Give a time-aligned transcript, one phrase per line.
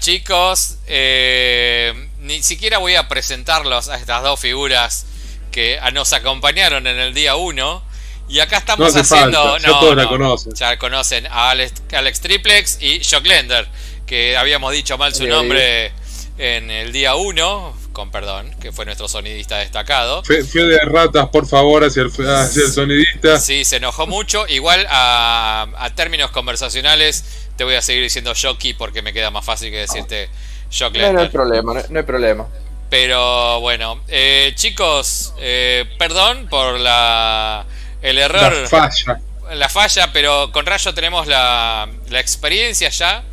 [0.00, 0.78] chicos.
[0.86, 5.06] Eh, ni siquiera voy a presentarlos a estas dos figuras
[5.52, 7.90] que nos acompañaron en el día 1.
[8.28, 9.58] Y acá estamos haciendo.
[9.58, 10.54] ya todos la conocen.
[10.54, 13.68] Ya conocen a Alex, Triplex y Jock Lender,
[14.06, 15.92] que habíamos dicho mal su nombre
[16.38, 20.22] en el día 1, con perdón, que fue nuestro sonidista destacado.
[20.22, 23.40] Fue, de ratas, por favor, hacia el, hacia el sonidista.
[23.40, 24.46] Sí, se enojó mucho.
[24.46, 27.24] Igual a, a términos conversacionales
[27.60, 30.30] te voy a seguir diciendo Shocky porque me queda más fácil que decirte
[30.70, 32.48] Shock no, no, hay problema, no, hay problema.
[32.88, 37.66] Pero bueno, eh, chicos, eh, perdón por la
[38.00, 38.50] el error.
[38.62, 39.20] La falla.
[39.52, 43.24] La falla, pero con Rayo tenemos la, la experiencia ya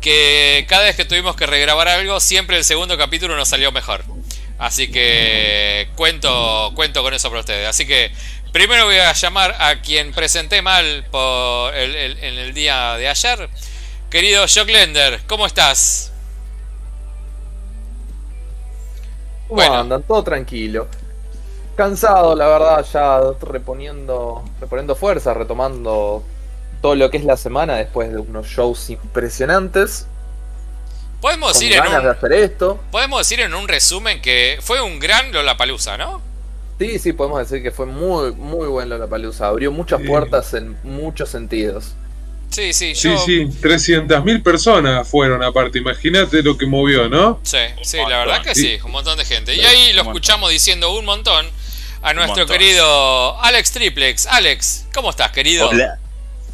[0.00, 4.04] que cada vez que tuvimos que regrabar algo, siempre el segundo capítulo nos salió mejor.
[4.58, 7.68] Así que cuento, cuento con eso para ustedes.
[7.68, 8.12] Así que
[8.52, 13.48] Primero voy a llamar a quien presenté mal por el, en el día de ayer.
[14.10, 16.12] Querido Jock Lender, ¿cómo estás?
[19.48, 19.74] ¿Cómo bueno.
[19.74, 20.02] andan?
[20.02, 20.88] Todo tranquilo.
[21.76, 26.24] Cansado, la verdad, ya reponiendo, reponiendo fuerza, retomando
[26.80, 30.06] todo lo que es la semana después de unos shows impresionantes.
[31.20, 32.80] Podemos decir, en un, de hacer esto.
[32.90, 36.22] podemos decir en un resumen que fue un gran Lollapalooza, ¿no?
[36.78, 39.48] Sí, sí, podemos decir que fue muy, muy bueno la palusa.
[39.48, 41.94] Abrió muchas puertas en muchos sentidos.
[42.50, 43.18] Sí, sí, yo...
[43.18, 45.78] Sí, sí, 300.000 personas fueron aparte.
[45.78, 47.40] Imagínate lo que movió, ¿no?
[47.42, 49.54] Sí, sí, la verdad que sí, un montón de gente.
[49.54, 51.46] Y ahí lo escuchamos diciendo un montón
[52.02, 54.26] a nuestro querido Alex Triplex.
[54.26, 55.68] Alex, ¿cómo estás, querido?
[55.68, 55.98] Hola.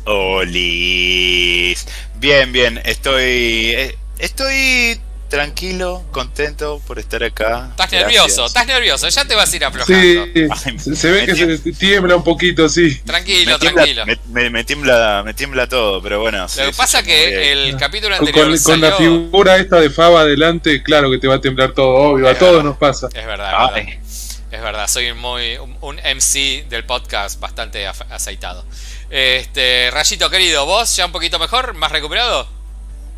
[0.05, 1.87] Olis.
[2.17, 3.23] Bien, bien, estoy.
[3.23, 5.01] Eh, estoy
[5.33, 7.69] tranquilo, contento por estar acá.
[7.71, 10.79] Estás nervioso, estás nervioso, ya te vas a ir aflojando.
[10.79, 12.97] Sí, se ve que se tiembla un poquito, sí.
[12.97, 14.05] Tranquilo, tranquilo.
[14.27, 16.47] Me, tiembla, me tiembla todo, pero bueno.
[16.55, 18.47] Lo que pasa que el capítulo anterior.
[18.47, 21.95] Con, con, la figura esta de Faba adelante, claro que te va a temblar todo,
[21.95, 23.09] obvio, a todos nos pasa.
[23.15, 23.75] Es verdad,
[24.51, 24.87] es verdad.
[24.87, 28.67] soy muy un MC del podcast bastante aceitado.
[29.09, 31.73] Este, Rayito querido, ¿vos ya un poquito mejor?
[31.73, 32.62] ¿Más recuperado?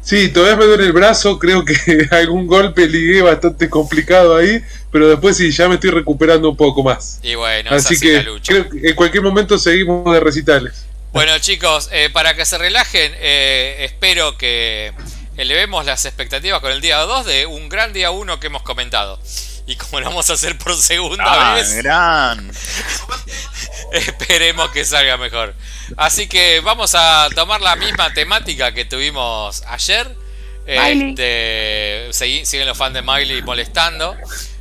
[0.04, 1.74] Sí, todavía me duele el brazo, creo que
[2.10, 6.82] algún golpe ligué bastante complicado ahí, pero después sí, ya me estoy recuperando un poco
[6.82, 7.20] más.
[7.22, 10.84] Y bueno, así, que creo que en cualquier momento seguimos de recitales.
[11.12, 14.92] Bueno chicos, eh, para que se relajen, eh, espero que
[15.38, 19.18] elevemos las expectativas con el día 2 de un gran día 1 que hemos comentado.
[19.66, 22.50] Y como lo vamos a hacer por segunda ah, vez, gran.
[23.92, 25.54] esperemos que salga mejor.
[25.96, 30.14] Así que vamos a tomar la misma temática que tuvimos ayer.
[30.66, 34.16] Este, siguen los fans de Miley molestando.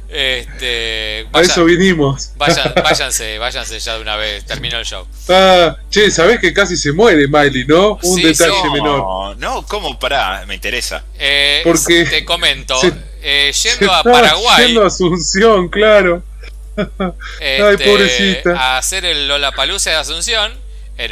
[0.10, 2.32] Este, a eso vinimos.
[2.38, 4.46] váyanse, váyanse ya de una vez.
[4.46, 5.08] Terminó el show.
[5.30, 8.00] Ah, che, sabés que casi se muere Miley, ¿no?
[8.04, 9.38] Un detalle menor.
[9.38, 9.98] No, ¿cómo?
[10.00, 11.04] Pará, me interesa.
[11.18, 12.80] Eh, Porque te comento.
[13.22, 14.68] Eh, yendo a Paraguay.
[14.68, 16.24] Yendo a Asunción, claro.
[16.78, 18.52] Ay, este, pobrecita.
[18.58, 20.63] A hacer el Lollapalooza de Asunción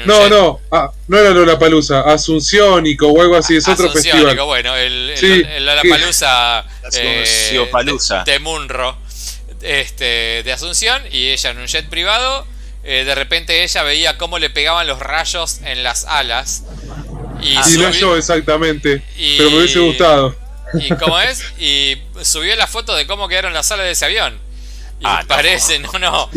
[0.05, 4.37] no, no, ah, no era Lollapalooza, Asunciónico o algo así, es otro festival.
[4.45, 8.97] bueno, el, sí, el, Lollapalooza eh, de, de, Munro
[9.61, 12.45] este, de Asunción y ella en un jet privado.
[12.83, 16.63] Eh, de repente ella veía cómo le pegaban los rayos en las alas.
[17.41, 19.03] Y, ah, no yo exactamente,
[19.37, 20.35] pero me hubiese gustado.
[20.73, 21.43] ¿Y cómo es?
[21.59, 24.39] Y subió la foto de cómo quedaron las alas de ese avión.
[25.01, 26.29] Y ah, parece, no, no.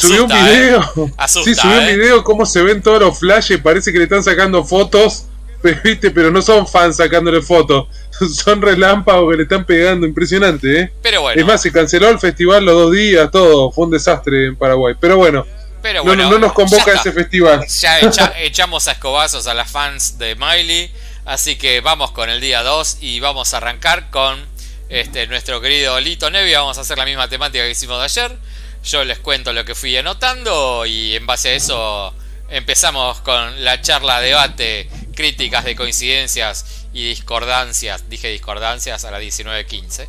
[0.00, 0.80] subió un video.
[0.80, 1.12] ¿eh?
[1.26, 1.96] sí, subió un ¿eh?
[1.96, 3.58] video cómo se ven todos los flashes.
[3.58, 5.24] Parece que le están sacando fotos.
[5.84, 6.10] ¿viste?
[6.10, 7.88] Pero no son fans sacándole fotos.
[8.34, 10.06] Son relámpagos que le están pegando.
[10.06, 10.92] Impresionante, ¿eh?
[11.02, 11.40] Pero bueno.
[11.40, 13.70] Es más, se canceló el festival los dos días, todo.
[13.70, 14.94] Fue un desastre en Paraguay.
[15.00, 15.46] Pero bueno.
[15.80, 17.66] Pero bueno no, nos convoca ese festival.
[17.66, 18.00] Ya
[18.40, 20.90] echamos a escobazos a las fans de Miley.
[21.24, 24.38] Así que vamos con el día 2 y vamos a arrancar con
[24.88, 26.52] este, nuestro querido Lito Nevi.
[26.52, 28.36] Vamos a hacer la misma temática que hicimos de ayer.
[28.84, 32.14] Yo les cuento lo que fui anotando y en base a eso
[32.48, 38.08] empezamos con la charla, debate, críticas de coincidencias y discordancias.
[38.08, 40.06] Dije discordancias a las 19.15.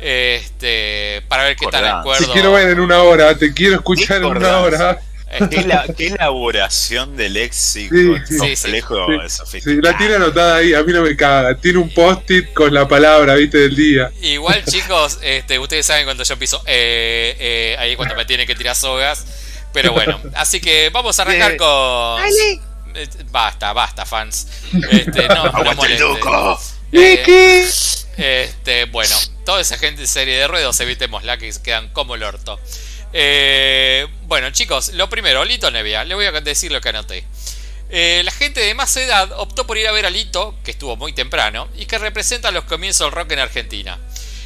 [0.00, 2.26] Este, para ver qué tal acuerdo.
[2.26, 5.00] Te quiero ver en una hora, te quiero escuchar en una hora.
[5.50, 7.94] ¿Qué, elaboración del léxico
[8.38, 8.96] complejo
[9.46, 11.54] sí, la tiene anotada ahí, a mí no me caga.
[11.56, 14.10] Tiene un post-it con la palabra, viste, del día.
[14.22, 18.54] Igual, chicos, este, ustedes saben cuando yo piso eh, eh, ahí cuando me tiene que
[18.54, 19.26] tirar sogas.
[19.72, 22.22] Pero bueno, así que vamos a arrancar con.
[22.94, 24.48] Eh, basta, basta, fans.
[24.90, 26.58] Este, no, no
[26.90, 27.68] eh,
[28.16, 29.14] este, bueno,
[29.44, 32.58] toda esa gente de serie de ruedos, evitémosla que quedan como el orto.
[33.12, 37.24] Eh, bueno, chicos, lo primero, Lito Nevia, le voy a decir lo que anoté.
[37.90, 40.96] Eh, la gente de más edad optó por ir a ver a Lito, que estuvo
[40.96, 43.98] muy temprano, y que representa los comienzos del rock en Argentina.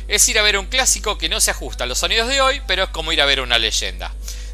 [0.07, 2.63] Es ir a ver un clásico que no se ajusta a los sonidos de hoy,
[2.67, 4.13] pero es como ir a ver una leyenda.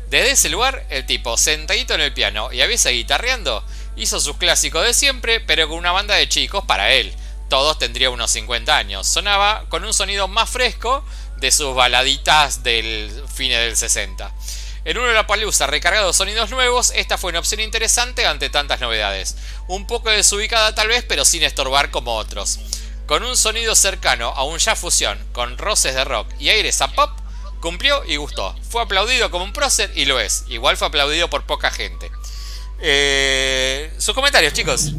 [0.08, 3.62] Desde ese lugar, el tipo, sentadito en el piano y a veces guitarreando,
[3.96, 7.12] hizo sus clásicos de siempre, pero con una banda de chicos para él.
[7.50, 9.06] Todos tendrían unos 50 años.
[9.06, 11.04] Sonaba con un sonido más fresco
[11.40, 14.32] de sus baladitas del fin del 60.
[14.84, 18.80] En uno de la palusa recargado sonidos nuevos, esta fue una opción interesante ante tantas
[18.80, 19.36] novedades.
[19.66, 22.58] Un poco desubicada tal vez, pero sin estorbar como otros.
[23.06, 26.88] Con un sonido cercano a un jazz fusión, con roces de rock y aires a
[26.88, 27.10] pop,
[27.60, 28.54] cumplió y gustó.
[28.70, 30.44] Fue aplaudido como un prócer y lo es.
[30.48, 32.10] Igual fue aplaudido por poca gente.
[32.80, 34.92] Eh, sus comentarios, chicos.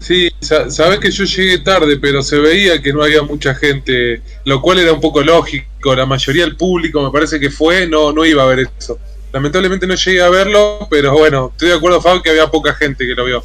[0.00, 4.62] Sí, sabes que yo llegué tarde, pero se veía que no había mucha gente, lo
[4.62, 5.94] cual era un poco lógico.
[5.94, 8.98] La mayoría del público, me parece que fue, no, no iba a ver eso.
[9.32, 13.06] Lamentablemente no llegué a verlo, pero bueno, estoy de acuerdo, Fab, que había poca gente
[13.06, 13.42] que lo vio.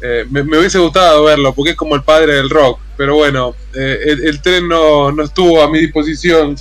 [0.00, 4.16] Eh, me, hubiese gustado verlo, porque es como el padre del rock, pero bueno, eh,
[4.24, 6.56] el, tren no, no estuvo a mi disposición.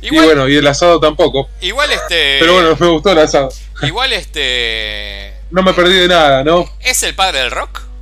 [0.00, 1.48] y bueno, y el asado tampoco.
[1.60, 2.38] Igual este.
[2.40, 3.50] Pero bueno, me gustó el asado.
[3.82, 5.34] Igual este.
[5.50, 6.68] No me perdí de nada, ¿no?
[6.80, 7.93] ¿Es el padre del rock?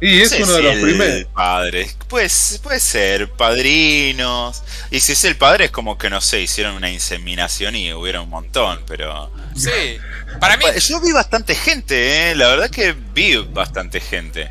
[0.00, 1.24] Y es uno de los primeros.
[1.34, 1.96] Padres.
[2.08, 4.62] Pues, puede ser, padrinos.
[4.90, 8.20] Y si es el padre, es como que no sé, hicieron una inseminación y hubiera
[8.22, 9.30] un montón, pero.
[9.54, 9.98] Sí,
[10.40, 10.64] para mí.
[10.80, 12.34] Yo vi bastante gente, ¿eh?
[12.34, 14.50] La verdad que vi bastante gente.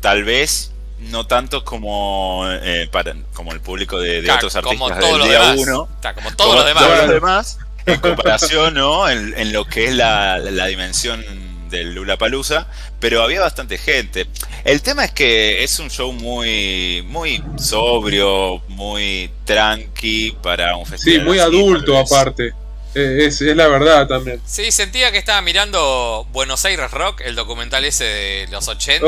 [0.00, 5.54] Tal vez no tanto como eh, para, como el público de, otros artistas del día
[5.56, 5.88] uno.
[6.14, 7.58] como todos los demás.
[7.86, 9.08] en comparación, ¿no?
[9.08, 11.24] En, lo que es la, la dimensión
[11.70, 12.66] del Lula Palusa,
[13.00, 14.26] pero había bastante gente.
[14.64, 21.20] El tema es que es un show muy, muy sobrio, muy tranqui para un festival.
[21.20, 22.52] Sí, muy adulto aparte.
[22.94, 24.40] Eh, es, es, la verdad también.
[24.46, 29.06] Sí, sentía que estaba mirando Buenos Aires Rock, el documental ese de los 80.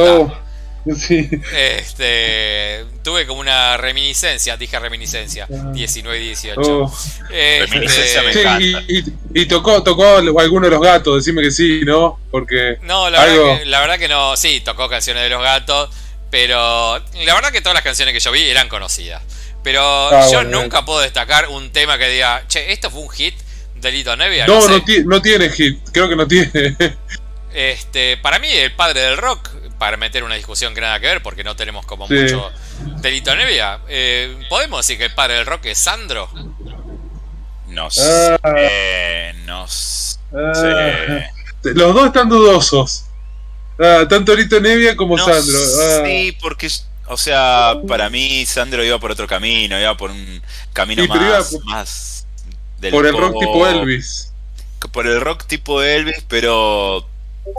[1.57, 6.93] Este, tuve como una reminiscencia, dije reminiscencia, 19 y 18.
[9.35, 12.21] y, tocó, tocó alguno de los gatos, decime que sí, ¿no?
[12.31, 12.79] Porque.
[12.83, 15.91] No, la, verdad que, la verdad que no, sí, tocó canciones de los gatos,
[16.31, 19.23] pero la verdad que todas las canciones que yo vi eran conocidas.
[19.65, 23.35] Pero ah, yo nunca puedo destacar un tema que diga, che, esto fue un hit
[23.75, 24.47] de Lito Nevia.
[24.47, 26.77] No, no, no, tiene hit, creo que no tiene.
[27.57, 29.49] Este, para mí, el padre del rock
[29.79, 32.53] para meter una discusión que nada que ver, porque no tenemos como mucho
[33.01, 33.81] delito Nevia.
[33.89, 36.29] Eh, ¿Podemos decir que el padre del rock es Sandro?
[37.69, 38.39] No sé.
[38.43, 39.33] Ah.
[39.47, 40.19] no sé.
[40.35, 41.31] Ah.
[41.63, 43.07] Los dos están dudosos.
[43.79, 45.59] Ah, tanto Lito Nevia como Sandro.
[46.05, 46.69] Sí, porque,
[47.07, 50.43] o sea, para mí Sandro iba por otro camino, iba por un
[50.75, 52.27] camino más, por, más
[52.91, 54.33] por el rock tipo Elvis.
[54.93, 57.07] Por el rock tipo Elvis, pero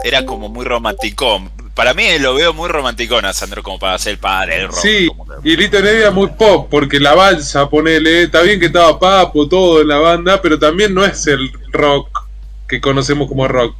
[0.04, 1.50] era como muy romántico.
[1.74, 4.80] Para mí lo veo muy romántico a Sandro como para ser el padre rock.
[4.80, 5.08] Sí,
[5.44, 9.80] y Lito Nevia muy pop, porque la balsa, ponele, está bien que estaba Papo, todo
[9.80, 12.26] en la banda, pero también no es el rock
[12.68, 13.76] que conocemos como rock.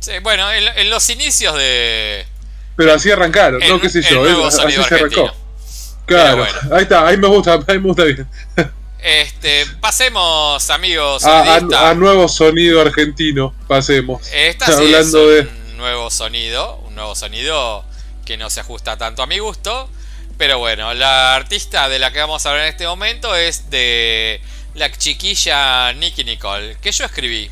[0.00, 2.26] Sí, bueno, en, los inicios de...
[2.76, 5.32] Pero así arrancaron, no qué sé yo, así se arrancó.
[6.06, 8.28] Claro, ahí está, ahí me gusta, ahí me gusta bien.
[9.04, 11.26] Este, pasemos, amigos.
[11.26, 14.26] A, nuevo sonido argentino, pasemos.
[14.32, 17.84] Esta hablando de un nuevo sonido, un nuevo sonido
[18.24, 19.90] que no se ajusta tanto a mi gusto.
[20.38, 24.40] Pero bueno, la artista de la que vamos a hablar en este momento es de
[24.72, 27.50] la chiquilla Nicky Nicole, que yo escribí.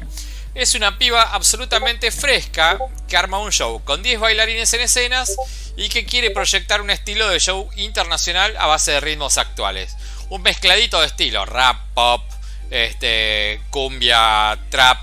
[0.54, 5.36] Es una piba absolutamente fresca que arma un show con 10 bailarines en escenas
[5.76, 9.96] y que quiere proyectar un estilo de show internacional a base de ritmos actuales
[10.32, 12.22] un mezcladito de estilo, rap, pop,
[12.70, 14.98] este, cumbia, trap,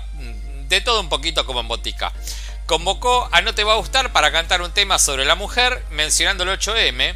[0.68, 2.12] de todo un poquito como en botica.
[2.66, 6.42] Convocó a No Te Va a Gustar para cantar un tema sobre la mujer, mencionando
[6.42, 7.14] el 8M,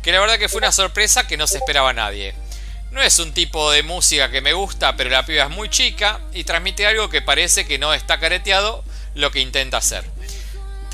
[0.00, 2.36] que la verdad que fue una sorpresa que no se esperaba nadie.
[2.92, 6.20] No es un tipo de música que me gusta, pero la piba es muy chica
[6.32, 10.04] y transmite algo que parece que no está careteado lo que intenta hacer.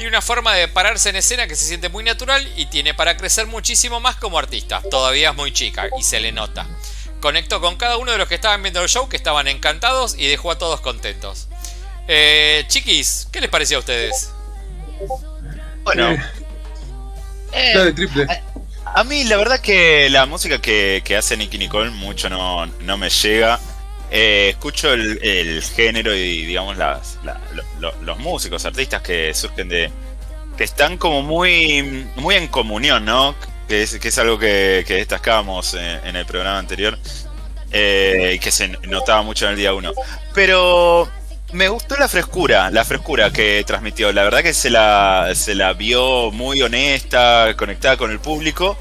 [0.02, 3.16] Tiene una forma de pararse en escena que se siente muy natural y tiene para
[3.16, 4.82] crecer muchísimo más como artista.
[4.90, 6.66] Todavía es muy chica y se le nota.
[7.20, 10.26] Conectó con cada uno de los que estaban viendo el show, que estaban encantados y
[10.26, 11.46] dejó a todos contentos.
[12.08, 14.32] Eh, chiquis, ¿qué les pareció a ustedes?
[15.84, 16.16] Bueno,
[17.52, 18.26] eh, triple.
[18.84, 23.08] A, mí la verdad que la música que, hace Nicky Nicole mucho no, no me
[23.08, 23.60] llega.
[24.14, 27.18] Eh, escucho el, género y digamos las,
[27.80, 29.90] los músicos, artistas que surgen de...
[30.58, 33.34] que están como muy, muy en comunión, ¿no?
[33.66, 36.98] Que es, que es algo que, que destacábamos en, el programa anterior
[37.70, 39.92] eh, y que se notaba mucho en el día uno.
[40.34, 41.08] Pero
[41.52, 44.12] me gustó la frescura, la frescura que transmitió.
[44.12, 48.76] La verdad que se la, se la vio muy honesta, conectada con el público.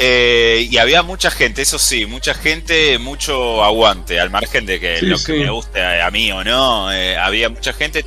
[0.00, 5.02] Eh, y había mucha gente, eso sí, mucha gente, mucho aguante, al margen de que
[5.02, 8.04] lo que me guste a mí o no, eh, había mucha gente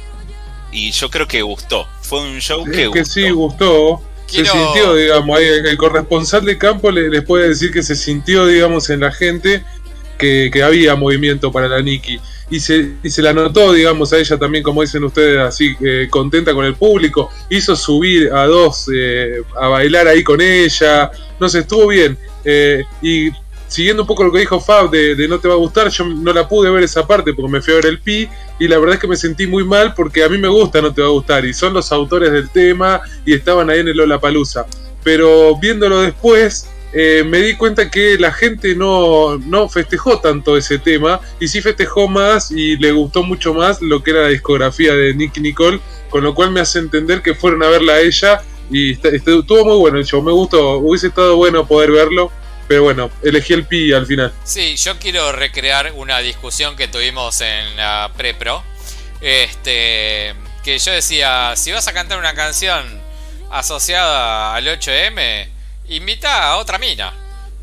[0.71, 1.87] y yo creo que gustó.
[2.01, 4.01] Fue un show que, que sí, gustó.
[4.25, 9.01] Se sintió, digamos, el corresponsal de campo les puede decir que se sintió, digamos, en
[9.01, 9.65] la gente
[10.21, 14.37] que, había movimiento para la Nikki y se, y se la notó, digamos, a ella
[14.37, 17.29] también, como dicen ustedes, así eh, contenta con el público.
[17.49, 21.09] Hizo subir a dos eh, a bailar ahí con ella.
[21.39, 22.17] No sé, estuvo bien.
[22.43, 23.29] Eh, y
[23.67, 26.33] siguiendo un poco lo que dijo Fab de, No Te Va a Gustar, yo no
[26.33, 28.27] la pude ver esa parte porque me fui a ver el Pi.
[28.59, 30.93] Y la verdad es que me sentí muy mal porque a mí me gusta No
[30.93, 31.45] Te Va a Gustar.
[31.45, 34.65] Y son los autores del tema y estaban ahí en el Lola Palusa.
[35.03, 40.77] Pero viéndolo después, eh, me di cuenta que la gente no, no, festejó tanto ese
[40.77, 44.93] tema y sí festejó más y le gustó mucho más lo que era la discografía
[44.93, 45.79] de Nicky Nicole,
[46.09, 49.77] con lo cual me hace entender que fueron a verla a ella y estuvo muy
[49.77, 52.31] bueno el me gustó, hubiese estado bueno poder verlo,
[52.67, 54.33] pero bueno, elegí el Pi al final.
[54.43, 58.63] Sí, yo quiero recrear una discusión que tuvimos en la pre-pro,
[59.21, 60.33] este,
[60.63, 62.85] que yo decía, si vas a cantar una canción
[63.49, 65.47] asociada al 8M,
[65.91, 67.13] invita a otra mina.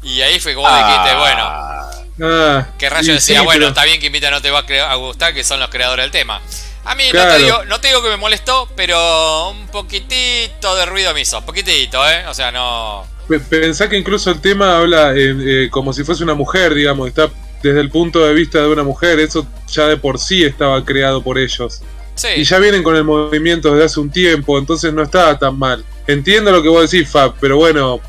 [0.02, 1.18] Y ahí fue como dijiste, ah.
[1.18, 1.98] bueno.
[2.20, 5.44] Ah, que Rayo decía, bueno, está bien que invita no te va a gustar, que
[5.44, 6.40] son los creadores del tema.
[6.84, 10.86] A mí no, te digo, no te digo que me molestó, pero un poquitito de
[10.86, 11.40] ruido me hizo.
[11.44, 12.26] Poquitito, ¿eh?
[12.28, 13.06] O sea, no.
[13.50, 17.08] Pensá que incluso el tema habla eh, como si fuese una mujer, digamos.
[17.08, 17.28] Está
[17.62, 19.20] desde el punto de vista de una mujer.
[19.20, 21.82] Eso ya de por sí estaba creado por ellos.
[22.14, 22.28] Sí.
[22.36, 25.84] Y ya vienen con el movimiento desde hace un tiempo, entonces no estaba tan mal.
[26.06, 28.00] Entiendo lo que vos decís, Fab, pero bueno,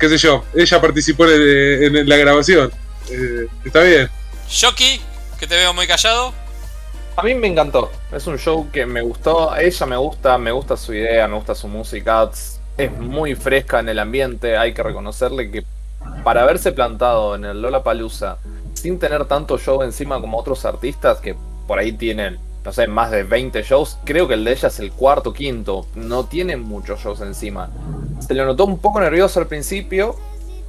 [0.00, 2.72] qué sé yo, ella participó en, la grabación.
[3.10, 4.08] Eh, está bien.
[4.48, 5.00] Shoki,
[5.38, 6.32] que te veo muy callado.
[7.16, 7.92] A mí me encantó.
[8.10, 9.52] Es un show que me gustó.
[9.52, 12.30] A ella me gusta, me gusta su idea, me gusta su música.
[12.78, 14.56] Es muy fresca en el ambiente.
[14.56, 15.64] Hay que reconocerle que
[16.24, 18.38] para haberse plantado en el Lola Palusa
[18.72, 23.10] sin tener tanto show encima como otros artistas que por ahí tienen, no sé, más
[23.10, 25.86] de 20 shows, creo que el de ella es el cuarto, quinto.
[25.94, 27.70] No tiene muchos shows encima.
[28.26, 30.16] Se le notó un poco nervioso al principio,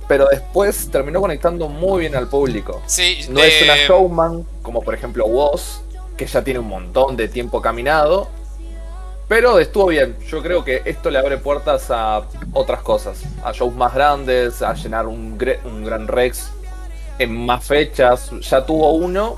[0.08, 2.82] pero después terminó conectando muy bien al público.
[2.86, 5.82] Sí, no es una showman como por ejemplo Woz,
[6.16, 8.30] que ya tiene un montón de tiempo caminado,
[9.28, 10.18] pero estuvo bien.
[10.28, 14.74] Yo creo que esto le abre puertas a otras cosas, a shows más grandes, a
[14.74, 16.52] llenar un, un gran Rex
[17.20, 18.32] en más fechas.
[18.42, 19.38] Ya tuvo uno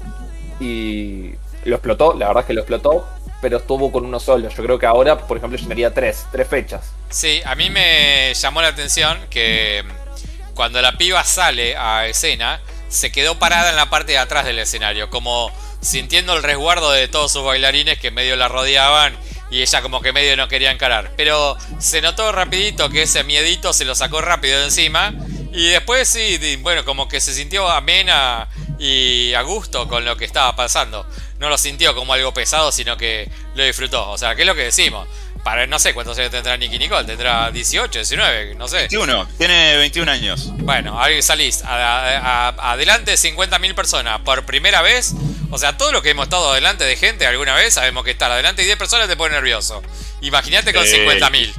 [0.60, 1.32] y
[1.66, 3.08] lo explotó, la verdad es que lo explotó,
[3.42, 4.50] pero estuvo con uno solo.
[4.50, 6.92] Yo creo que ahora, por ejemplo, llenaría tres, tres fechas.
[7.10, 9.84] Sí, a mí me llamó la atención que
[10.54, 14.60] cuando la piba sale a escena, se quedó parada en la parte de atrás del
[14.60, 15.52] escenario, como
[15.82, 19.18] sintiendo el resguardo de todos sus bailarines que medio la rodeaban
[19.52, 21.12] y ella como que medio no quería encarar.
[21.18, 25.14] Pero se notó rapidito que ese miedito se lo sacó rápido de encima
[25.52, 28.48] y después sí, bueno, como que se sintió amena
[28.80, 31.06] y a gusto con lo que estaba pasando
[31.44, 34.10] no lo sintió como algo pesado, sino que lo disfrutó.
[34.10, 35.10] O sea, ¿qué es lo que decimos?
[35.44, 38.78] Para, no sé cuántos años tendrá Nicky Nicole, tendrá 18, 19, no sé.
[38.78, 40.54] 21, tiene 21 años.
[40.60, 45.16] Bueno, ahí salís adelante 50.000 personas por primera vez.
[45.52, 48.32] O sea, todo lo que hemos estado adelante de gente alguna vez, sabemos que estar
[48.32, 49.84] adelante y 10 personas te pone nervioso.
[50.22, 51.34] Imagínate con 50.000.
[51.36, 51.54] Eh,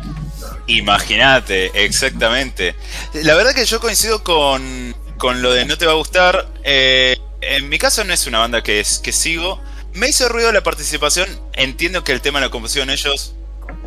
[0.69, 2.75] imagínate, exactamente.
[3.13, 6.49] La verdad que yo coincido con, con lo de no te va a gustar.
[6.63, 9.61] Eh, en mi caso no es una banda que, es, que sigo.
[9.95, 11.29] Me hizo ruido la participación.
[11.53, 13.35] Entiendo que el tema de la composición ellos.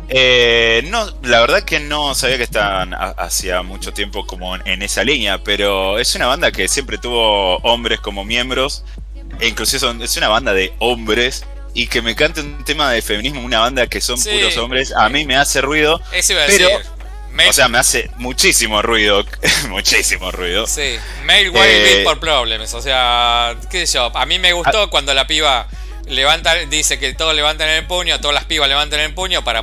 [0.08, 5.04] Eh, no, la verdad que no sabía que estaban hacía mucho tiempo como en, esa
[5.04, 8.84] línea, pero es una banda que siempre tuvo hombres como miembros,
[9.38, 13.42] e inclusive es una banda de hombres, y que me cante un tema de feminismo,
[13.42, 16.00] una banda que son puros hombres, a mí me hace ruido.
[16.46, 16.68] pero,
[17.50, 19.26] O sea, me hace muchísimo ruido,
[19.68, 20.66] muchísimo ruido.
[20.66, 20.96] Sí,
[21.26, 25.12] male white eh, por problems, o sea, qué sé yo, a mí me gustó cuando
[25.12, 25.68] la piba
[26.08, 29.62] levanta, dice que todos levantan el puño, todas las pibas levantan el puño para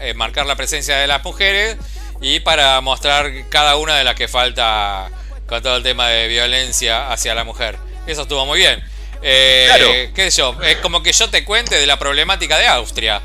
[0.00, 1.76] eh, marcar la presencia de las mujeres
[2.20, 5.10] y para mostrar cada una de las que falta
[5.46, 7.76] con todo el tema de violencia hacia la mujer.
[8.06, 8.82] Eso estuvo muy bien.
[9.22, 9.88] Eh, claro.
[10.14, 10.56] ¿Qué sé yo?
[10.62, 13.20] Es como que yo te cuente de la problemática de Austria.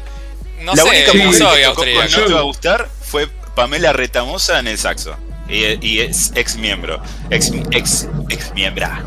[0.60, 2.22] No la sé, única no soy austríaco.
[2.22, 5.16] no te va a gustar fue Pamela Retamosa en el saxo.
[5.48, 9.04] Y, es ex miembro, ex, ex, ex miembra.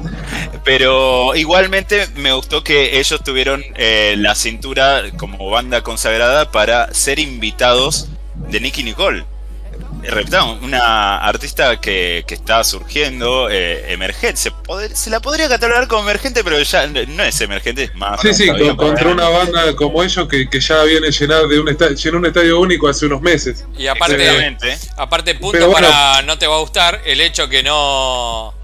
[0.64, 7.18] Pero igualmente me gustó que ellos tuvieron eh, la cintura como banda consagrada para ser
[7.18, 9.24] invitados de Nicky Nicole.
[10.02, 14.36] repitamos, una artista que, que está surgiendo, eh, emergente.
[14.36, 14.52] Se,
[14.94, 18.20] se, la podría catalogar como emergente, pero ya no es emergente, es más.
[18.20, 21.96] Sí, sí, contra una banda como ellos que, que ya viene llenar de un estadio,
[21.96, 23.64] llenó un estadio único hace unos meses.
[23.78, 28.55] Y aparte, aparte punto para no te va a gustar el hecho que no.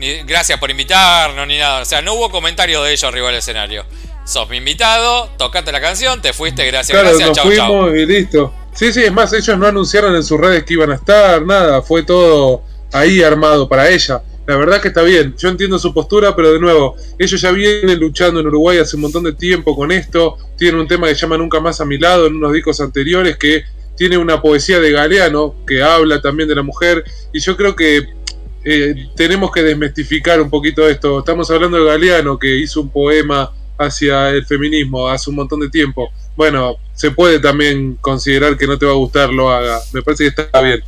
[0.00, 1.82] Ni, gracias por invitarnos ni nada.
[1.82, 3.84] O sea, no hubo comentario de ellos arriba del escenario.
[4.24, 8.54] Sos mi invitado, tocaste la canción, te fuiste, gracias, claro, gracias, nos fuimos y listo.
[8.74, 11.82] Sí, sí, es más, ellos no anunciaron en sus redes que iban a estar, nada,
[11.82, 14.22] fue todo ahí armado para ella.
[14.46, 17.98] La verdad que está bien, yo entiendo su postura, pero de nuevo, ellos ya vienen
[17.98, 21.20] luchando en Uruguay hace un montón de tiempo con esto, tienen un tema que se
[21.22, 23.64] llama Nunca más a mi lado en unos discos anteriores que
[24.00, 27.04] tiene una poesía de Galeano que habla también de la mujer
[27.34, 28.08] y yo creo que
[28.64, 31.20] eh, tenemos que desmistificar un poquito esto.
[31.20, 35.70] Estamos hablando de Galeano que hizo un poema hacia el feminismo hace un montón de
[35.70, 36.10] tiempo.
[36.36, 39.80] Bueno, se puede también considerar que no te va a gustar, lo haga.
[39.92, 40.80] Me parece que está bien.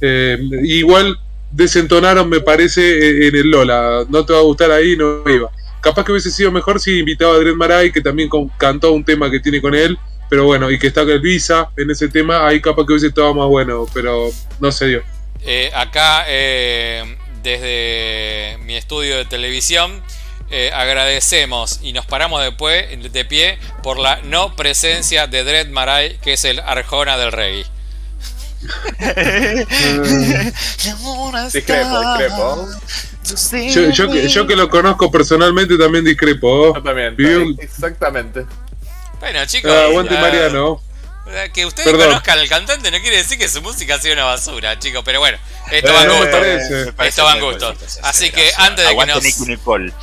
[0.00, 1.18] Eh, igual
[1.52, 4.04] desentonaron, me parece, en el Lola.
[4.08, 5.50] No te va a gustar ahí, no iba.
[5.80, 9.30] Capaz que hubiese sido mejor si invitaba a Adrián Maray, que también cantó un tema
[9.30, 9.98] que tiene con él,
[10.30, 13.48] pero bueno, y que está Visa en ese tema, ahí capaz que hubiese estado más
[13.48, 15.02] bueno, pero no se dio.
[15.44, 20.02] Eh, acá, eh, desde mi estudio de televisión,
[20.50, 26.18] eh, agradecemos y nos paramos de, de, pie por la no presencia de Dread Marai,
[26.18, 27.64] que es el Arjona del Rey.
[30.82, 32.68] discrepo, discrepo.
[33.24, 36.74] Yo, que, yo, que, lo conozco personalmente también discrepo.
[36.74, 37.16] Yo también.
[37.58, 38.46] Exactamente.
[39.18, 39.72] Bueno, chicos.
[39.72, 40.80] Ah, aguante Mariano.
[41.54, 45.02] Que ustedes conozcan al cantante no quiere decir que su música sea una basura, chicos,
[45.04, 45.38] pero bueno,
[45.70, 47.04] esto va en gusto.
[47.04, 47.74] Esto va en gusto.
[48.02, 49.24] Así que antes de que nos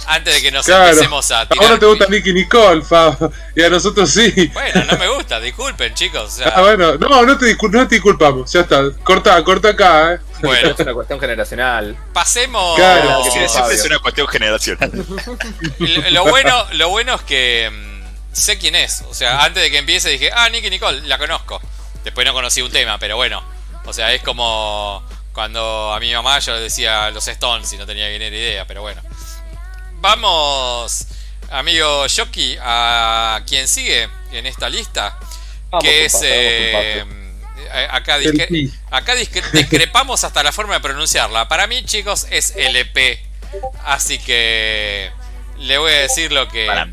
[0.08, 1.66] antes de que nos empecemos a tirar.
[1.66, 3.18] Ahora te gusta Nicky Nicole, Fa,
[3.56, 4.50] y a nosotros sí.
[4.54, 6.40] Bueno, no me gusta, disculpen, chicos.
[6.46, 8.90] ah, bueno, no, no te, no te disculpamos, ya está.
[9.04, 10.20] Corta, corta acá, eh.
[10.42, 11.98] Bueno, es una cuestión generacional.
[12.14, 12.76] Pasemos.
[12.78, 14.92] Claro, siempre es una cuestión generacional.
[16.12, 17.88] lo bueno, lo bueno es que mm,
[18.31, 19.03] sé quién es.
[19.09, 21.62] O sea, antes de que empiece dije, ah, Nicky Nicole, la conozco.
[22.03, 23.43] Después no conocí un tema, pero bueno.
[23.86, 27.85] O sea, es como cuando a mi mamá yo le decía los Stones y no
[27.85, 29.01] tenía ni idea, pero bueno.
[30.01, 31.07] Vamos,
[31.50, 35.18] amigo Shoki, a quien sigue en esta lista.
[35.81, 36.20] que es.
[36.24, 37.05] Eh,
[37.89, 38.18] acá,
[38.92, 39.15] acá
[39.53, 41.48] discrepamos hasta la forma de pronunciarla.
[41.48, 43.22] Para mí, chicos, es LP.
[43.85, 45.11] Así que
[45.59, 46.65] le voy a decir lo que.
[46.65, 46.85] Para,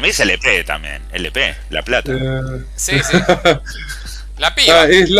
[0.00, 1.02] mí es LP también.
[1.12, 2.12] LP, La Plata.
[2.12, 3.18] Eh, sí, sí.
[4.38, 4.82] La piba.
[4.82, 5.10] Ah, es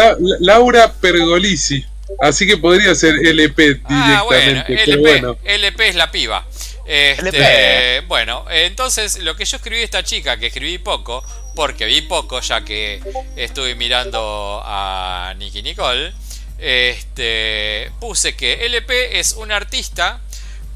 [0.40, 1.85] Laura Pergolisi.
[2.20, 4.96] Así que podría ser LP ah, directamente.
[4.96, 6.46] bueno, LP, es la piba.
[6.87, 12.40] Este, bueno, entonces lo que yo escribí esta chica, que escribí poco, porque vi poco
[12.40, 13.00] ya que
[13.35, 16.12] estuve mirando a Nicky Nicole,
[16.59, 20.20] este, puse que LP es un artista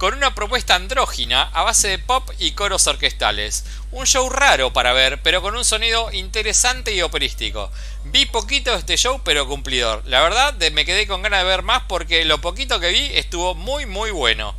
[0.00, 3.66] con una propuesta andrógina a base de pop y coros orquestales.
[3.92, 7.70] Un show raro para ver, pero con un sonido interesante y operístico.
[8.06, 10.02] Vi poquito de este show, pero cumplidor.
[10.06, 13.54] La verdad, me quedé con ganas de ver más porque lo poquito que vi estuvo
[13.54, 14.54] muy, muy bueno.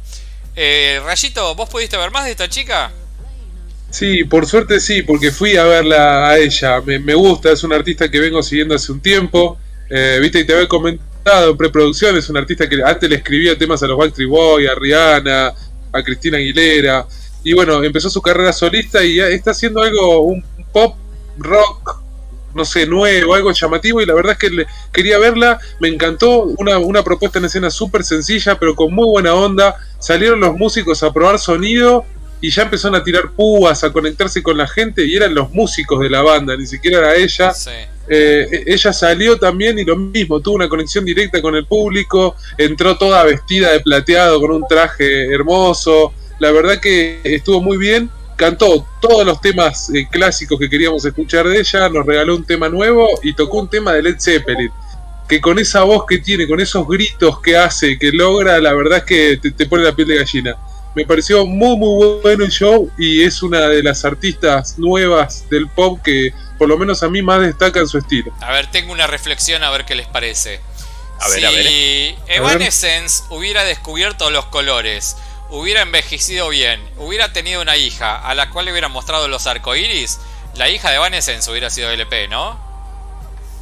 [0.55, 2.91] Eh, Rayito, ¿vos pudiste ver más de esta chica?
[3.89, 6.81] Sí, por suerte sí, porque fui a verla a ella.
[6.81, 9.57] Me, gusta, es una artista que vengo siguiendo hace un tiempo.
[9.89, 13.57] Eh, Viste, y te había comentado en preproducción, es un artista que antes le escribía
[13.57, 15.53] temas a los Backstreet Boys, a Rihanna,
[15.93, 17.05] a Cristina Aguilera,
[17.43, 20.95] y bueno, empezó su carrera solista y está haciendo algo, un pop
[21.37, 22.01] rock,
[22.53, 26.77] no sé, nuevo, algo llamativo, y la verdad es que quería verla, me encantó, una,
[26.79, 31.13] una propuesta en escena súper sencilla, pero con muy buena onda, salieron los músicos a
[31.13, 32.05] probar sonido,
[32.41, 35.99] y ya empezaron a tirar púas, a conectarse con la gente, y eran los músicos
[35.99, 37.53] de la banda, ni siquiera era ella.
[38.13, 42.35] Eh, e-, ella salió también y lo mismo, tuvo una conexión directa con el público,
[42.57, 48.09] entró toda vestida de plateado con un traje hermoso, la verdad que estuvo muy bien,
[48.35, 52.67] cantó todos los temas eh, clásicos que queríamos escuchar de ella, nos regaló un tema
[52.67, 54.71] nuevo y tocó un tema de Led Zeppelin,
[55.29, 58.97] que con esa voz que tiene, con esos gritos que hace, que logra, la verdad
[58.97, 60.57] es que te, te pone la piel de gallina.
[60.93, 65.69] Me pareció muy muy bueno el show y es una de las artistas nuevas del
[65.69, 68.33] pop que por lo menos a mí más destaca en su estilo.
[68.41, 70.59] A ver, tengo una reflexión a ver qué les parece.
[71.19, 72.15] A ver, si a ver.
[72.27, 75.15] Evanescence hubiera descubierto los colores,
[75.49, 80.19] hubiera envejecido bien, hubiera tenido una hija a la cual le hubiera mostrado los arcoíris,
[80.55, 82.59] la hija de Evanescence hubiera sido LP, ¿no?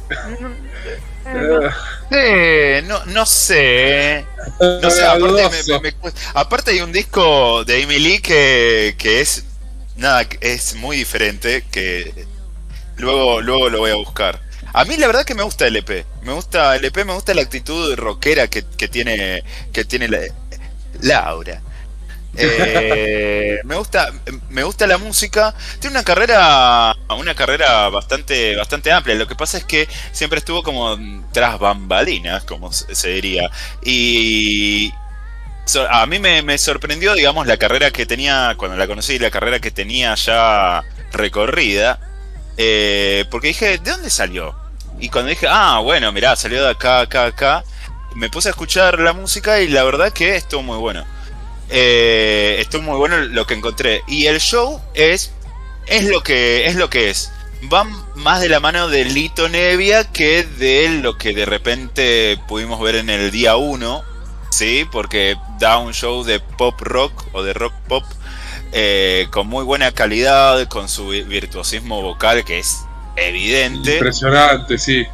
[1.24, 4.24] Sí, no, no sé.
[4.60, 5.94] No sé, aparte,
[6.34, 9.44] aparte hay un disco de Emily que, que es
[9.96, 12.26] nada, es muy diferente que
[13.00, 14.40] Luego, luego lo voy a buscar.
[14.72, 16.04] A mí la verdad que me gusta el EP.
[16.22, 20.20] Me gusta el EP, me gusta la actitud rockera que, que tiene que tiene la,
[21.00, 21.62] Laura.
[22.42, 24.12] Eh, me gusta
[24.48, 25.54] me gusta la música.
[25.80, 29.16] Tiene una carrera una carrera bastante bastante amplia.
[29.16, 30.96] Lo que pasa es que siempre estuvo como
[31.32, 33.50] tras bambalinas, como se diría.
[33.82, 34.92] Y
[35.90, 39.70] a mí me, sorprendió, digamos, la carrera que tenía cuando la conocí, la carrera que
[39.70, 41.98] tenía ya recorrida
[42.62, 44.54] eh, porque dije, ¿de dónde salió?
[44.98, 47.64] Y cuando dije, ah, bueno, mirá, salió de acá, acá, acá,
[48.14, 51.06] me puse a escuchar la música y la verdad que estuvo muy bueno.
[51.70, 54.02] Eh, estuvo muy bueno lo que encontré.
[54.06, 55.32] Y el show es,
[55.86, 57.32] es, lo, que, es lo que es.
[57.72, 62.80] Va más de la mano de Lito Nevia que de lo que de repente pudimos
[62.80, 64.04] ver en el día 1.
[64.50, 64.86] ¿Sí?
[64.90, 68.04] Porque da un show de pop rock o de rock pop
[68.72, 72.84] eh, con muy buena calidad, con su virtuosismo vocal que es
[73.16, 73.94] evidente.
[73.94, 75.06] Impresionante, sí.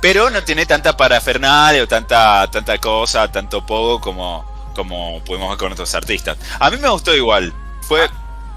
[0.00, 4.44] Pero no tiene tanta parafernalia o tanta, tanta cosa, tanto poco como,
[4.78, 6.38] como pudimos ver con otros artistas.
[6.60, 7.52] A mí me gustó igual.
[7.82, 8.08] Fue.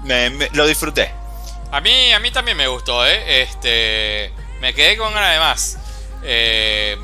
[0.04, 1.10] Me, lo disfruté.
[1.72, 3.42] A mí, a mí también me gustó, ¿eh?
[3.42, 4.30] Este.
[4.60, 5.78] Me quedé con ganas de más.
[6.22, 6.96] Eh,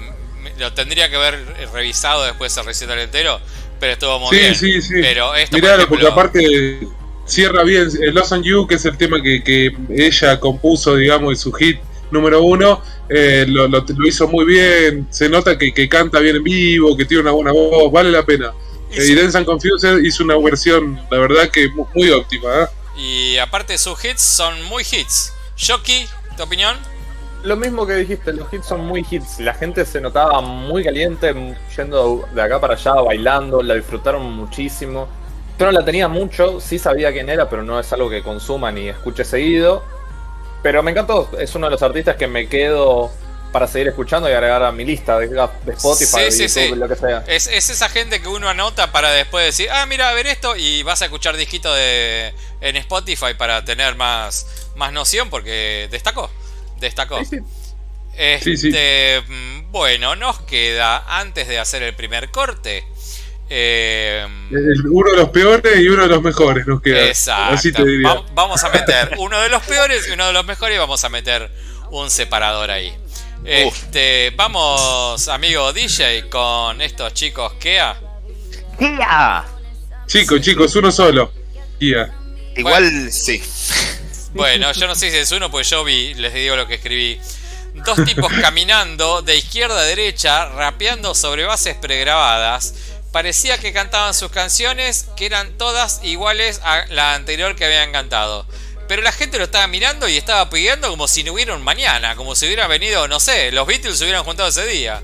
[0.59, 3.40] lo tendría que haber revisado después el recital entero,
[3.81, 4.54] pero estuvo muy bien.
[4.54, 4.94] Sí, sí, sí.
[5.02, 6.78] Pero esto, porque aparte
[7.26, 11.52] cierra bien Los on You, que es el tema que, ella compuso, digamos, y su
[11.54, 11.81] hit
[12.12, 17.04] número uno, eh, lo, hizo muy bien, se nota que, canta bien en vivo, que
[17.04, 18.52] tiene una buena voz, vale la pena.
[18.90, 22.48] Y Dance and Confuser hizo una versión, la verdad que muy, óptima.
[22.62, 22.66] ¿eh?
[22.96, 25.33] Y aparte sus hits son muy hits.
[25.57, 26.77] Shoki, ¿tu opinión?
[27.44, 29.38] Lo mismo que dijiste, los hits son muy hits.
[29.40, 31.35] La gente se notaba muy caliente
[31.77, 35.09] yendo de acá para allá, bailando, la disfrutaron muchísimo.
[35.59, 38.72] Yo no la tenía mucho, sí sabía quién era, pero no es algo que consuma
[38.72, 39.83] ni escuche seguido.
[40.62, 43.11] Pero me encantó, es uno de los artistas que me quedo
[43.52, 47.24] para seguir escuchando y agregar a mi lista de, Spotify, sí, YouTube, lo que sea.
[47.26, 50.82] Es, esa gente que uno anota para después decir, ah, mira, a ver esto, y
[50.82, 56.30] vas a escuchar disquito de, en Spotify para tener más, más noción, porque destacó,
[56.78, 57.20] destacó.
[58.16, 62.84] Este, mm, bueno, nos queda, antes de hacer el primer corte,
[63.50, 64.26] eh,
[64.90, 67.06] uno de los peores y uno de los mejores nos queda.
[67.06, 67.54] Exacto.
[68.34, 71.08] vamos a meter uno de los peores y uno de los mejores y vamos a
[71.08, 71.50] meter
[71.90, 72.94] un separador ahí.
[73.44, 77.98] Este, vamos, amigo DJ, con estos chicos Kea.
[78.79, 79.44] Kia.
[80.07, 81.33] Chicos, chicos, uno solo.
[81.79, 82.12] Kia.
[82.57, 83.42] Igual sí.
[84.35, 87.18] Bueno, yo no sé si es uno, pues yo vi, les digo lo que escribí.
[87.87, 92.74] Dos tipos caminando de izquierda a derecha, rapeando sobre bases pregrabadas
[93.12, 98.46] parecía que cantaban sus canciones que eran todas iguales a la anterior que habían cantado.
[98.88, 102.16] Pero la gente lo estaba mirando y estaba pidiendo como si no hubiera un mañana,
[102.16, 105.03] como si hubiera venido, no sé, los Beatles se hubieran juntado ese día.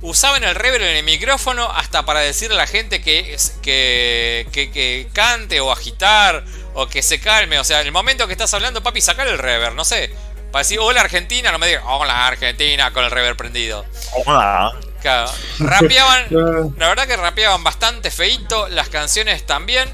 [0.00, 5.08] Usaban el reverb en el micrófono hasta para decirle a la gente que, que, que,
[5.12, 7.58] cante o agitar o que se calme.
[7.58, 10.10] O sea, en el momento que estás hablando, papi, sacar el reverb, no sé.
[10.52, 13.84] Para decir hola Argentina, no me digas hola Argentina con el reverb prendido.
[14.24, 14.72] Hola.
[15.02, 16.26] Claro, rapeaban,
[16.78, 19.88] la verdad que rapeaban bastante feito, las canciones también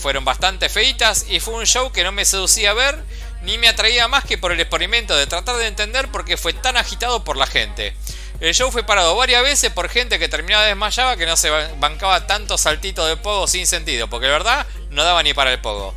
[0.00, 2.98] fueron bastante feitas y fue un show que no me seducía ver
[3.42, 6.52] ni me atraía más que por el experimento de tratar de entender por qué fue
[6.52, 7.94] tan agitado por la gente.
[8.40, 12.26] El show fue parado varias veces por gente que terminaba desmayaba que no se bancaba
[12.26, 15.94] tanto saltito de pogo sin sentido, porque la verdad no daba ni para el pogo.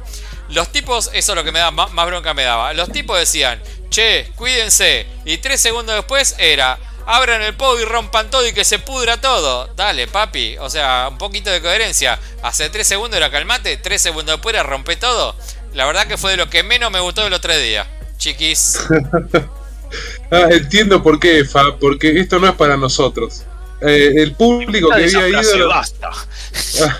[0.50, 2.74] Los tipos, eso es lo que me da más bronca me daba.
[2.74, 5.08] Los tipos decían, che, cuídense.
[5.24, 9.20] Y tres segundos después era, abran el pogo y rompan todo y que se pudra
[9.20, 9.70] todo.
[9.76, 10.58] Dale, papi.
[10.60, 12.20] O sea, un poquito de coherencia.
[12.42, 15.36] Hace 3 segundos era calmate, 3 segundos después era rompe todo.
[15.74, 17.88] La verdad que fue de lo que menos me gustó del otro día.
[18.18, 18.80] Chiquis.
[20.32, 23.44] ah, entiendo por qué, Fa, porque esto no es para nosotros.
[23.82, 25.68] Eh, el público que había ido.
[25.68, 26.10] Basta.
[26.82, 27.00] Ah,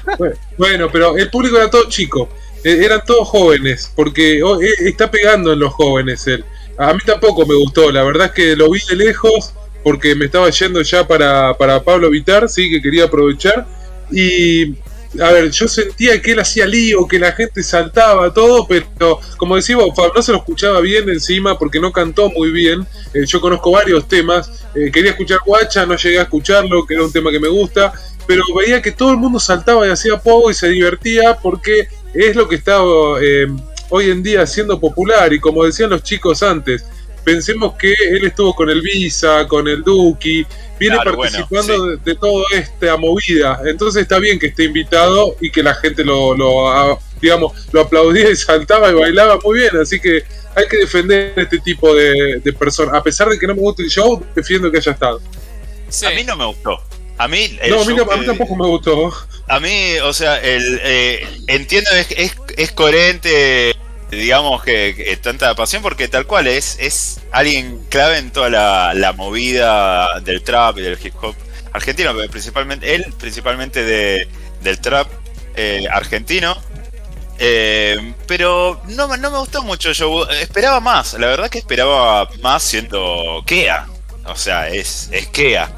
[0.58, 2.30] bueno, pero el público era todo chico.
[2.64, 6.44] Eh, eran todos jóvenes, porque oh, eh, está pegando en los jóvenes él.
[6.78, 10.26] A mí tampoco me gustó, la verdad es que lo vi de lejos porque me
[10.26, 13.68] estaba yendo ya para, para Pablo Vitar, sí, que quería aprovechar.
[14.12, 14.76] Y,
[15.22, 19.56] a ver, yo sentía que él hacía lío, que la gente saltaba, todo, pero como
[19.56, 22.86] decimos, no se lo escuchaba bien encima porque no cantó muy bien.
[23.14, 27.04] Eh, yo conozco varios temas, eh, quería escuchar Guacha, no llegué a escucharlo, que era
[27.04, 27.94] un tema que me gusta,
[28.26, 32.36] pero veía que todo el mundo saltaba y hacía poco y se divertía porque es
[32.36, 32.80] lo que está
[33.22, 33.48] eh,
[33.90, 36.86] hoy en día siendo popular y como decían los chicos antes,
[37.24, 40.46] pensemos que él estuvo con el Visa, con el Duki,
[40.80, 43.60] viene participando de, toda esta movida.
[43.66, 46.36] Entonces está bien que esté invitado y que la gente lo,
[47.22, 50.24] digamos, lo aplaudía y saltaba y bailaba muy bien, así que
[50.56, 52.96] hay que defender este tipo de, personas.
[52.96, 55.22] A pesar de que no me guste el show, defiendo que haya estado.
[56.06, 56.80] A mí no me gustó.
[57.18, 59.14] A mí, no, a mí, tampoco me gustó.
[59.48, 63.76] A mí, o sea, el, eh, entiendo, es, es, es coherente
[64.14, 70.20] digamos que, tanta pasión porque tal cual es, es alguien clave en toda la, movida
[70.22, 71.36] del trap y del hip hop
[71.72, 74.28] argentino, principalmente él, principalmente de,
[74.62, 75.08] del trap
[75.56, 76.58] eh, argentino.
[77.40, 82.64] Eh, pero no, no me gustó mucho, yo esperaba más, la verdad que esperaba más
[82.64, 83.88] siendo Kea.
[84.26, 85.70] O sea, es, es Kea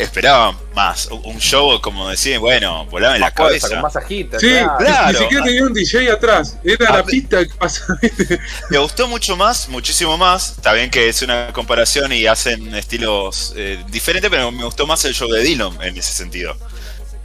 [0.00, 1.06] esperaba más.
[1.06, 3.68] Un show, como decía, bueno, volaba en la cabeza.
[3.68, 5.12] Con más agitas, sí, claro.
[5.12, 6.58] Ni siquiera tenía un DJ atrás.
[6.64, 7.84] Era la pista que pasa.
[8.70, 10.52] Me gustó mucho más, muchísimo más.
[10.56, 15.04] Está bien que es una comparación y hacen estilos eh, diferentes, pero me gustó más
[15.04, 16.56] el show de Dylan en ese sentido.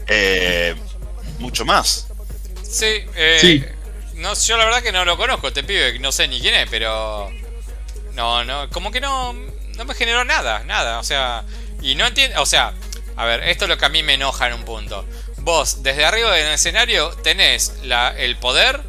[0.07, 0.75] Eh,
[1.39, 2.07] mucho más.
[2.63, 3.65] Sí, eh, sí.
[4.15, 6.69] No, yo la verdad que no lo conozco, te pibe, no sé ni quién es,
[6.69, 7.31] pero.
[8.13, 10.99] No, no, como que no, no me generó nada, nada.
[10.99, 11.43] O sea,
[11.85, 12.73] y no entiendo, o sea,
[13.15, 15.05] a ver, esto es lo que a mí me enoja en un punto.
[15.37, 18.81] Vos, desde arriba del escenario, tenés la, el poder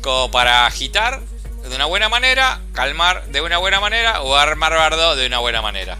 [0.00, 1.20] como para agitar
[1.68, 5.62] de una buena manera, calmar de una buena manera o armar bardo de una buena
[5.62, 5.98] manera.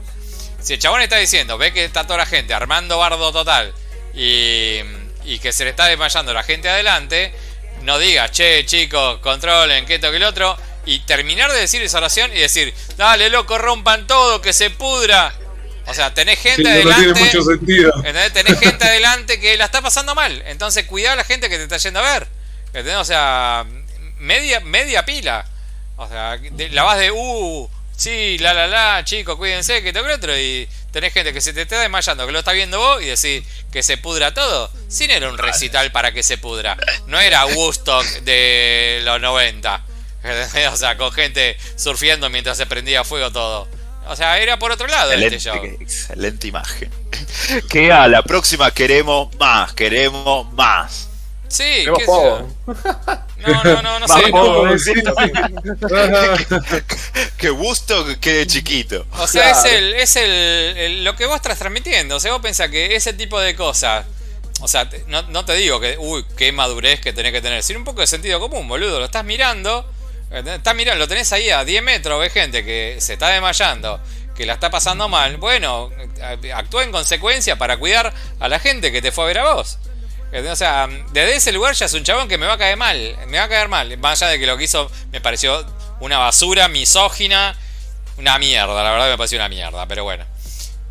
[0.61, 3.75] Si el chabón está diciendo, ve que está toda la gente armando bardo total
[4.15, 4.79] y,
[5.25, 7.35] y que se le está desmayando la gente adelante,
[7.83, 11.99] no diga, che chicos, controlen, que esto, que el otro, y terminar de decir esa
[11.99, 15.35] oración y decir, dale loco, rompan todo, que se pudra.
[15.87, 17.07] O sea, tenés gente adelante.
[17.07, 17.93] No tiene mucho sentido.
[18.33, 20.43] Tenés gente adelante que la está pasando mal.
[20.47, 22.27] Entonces, cuidado a la gente que te está yendo a ver.
[22.69, 22.97] ¿Entendés?
[22.97, 23.65] O sea,
[24.19, 25.47] media, media pila.
[25.97, 26.39] O sea,
[26.71, 30.37] la vas de, uh, sí, la la la, chicos, cuídense, que toque otro.
[30.37, 33.45] Y tenés gente que se te está desmayando, que lo está viendo vos y decís
[33.71, 34.71] que se pudra todo.
[34.89, 36.77] Sin era un recital para que se pudra.
[37.07, 39.85] No era Woodstock de los 90.
[40.73, 43.69] O sea, con gente surfiendo mientras se prendía fuego todo.
[44.09, 45.65] O sea, era por otro lado excelente, este show.
[45.81, 46.91] Excelente imagen.
[47.71, 51.09] Que a la próxima queremos más, queremos más.
[51.55, 52.13] Sí, qué sé
[53.47, 54.25] No, no, no, no sé.
[57.37, 59.07] que gusto que quede chiquito.
[59.19, 62.17] O sea, es, el, es el, lo que vos estás transmitiendo.
[62.17, 64.05] O sea, vos pensás que ese tipo de cosas.
[64.61, 67.63] O sea, no, no te digo que, uy, qué madurez que tenés que tener.
[67.63, 68.99] Sino un poco de sentido común, boludo.
[68.99, 69.89] Lo estás mirando
[70.35, 74.01] Está mirando, lo tenés ahí a 10 metros, ve gente que se está desmayando,
[74.35, 75.37] que la está pasando mal.
[75.37, 75.91] Bueno,
[76.55, 79.79] actúa en consecuencia para cuidar a la gente que te fue a ver a vos.
[80.51, 83.17] O sea, desde ese lugar ya es un chabón que me va a caer mal.
[83.29, 83.97] Me va a caer mal.
[83.99, 85.65] Más allá de que lo que hizo me pareció
[86.01, 87.57] una basura, misógina.
[88.17, 90.25] Una mierda, la verdad me pareció una mierda, pero bueno.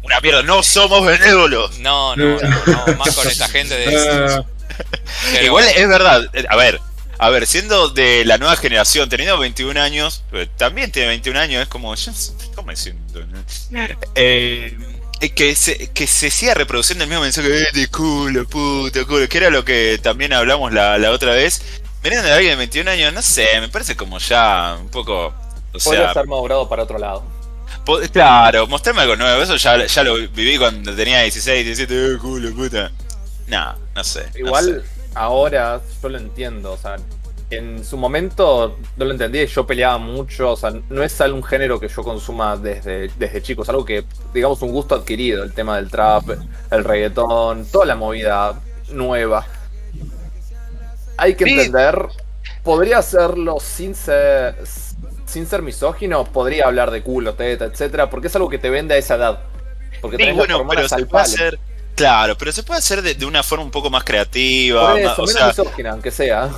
[0.02, 1.80] Una mierda, no somos benévolos.
[1.80, 4.44] No, no, no, más con esta gente de...
[5.44, 6.82] Igual es verdad, a ver,
[7.24, 11.62] a ver, siendo de la nueva generación, teniendo 21 años, eh, también tiene 21 años,
[11.62, 11.96] es como,
[12.54, 13.22] ¿cómo me siento?
[14.16, 14.78] Eh,
[15.34, 19.38] que, se, que se siga reproduciendo el mismo mensaje eh, de culo, puto, culo, que
[19.38, 21.62] era lo que también hablamos la, otra vez.
[22.04, 25.28] Veniendo de alguien de 21 años, no sé, me parece como ya un poco.
[25.74, 27.24] O Podría estar madurado para otro lado.
[28.12, 32.54] Claro, mostrarme algo nuevo, eso ya, ya lo viví cuando tenía 16, 17, eh, culo,
[32.54, 32.92] puta.
[33.48, 34.30] No, no sé.
[34.36, 34.84] Igual
[35.16, 36.98] ahora yo lo entiendo, o sea,
[37.50, 41.80] en su momento no lo entendí, yo peleaba mucho, o sea, no es algún género
[41.80, 45.76] que yo consuma desde, desde chico, es algo que, digamos, un gusto adquirido, el tema
[45.78, 46.30] del trap,
[46.72, 48.60] el reggaetón, toda la movida
[48.92, 49.46] nueva.
[51.18, 52.08] Hay que entender,
[52.64, 54.56] podría hacerlo sin ser,
[55.26, 58.96] sin ser misógino, podría hablar de culo, teta, etcétera, porque es algo que te vende
[58.96, 59.40] a esa edad.
[60.02, 61.60] Porque sí, bueno, pero se puede hacer
[61.96, 64.96] Claro, pero se puede hacer de, una forma un poco más creativa.
[65.18, 66.50] o sea, misógina, aunque sea.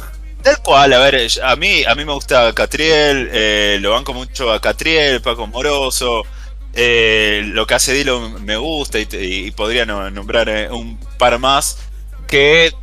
[0.41, 4.51] Tal cual, a ver, a mí, a mí me gusta Catriel, eh, lo banco mucho
[4.51, 6.23] a Catriel, Paco Moroso.
[6.77, 11.77] Eh, lo que hace Dilo me gusta y, podría nombrar eh, un par más
[12.27, 12.73] que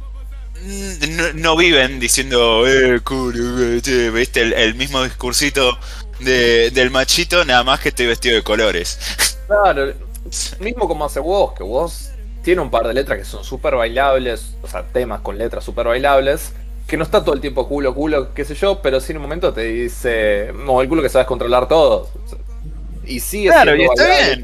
[1.35, 3.81] no, viven diciendo, eh, culo,
[4.13, 5.79] viste, el, mismo discursito
[6.21, 8.99] del machito, nada más que estoy vestido de colores.
[9.49, 9.93] Claro,
[10.61, 12.12] mismo como hace vos, que vos
[12.43, 15.87] tiene un par de letras que son súper bailables, o sea, temas con letras súper
[15.87, 16.53] bailables,
[16.87, 19.23] que no está todo el tiempo culo, culo, qué sé yo, pero sí en un
[19.23, 22.11] momento te dice, no, el culo que sabes controlar todo.
[23.07, 24.43] Y sí, claro, y está bien.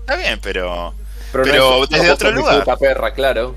[0.00, 0.94] Está bien, pero.
[1.32, 2.64] Pero, desde otro lugar.
[2.78, 3.56] perra, claro.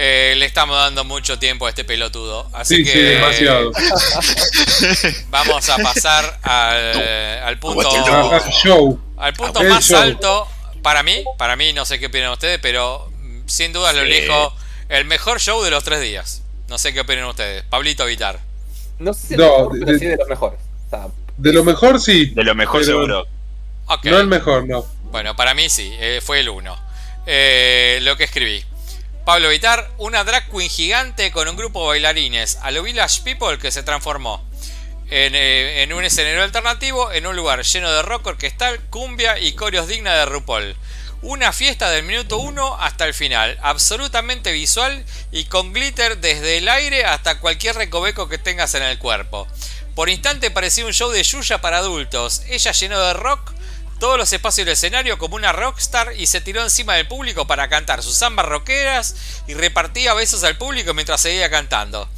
[0.00, 2.48] Eh, le estamos dando mucho tiempo a este pelotudo.
[2.52, 2.92] Así que.
[2.92, 3.72] Sí, demasiado.
[5.30, 7.88] vamos a pasar al, al punto.
[9.16, 10.46] Al punto más alto
[10.88, 14.54] para mí, para mí, no sé qué opinan ustedes, pero mm, sin duda lo elijo
[14.88, 16.40] el mejor show de los tres días.
[16.66, 17.62] No sé qué opinan ustedes.
[17.64, 18.40] Pablito Vitar.
[18.98, 20.58] No sé si no, de, pero sí de los mejores.
[21.36, 22.30] de lo mejor sí.
[22.30, 23.26] De lo mejor seguro.
[24.02, 24.86] No el mejor, no.
[25.12, 26.74] Bueno, para mí sí, eh, fue el uno.
[27.26, 28.64] Eh, lo que escribí.
[29.26, 33.58] Pablo Vitar, una drag queen gigante con un grupo de bailarines, a lo Village People
[33.58, 34.42] que se transformó
[35.10, 39.52] en, eh, en, un escenario alternativo en un lugar lleno de rock orquestal, cumbia y
[39.52, 40.76] coreos digna de RuPaul.
[41.22, 46.68] Una fiesta del minuto 1 hasta el final, absolutamente visual y con glitter desde el
[46.68, 49.48] aire hasta cualquier recoveco que tengas en el cuerpo.
[49.96, 53.52] Por instante parecía un show de Yuya para adultos, ella llenó de rock
[53.98, 57.68] todos los espacios del escenario como una rockstar y se tiró encima del público para
[57.68, 59.16] cantar sus zambas rockeras
[59.48, 62.08] y repartía besos al público mientras seguía cantando.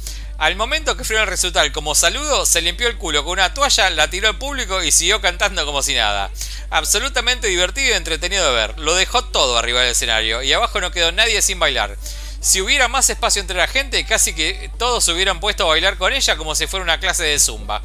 [0.41, 3.91] Al momento que fue el resultado como saludo, se limpió el culo con una toalla,
[3.91, 6.31] la tiró al público y siguió cantando como si nada.
[6.71, 8.79] Absolutamente divertido y entretenido de ver.
[8.79, 11.95] Lo dejó todo arriba del escenario y abajo no quedó nadie sin bailar.
[12.39, 15.99] Si hubiera más espacio entre la gente, casi que todos se hubieran puesto a bailar
[15.99, 17.83] con ella como si fuera una clase de zumba.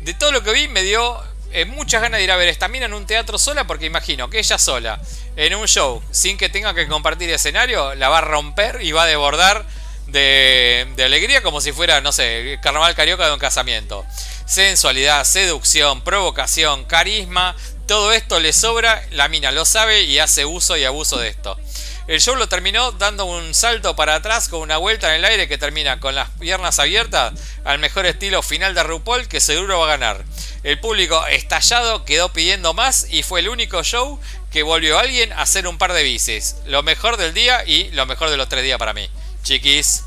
[0.00, 2.68] De todo lo que vi me dio eh, muchas ganas de ir a ver esta
[2.68, 4.98] mina en un teatro sola porque imagino que ella sola,
[5.36, 9.02] en un show, sin que tenga que compartir escenario, la va a romper y va
[9.02, 9.66] a desbordar
[10.08, 14.04] de, alegría como si fuera, no sé, carnaval carioca de un casamiento.
[14.46, 17.54] Sensualidad, seducción, provocación, carisma,
[17.86, 21.58] todo esto le sobra, la mina lo sabe y hace uso y abuso de esto.
[22.06, 25.46] El show lo terminó dando un salto para atrás con una vuelta en el aire
[25.46, 29.84] que termina con las piernas abiertas al mejor estilo final de RuPaul que seguro va
[29.84, 30.24] a ganar.
[30.62, 34.18] El público estallado quedó pidiendo más y fue el único show
[34.50, 36.56] que volvió alguien a hacer un par de bicis.
[36.64, 39.10] Lo mejor del día y lo mejor de los tres días para mí.
[39.42, 40.04] Chiquis.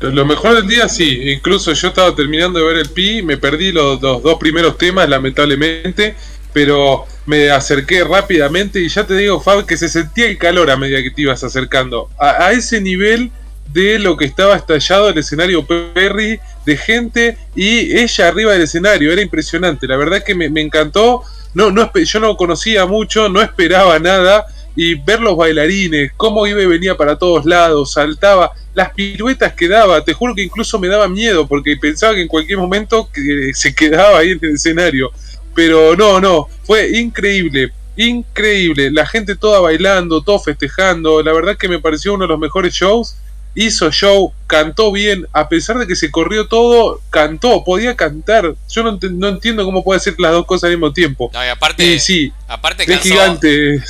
[0.00, 3.70] Lo mejor del día sí, incluso yo estaba terminando de ver el Pi, me perdí
[3.70, 6.16] los, dos primeros temas lamentablemente
[6.52, 10.76] pero me acerqué rápidamente y ya te digo, Fab, que se sentía el calor a
[10.76, 12.10] medida que te ibas acercando.
[12.18, 13.30] A, ese nivel
[13.72, 19.12] de lo que estaba estallado el escenario Perry, de gente y ella arriba del escenario,
[19.12, 19.86] era impresionante.
[19.86, 21.22] La verdad que me, encantó.
[21.54, 24.46] No, no, yo no conocía mucho, no esperaba nada.
[24.76, 29.68] Y ver los bailarines, cómo iba y venía para todos lados, saltaba, las piruetas que
[29.68, 33.08] daba, te juro que incluso me daba miedo porque pensaba que en cualquier momento
[33.52, 35.10] se quedaba ahí en el escenario.
[35.54, 38.90] Pero no, no, fue increíble, increíble.
[38.90, 41.22] La gente toda bailando, todo festejando.
[41.22, 43.16] La verdad que me pareció uno de los mejores shows.
[43.54, 48.54] Hizo show, cantó bien, a pesar de que se corrió todo, cantó, podía cantar.
[48.68, 51.30] Yo no, entiendo cómo puede hacer las dos cosas al mismo tiempo.
[51.32, 53.82] No, y aparte, sí, aparte cansó, gigante.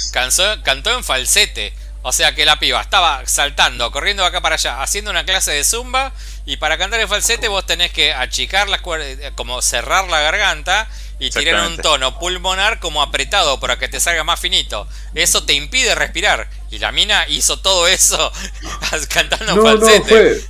[0.63, 1.75] cantó en falsete.
[2.03, 5.53] O sea que la piba estaba saltando, corriendo de acá para allá, haciendo una clase
[5.53, 6.13] de zumba.
[6.47, 10.21] Y para cantar en falsete vos tenés que achicar las cuerdas, eh, como cerrar la
[10.21, 14.89] garganta y tirar un tono pulmonar como apretado para que te salga más finito.
[15.15, 16.49] Eso te impide respirar.
[16.71, 18.33] Y la mina hizo todo eso
[19.13, 20.09] cantando no, falsete.
[20.09, 20.41] fue,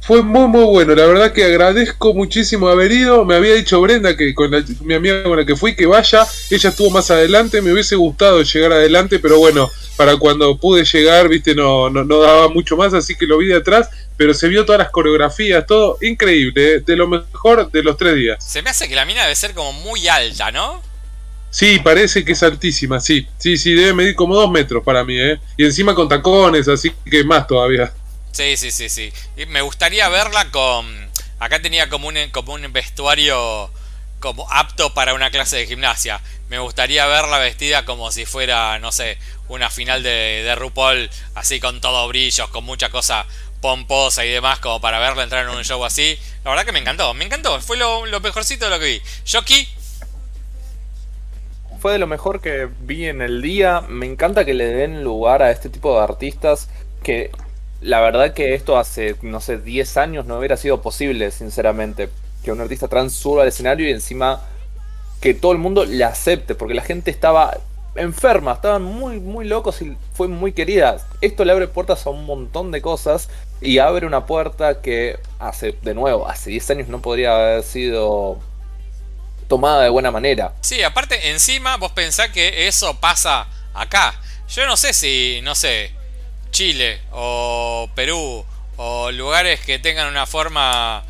[0.00, 0.94] fue muy muy bueno.
[0.94, 3.24] La verdad que agradezco muchísimo haber ido.
[3.24, 6.26] Me había dicho Brenda que con mi amiga con la que fui que vaya.
[6.50, 7.62] Ella estuvo más adelante.
[7.62, 12.20] Me hubiese gustado llegar adelante, pero bueno, para cuando pude llegar, viste, no, no, no
[12.20, 13.88] daba mucho más, así que lo vi de atrás
[14.20, 16.80] pero se vio todas las coreografías, todo increíble, ¿eh?
[16.80, 18.44] de lo mejor de los tres días.
[18.44, 20.82] Se me hace que la mina debe ser como muy alta, ¿no?
[21.50, 23.26] Sí, parece que es altísima, sí.
[23.38, 25.40] Sí, sí, debe medir como dos metros para mí, ¿eh?
[25.56, 27.92] Y encima con tacones, así que más todavía.
[28.32, 29.12] Sí, sí, sí, sí.
[29.36, 30.86] Y me gustaría verla con...
[31.40, 33.70] Acá tenía como un, como un vestuario
[34.20, 36.20] como apto para una clase de gimnasia.
[36.48, 41.58] Me gustaría verla vestida como si fuera, no sé, una final de, de RuPaul, así
[41.58, 43.26] con todo brillos, con mucha cosa
[43.60, 46.18] pomposa y demás como para verla entrar en un show así.
[46.44, 49.02] La verdad que me encantó, me encantó, fue lo, mejorcito de lo que vi.
[49.24, 49.68] Shoki.
[51.80, 53.80] Fue de lo mejor que vi en el día.
[53.88, 56.68] Me encanta que le den lugar a este tipo de artistas
[57.02, 57.30] que
[57.80, 62.10] la verdad que esto hace, no sé, 10 años no hubiera sido posible, sinceramente.
[62.44, 64.42] Que un artista trans suba al escenario y encima
[65.22, 67.56] que todo el mundo le acepte, porque la gente estaba
[67.94, 70.98] enferma, estaban muy, muy locos y fue muy querida.
[71.22, 73.30] Esto le abre puertas a un montón de cosas
[73.62, 78.38] y abre una puerta que hace, de nuevo, hace 10 años no podría haber sido
[79.50, 80.54] tomada de buena manera.
[80.62, 84.14] Sí, aparte, encima vos pensás que eso pasa acá.
[84.48, 85.92] Yo no sé si, no sé,
[86.52, 91.02] Chile o Perú o lugares que tengan una forma,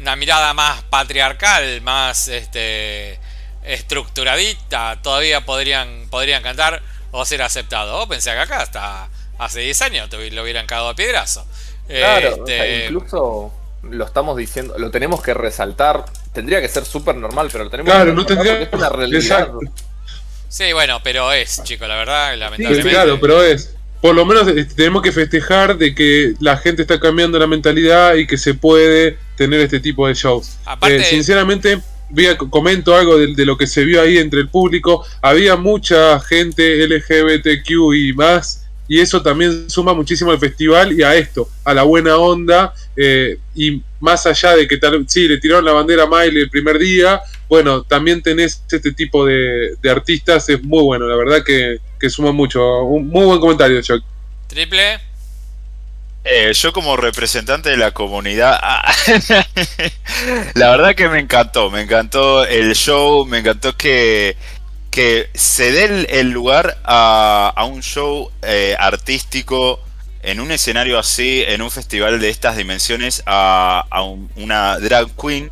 [0.00, 3.20] una mirada más patriarcal, más este
[3.62, 6.82] estructuradita, todavía podrían, podrían cantar
[7.12, 8.08] o ser aceptado.
[8.08, 9.08] pensé que acá hasta
[9.38, 11.46] hace 10 años lo hubieran cagado a piedrazo.
[11.86, 16.06] Claro, este, incluso lo estamos diciendo, lo tenemos que resaltar.
[16.34, 18.60] Tendría que ser súper normal, pero lo tenemos claro, no tendría...
[18.60, 19.50] es una realidad.
[20.48, 22.90] Sí, bueno, pero es, chico, la verdad, lamentablemente.
[22.90, 23.74] claro, pero es.
[24.00, 28.14] por lo menos este, tenemos que festejar de que la gente está cambiando la mentalidad
[28.16, 30.58] y que se puede tener este tipo de shows.
[30.82, 31.80] Eh, sinceramente,
[32.50, 35.06] comento algo de, de, lo que se vio ahí entre el público.
[35.22, 41.14] Había mucha gente LGBTQ y más y eso también suma muchísimo al festival y a
[41.14, 45.64] esto, a la buena onda eh, y más allá de que tal, sí, le tiraron
[45.64, 50.62] la bandera a Miley el primer día, bueno, también tenés este tipo de, artistas, es
[50.62, 51.78] muy bueno, la verdad que,
[52.10, 52.82] suma mucho.
[52.82, 54.04] Un muy buen comentario, Chuck.
[54.46, 55.00] Triple.
[56.22, 58.58] Eh, yo como representante de la comunidad,
[60.54, 64.36] la verdad que me encantó, me encantó el show, me encantó que
[64.94, 69.80] que se dé el, lugar a, un show eh, artístico
[70.22, 73.86] en un escenario así, en un festival de estas dimensiones, a,
[74.36, 75.50] una drag queen,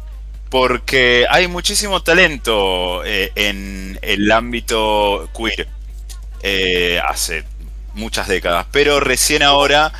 [0.49, 5.66] porque hay muchísimo talento eh, en el ámbito queer
[6.45, 7.43] eh, hace
[7.95, 9.93] muchas décadas, pero recién ahora,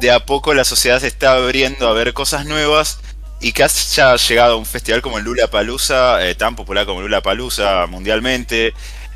[0.00, 3.00] de a poco la sociedad se está abriendo a ver cosas nuevas
[3.40, 7.02] y que haya llegado a un festival como el Lula Palusa, eh, tan popular como
[7.02, 8.74] Lula Palusa mundialmente,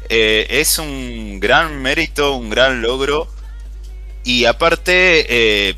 [0.09, 3.29] eh, es un gran mérito, un gran logro.
[4.25, 5.77] Y aparte, eh,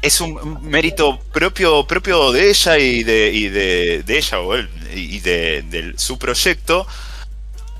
[0.00, 5.18] es un mérito propio, propio de ella y de, y de, ella o él, y
[5.18, 6.86] de, su proyecto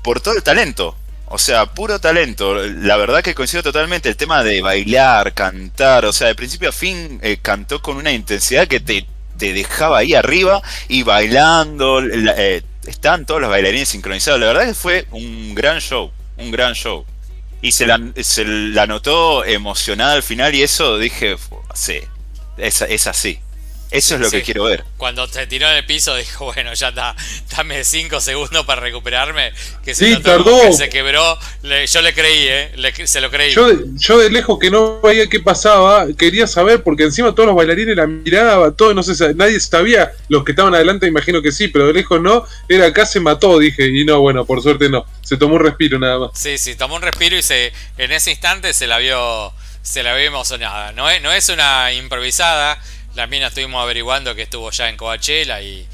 [0.03, 0.97] por todo el talento.
[1.29, 2.55] O sea, puro talento.
[2.55, 4.09] La verdad que coincido totalmente.
[4.09, 8.67] El tema de bailar, cantar, o sea, de principio a fin cantó con una intensidad
[8.67, 9.05] que te,
[9.37, 12.01] te dejaba ahí arriba y bailando.
[12.01, 14.39] Eh, estaban todos los bailarines sincronizados.
[14.39, 17.05] La verdad que fue un gran show, un gran show.
[17.61, 21.37] Y se la, se la notó emocionada al final y eso dije,
[21.73, 21.99] sí,
[22.57, 23.39] es, es así.
[23.91, 24.83] Eso es lo que quiero ver.
[24.97, 27.15] Cuando se tiró en el piso dijo, bueno, ya está,
[27.55, 29.53] dame 5 segundos para recuperarme.
[29.83, 30.71] Que se sí, tardó.
[30.73, 31.37] se quebró.
[31.61, 32.71] yo le creí, ¿eh?
[33.05, 33.53] se lo creí.
[33.53, 37.55] Yo, yo de lejos que no veía qué pasaba, quería saber, porque encima todos los
[37.55, 41.67] bailarines la miraban, todo, no sé, nadie sabía, los que estaban adelante imagino que sí,
[41.67, 45.05] pero de lejos no, era acá se mató, dije, y no, bueno, por suerte no,
[45.21, 46.31] se tomó un respiro nada más.
[46.33, 50.15] Sí, sí, tomó un respiro y se en ese instante se la vio, se la
[50.15, 50.91] vio emocionada.
[50.91, 52.81] No es, no es una improvisada
[53.17, 55.87] la mina estuvimos averiguando que estuvo ya en Coachella y,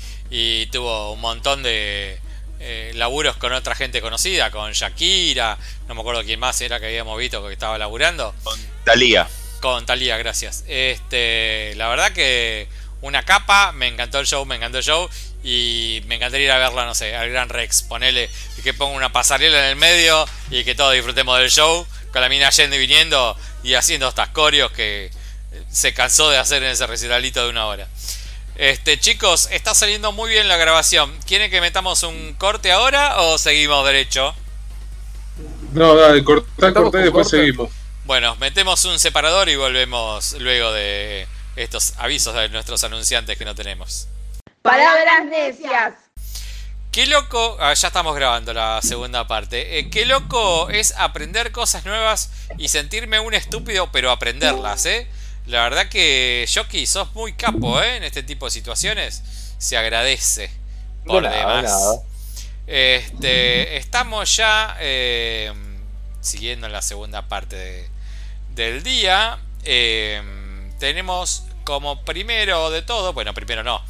[0.72, 2.20] tuvo un montón de
[2.60, 5.58] eh, laburos con otra gente conocida, con Shakira,
[5.88, 8.36] no me acuerdo quién más era que habíamos visto que estaba laburando.
[8.44, 9.28] Con Talía.
[9.62, 10.66] Con Talía, gracias.
[10.68, 12.68] Este, la verdad que
[13.02, 15.10] una capa, me encantó el show, me encantó el show
[15.44, 18.98] y me encantaría ir a verla, no sé, al Gran Rex, ponele y que ponga
[18.98, 22.76] una pasarela en el medio y que todos disfrutemos del show, con la mina yendo
[22.76, 25.10] y viniendo y haciendo estas corios que
[25.70, 27.88] se cansó de hacer en ese recitalito de una hora.
[28.56, 31.12] Este, chicos, está saliendo muy bien la grabación.
[31.26, 34.36] ¿Quieren que metamos un corte ahora o seguimos derecho?
[35.74, 37.72] No, dale, corta, corta y después seguimos.
[38.06, 43.56] Bueno, metemos un separador y volvemos luego de estos avisos de nuestros anunciantes que no
[43.56, 44.08] tenemos.
[44.62, 45.94] Palabras necias.
[46.92, 49.80] Qué loco, ah, ya estamos grabando la segunda parte.
[49.80, 52.30] Eh, qué loco es aprender cosas nuevas
[52.60, 55.08] y sentirme un estúpido, pero aprenderlas, ¿eh?
[55.46, 57.98] La verdad que, Shoki, sos muy capo, ¿eh?
[57.98, 59.24] En este tipo de situaciones.
[59.58, 60.50] Se agradece.
[61.06, 62.00] Por demás.
[62.66, 65.52] Este, estamos ya eh,
[66.22, 67.90] siguiendo la segunda parte
[68.56, 69.38] del día.
[69.66, 70.22] Eh,
[70.80, 73.82] tenemos como primero de todo, bueno, primero no,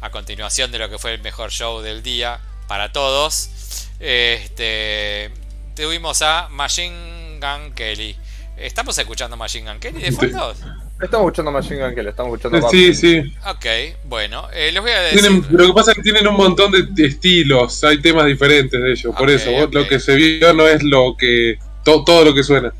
[0.00, 3.50] a continuación de lo que fue el mejor show del día para todos,
[3.98, 5.30] este,
[5.76, 8.16] tuvimos a Machine Gun Kelly.
[8.56, 10.54] ¿Estamos escuchando Machine Gun Kelly de fondo?
[11.00, 13.22] Estamos escuchando Machine Gun Kelly, estamos escuchando Sí, sí.
[13.46, 13.66] Ok,
[14.04, 15.44] bueno, eh, les voy a decir.
[15.50, 19.14] lo que pasa es que tienen un montón de estilos, hay temas diferentes de ellos,
[19.16, 21.58] por eso lo que se vio no es lo que.
[21.84, 22.72] todo lo que suena.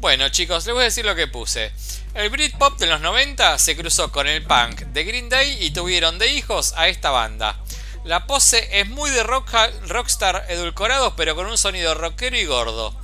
[0.00, 1.70] Bueno, chicos, les voy a decir lo que puse.
[2.14, 6.18] El Britpop de los 90 se cruzó con el punk de Green Day y tuvieron
[6.18, 7.58] de hijos a esta banda.
[8.04, 9.50] La pose es muy de rock,
[9.88, 12.94] rockstar edulcorados, pero con un sonido rockero y gordo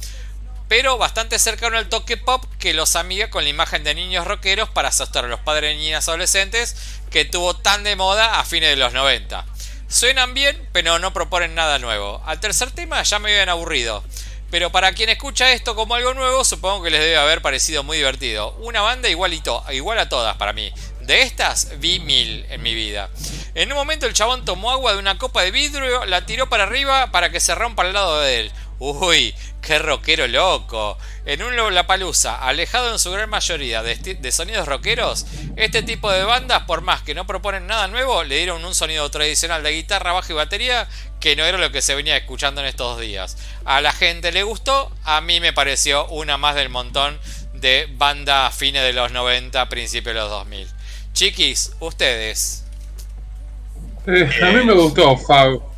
[0.72, 4.70] pero bastante cercano al toque pop que los amiga con la imagen de niños rockeros
[4.70, 6.74] para asustar a los padres de niñas adolescentes
[7.10, 9.44] que tuvo tan de moda a fines de los 90.
[9.86, 12.22] Suenan bien, pero no proponen nada nuevo.
[12.24, 14.02] Al tercer tema ya me habían aburrido.
[14.50, 17.98] Pero para quien escucha esto como algo nuevo, supongo que les debe haber parecido muy
[17.98, 18.52] divertido.
[18.60, 20.72] Una banda igualito, igual a todas para mí.
[21.02, 23.10] De estas vi mil en mi vida.
[23.54, 26.64] En un momento el chabón tomó agua de una copa de vidrio, la tiró para
[26.64, 28.52] arriba para que se rompa al lado de él.
[28.78, 29.32] Uy,
[29.62, 30.98] qué rockero loco.
[31.24, 35.24] En un Lollapalooza, alejado en su gran mayoría de, sonidos rockeros,
[35.56, 39.08] este tipo de bandas, por más que no proponen nada nuevo, le dieron un sonido
[39.10, 40.88] tradicional de guitarra, bajo y batería
[41.20, 43.38] que no era lo que se venía escuchando en estos días.
[43.64, 47.18] A la gente le gustó, a mí me pareció una más del montón
[47.54, 50.68] de banda fines de los 90, principios de los 2000.
[51.12, 52.64] Chiquis, ustedes.
[54.08, 55.71] Eh, a mí me gustó Fab.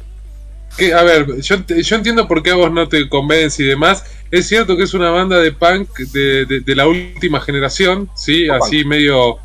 [0.77, 4.05] Que, a ver, yo, yo, entiendo por qué a vos no te convence y demás.
[4.31, 8.49] Es cierto que es una banda de punk de, de, la última generación, ¿sí?
[8.49, 9.39] Así medio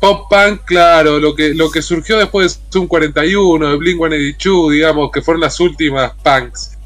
[0.00, 4.72] pop punk, claro, lo que, lo que surgió después de Zoom 41, de Blink 182,
[4.72, 6.78] digamos, que fueron las últimas punks.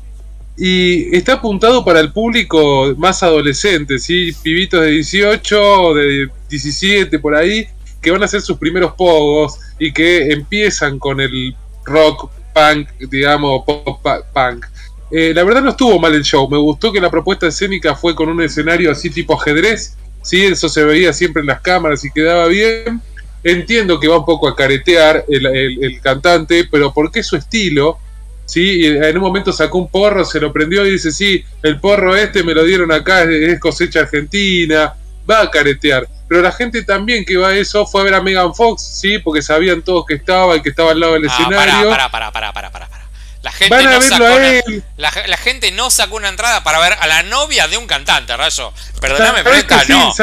[0.56, 4.32] Y está apuntado para el público más adolescente, ¿sí?
[4.42, 7.66] Pibitos de 18, de 17, por ahí,
[8.00, 13.64] que van a hacer sus primeros pogos y que empiezan con el rock punk, digamos,
[13.66, 14.00] pop
[14.32, 14.66] punk.
[15.10, 18.14] Eh, la verdad no estuvo mal el show, me gustó que la propuesta escénica fue
[18.14, 20.44] con un escenario así tipo ajedrez, ¿sí?
[20.44, 23.00] Eso se veía siempre en las cámaras y quedaba bien.
[23.42, 27.98] Entiendo que va un poco a caretear el, cantante, pero porque es su estilo,
[28.46, 28.86] ¿sí?
[28.86, 32.42] en un momento sacó un porro, se lo prendió y dice, sí, el porro este
[32.42, 34.94] me lo dieron acá, es cosecha argentina,
[35.28, 36.08] va a caretear.
[36.28, 39.18] Pero la gente también que va a eso fue a ver a Megan Fox, ¿sí?
[39.18, 41.90] Porque sabían todos que estaba y que estaba al lado del ah, escenario.
[41.90, 43.03] Para, para, para, para, para, para.
[43.44, 47.22] La gente, no sacó una, la, gente no sacó una entrada para ver a la
[47.24, 48.72] novia de un cantante, Rayo.
[49.02, 50.14] Perdóname, pero esta no.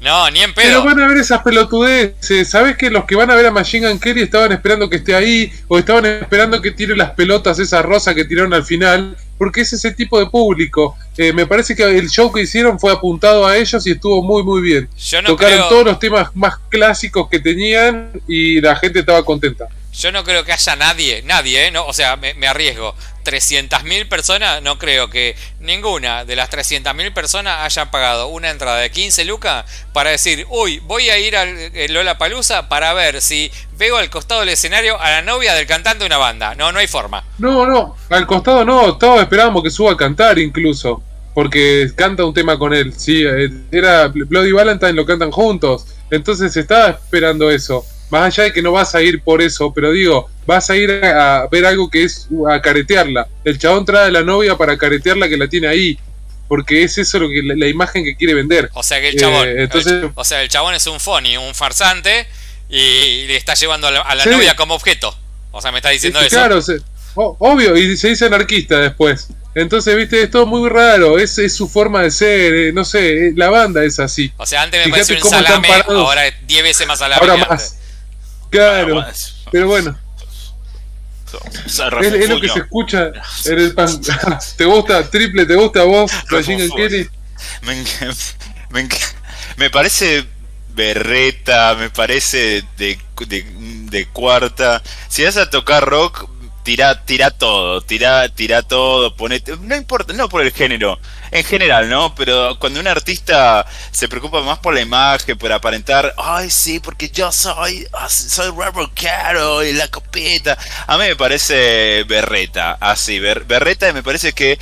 [0.00, 0.66] No, ni en pedo.
[0.66, 2.48] Pero van a ver esas pelotudeces.
[2.48, 5.14] ¿Sabes que los que van a ver a Machine Gun Kelly estaban esperando que esté
[5.14, 5.52] ahí?
[5.68, 9.14] O estaban esperando que tire las pelotas esas rosas que tiraron al final.
[9.36, 10.96] Porque es ese tipo de público.
[11.18, 14.42] Eh, me parece que el show que hicieron fue apuntado a ellos y estuvo muy,
[14.42, 14.88] muy bien.
[15.26, 19.68] Tocaron todos los temas más clásicos que tenían y la gente estaba contenta.
[19.92, 21.70] Yo no creo que haya nadie, nadie, ¿eh?
[21.70, 22.94] no, o sea, me, arriesgo.
[23.24, 28.90] 300.000 personas, no creo que ninguna de las 300.000 personas haya pagado una entrada de
[28.90, 33.50] 15 lucas para decir, uy, voy a ir al eh, Lola Palusa para ver si
[33.76, 36.54] veo al costado del escenario a la novia del cantante de una banda.
[36.54, 37.24] No, no hay forma.
[37.38, 41.02] No, no, al costado no, todos esperábamos que suba a cantar incluso,
[41.34, 42.94] porque canta un tema con él.
[42.96, 48.52] Sí, eh, era Bloody Valentine, lo cantan juntos, entonces estaba esperando eso más allá de
[48.52, 51.88] que no vas a ir por eso, pero digo, vas a ir a, ver algo
[51.88, 53.28] que es a caretearla.
[53.44, 55.98] El chabón trae a la novia para caretearla que la tiene ahí.
[56.48, 58.70] Porque es eso lo que la, imagen que quiere vender.
[58.74, 59.46] O sea que el chabón.
[59.46, 62.26] Eh, entonces, o sea, el chabón es un funny, un farsante,
[62.68, 65.16] y le está llevando a la, novia como objeto.
[65.52, 66.36] O sea, me está diciendo eso.
[66.36, 66.60] Claro,
[67.14, 69.28] obvio, y se dice anarquista después.
[69.54, 73.28] Entonces, viste, es todo muy raro, es, es su forma de ser, eh, no sé,
[73.28, 74.32] eh, la banda es así.
[74.36, 77.20] O sea, antes me pareció un salame, ahora es 10 veces más salame.
[77.20, 77.76] Ahora más.
[78.50, 79.04] Claro,
[79.50, 79.96] pero bueno.
[81.64, 83.12] Es, lo que se escucha
[83.44, 83.88] en el pan.
[84.56, 85.46] ¿Te gusta triple?
[85.46, 87.08] ¿Te gusta vos, Kelly?
[87.62, 87.84] Me,
[88.70, 88.88] me,
[89.56, 90.26] me, parece
[90.70, 93.42] berreta, me parece de, de,
[93.90, 94.82] de, cuarta.
[95.08, 96.28] Si vas a tocar rock,
[96.70, 99.56] tira, tira todo, tira, tira todo, ponete.
[99.56, 101.00] No importa, no por el género
[101.32, 102.14] en general, ¿no?
[102.14, 107.10] Pero cuando un artista se preocupa más por la imagen, por aparentar, ay, sí, porque
[107.10, 108.52] yo soy, soy
[108.94, 110.56] Caro y la copeta,
[110.86, 114.56] a mí me parece berreta, así, berreta y me parece que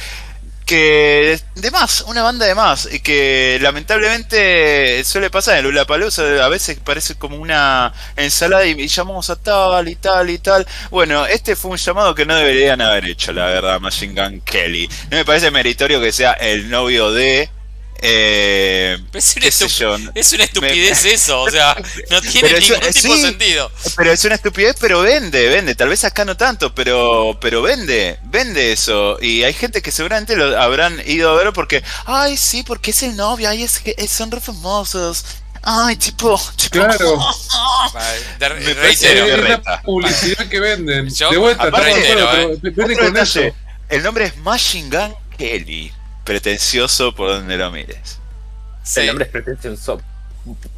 [0.69, 6.45] que de más, una banda de más, y que lamentablemente suele pasar en Lula Palusa,
[6.45, 10.67] a veces parece como una ensalada y, llamamos a tal y tal y tal.
[10.91, 14.91] Bueno, este fue un llamado que no deberían haber hecho, la verdad, Machine Gun Kelly.
[15.11, 17.49] No me parece meritorio que sea el novio de
[18.01, 21.77] eh, es, una estupidez eso, o sea,
[22.11, 23.73] no tiene ningún tipo de sentido.
[23.97, 25.75] Pero es una estupidez, pero vende, vende.
[25.75, 29.19] Tal vez acá no tanto, pero, pero vende, vende eso.
[29.21, 33.03] Y hay gente que seguramente lo habrán ido a ver porque, ay, sí, porque es
[33.03, 35.25] el novio, ay, es que son re famosos.
[35.63, 36.41] Ay, tipo,
[36.71, 37.19] claro.
[38.61, 41.09] me parece es la publicidad que venden.
[41.09, 41.69] de vuelta,
[43.41, 43.55] eh.
[43.89, 45.93] El nombre es Machine Gun Kelly
[46.29, 48.21] pretencioso por donde lo mires.
[48.97, 50.01] El hombre es pretencioso.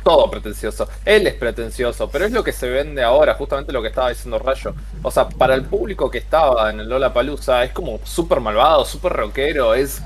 [0.04, 0.88] Todo pretencioso.
[1.04, 4.38] Él es pretencioso, pero es lo que se vende ahora, justamente lo que estaba diciendo
[4.38, 4.74] Rayo.
[5.02, 8.84] O sea, para el público que estaba en el Lola Palusa, es como súper malvado,
[8.84, 10.00] súper rockero, es.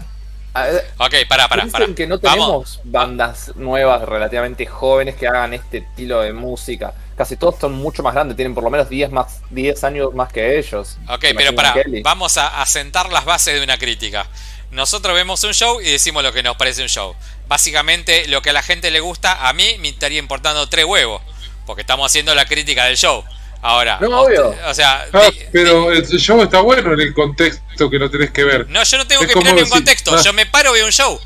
[0.99, 1.87] Ok, para, para, para.
[1.95, 6.95] que no tenemos bandas nuevas relativamente jóvenes que hagan este estilo de música.
[7.17, 10.33] Casi todos son mucho más grandes, tienen por lo menos 10 más 10 años más
[10.33, 10.97] que ellos.
[11.09, 14.27] Ok, pero para, vamos a, a sentar las bases de una crítica.
[14.75, 17.15] Nosotros vemos un show y decimos lo que nos parece un show.
[17.47, 21.23] Básicamente, lo que a la gente le gusta, a mí me estaría importando tres huevos.
[21.65, 23.25] Porque estamos haciendo la crítica del show.
[23.63, 24.53] Ahora, no, obvio.
[24.67, 28.43] o sea, ah, pero el show está bueno en el contexto que lo tenés que
[28.43, 28.69] ver.
[28.69, 30.17] No, yo no tengo que mirar ni un contexto.
[30.17, 30.21] Ah.
[30.23, 31.19] Yo me paro y veo un show.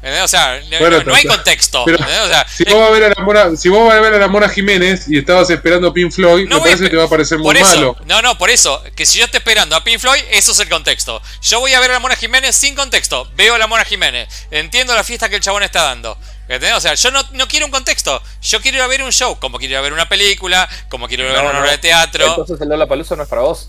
[0.00, 0.60] O sea,
[1.04, 1.84] no, hay contexto.
[2.46, 4.28] si, vos vas a ver a la Mona, si vos vas a ver a la
[4.28, 7.38] Mona Jiménez y estabas esperando a Pink Floyd, me parece que te va a parecer
[7.38, 7.96] muy malo.
[8.06, 10.68] No, no, por eso, que si yo estoy esperando a Pink Floyd, eso es el
[10.68, 11.20] contexto.
[11.42, 13.28] Yo voy a ver a la Mona Jiménez sin contexto.
[13.36, 14.28] Veo a la Mona Jiménez.
[14.50, 16.16] Entiendo la fiesta que el chabón está dando.
[16.76, 18.22] O sea, yo no, no, quiero un contexto.
[18.40, 21.06] Yo quiero ir a ver un show, como quiero ir a ver una película, como
[21.06, 22.24] quiero ir a ver una obra de teatro.
[22.26, 23.68] Entonces el Lola Palusa no es para vos.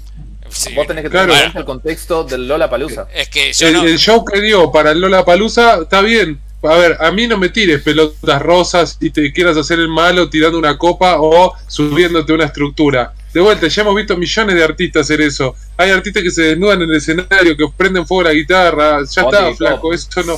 [0.75, 3.07] Vos tenés que tener el contexto del Lola Palusa.
[3.13, 6.39] Es que el, show que dio para el Lola Palusa está bien.
[6.61, 10.29] A ver, a mí no me tires pelotas rosas y te quieras hacer el malo
[10.29, 13.13] tirando una copa o subiéndote una estructura.
[13.33, 15.55] De vuelta, ya hemos visto millones de artistas hacer eso.
[15.77, 18.99] Hay artistas que se desnudan en el escenario, que prenden fuego la guitarra.
[19.05, 20.37] Ya está, flaco, eso no.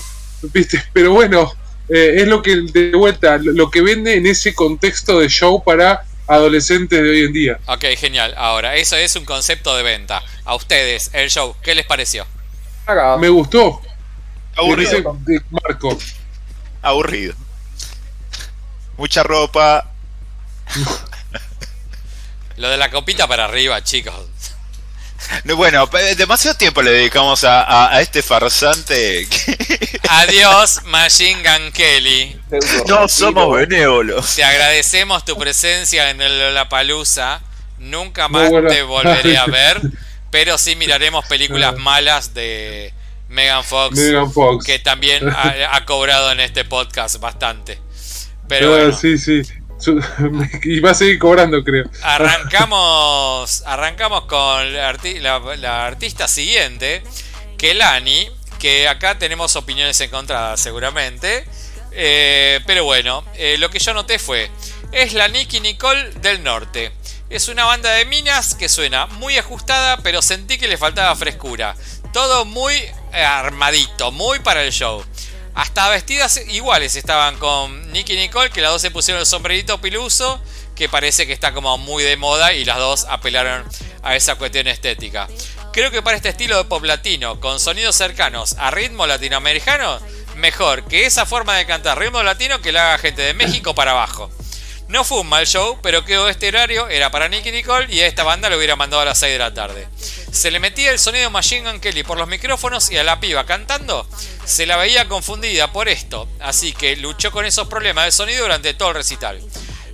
[0.53, 0.84] ¿Viste?
[0.93, 1.51] Pero bueno,
[1.89, 6.03] eh, es lo que, de vuelta, lo que vende en ese contexto de show para
[6.28, 7.59] adolescentes de hoy en día.
[7.65, 8.34] Ok, genial.
[8.38, 10.24] Ahora, eso es un concepto de venta.
[10.45, 12.26] A ustedes, el show, ¿qué les pareció?
[13.19, 13.82] Me gustó.
[14.55, 15.17] Aburrido.
[15.49, 15.97] Marco.
[16.82, 17.34] Aburrido.
[18.97, 19.91] Mucha ropa.
[22.57, 24.50] Lo de la copita para arriba, chicos.
[25.55, 29.28] Bueno, demasiado tiempo le dedicamos a, este farsante.
[30.09, 32.39] Adiós, Machine Gun Kelly.
[32.88, 34.36] No somos benévolos.
[34.36, 37.41] Te agradecemos tu presencia en el La Palusa.
[37.80, 39.82] Nunca más te volveré a ver,
[40.32, 42.93] pero sí miraremos películas malas de
[43.30, 43.99] Megan Fox,
[44.65, 47.80] que también ha, cobrado en este podcast bastante.
[48.47, 49.43] Pero sí, sí.
[50.63, 51.86] y va a seguir cobrando, creo.
[52.01, 57.03] Arrancamos, arrancamos con la, artista siguiente,
[57.57, 58.27] Kelani,
[58.59, 61.45] que acá tenemos opiniones encontradas seguramente.
[61.93, 64.49] Eh, pero bueno, eh, lo que yo noté fue,
[64.91, 66.91] es la Nicky Nicole del norte.
[67.29, 71.75] Es una banda de minas que suena muy ajustada, pero sentí que le faltaba frescura.
[72.13, 72.73] Todo muy
[73.13, 75.03] armadito, muy para el show.
[75.53, 80.41] Hasta vestidas iguales estaban con Nicky Nicole, que las dos se pusieron el sombrerito piluso,
[80.75, 83.65] que parece que está como muy de moda y las dos apelaron
[84.01, 85.27] a esa cuestión estética.
[85.73, 89.99] Creo que para este estilo de pop latino, con sonidos cercanos a ritmo latinoamericano,
[90.35, 93.91] mejor que esa forma de cantar ritmo latino que la haga gente de México para
[93.91, 94.31] abajo.
[94.91, 98.07] No fue un mal show, pero quedó este horario, era para Nicky Nicole y a
[98.07, 99.87] esta banda lo hubiera mandado a las 6 de la tarde.
[100.33, 103.45] Se le metía el sonido Machine Gun Kelly por los micrófonos y a la piba
[103.45, 104.05] cantando
[104.43, 108.73] se la veía confundida por esto, así que luchó con esos problemas de sonido durante
[108.73, 109.41] todo el recital.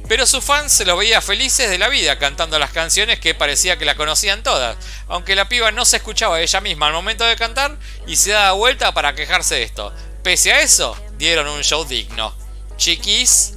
[0.07, 3.77] Pero sus fans se los veía felices de la vida cantando las canciones que parecía
[3.77, 4.77] que la conocían todas,
[5.09, 7.77] aunque la piba no se escuchaba ella misma al momento de cantar
[8.07, 9.93] y se daba vuelta para quejarse de esto.
[10.23, 12.35] Pese a eso, dieron un show digno.
[12.77, 13.56] Chiquis,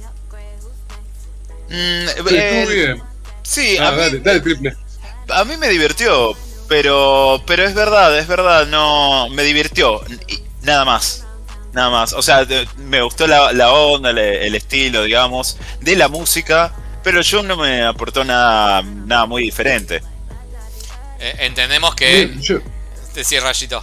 [1.71, 2.95] Mm, eh,
[3.43, 3.95] sí, ah,
[5.29, 6.35] a, mí, me divirtió,
[6.67, 10.01] pero, pero es verdad, es verdad, no me divirtió,
[10.63, 11.25] nada más.
[11.71, 12.45] Nada más, o sea,
[12.75, 18.25] me gustó la, onda, el, estilo, digamos, de la música, pero yo no me aportó
[18.25, 20.01] nada, nada muy diferente.
[21.17, 22.35] Eh, entendemos que...
[22.41, 22.59] Yo,
[23.15, 23.81] Decía Rayito.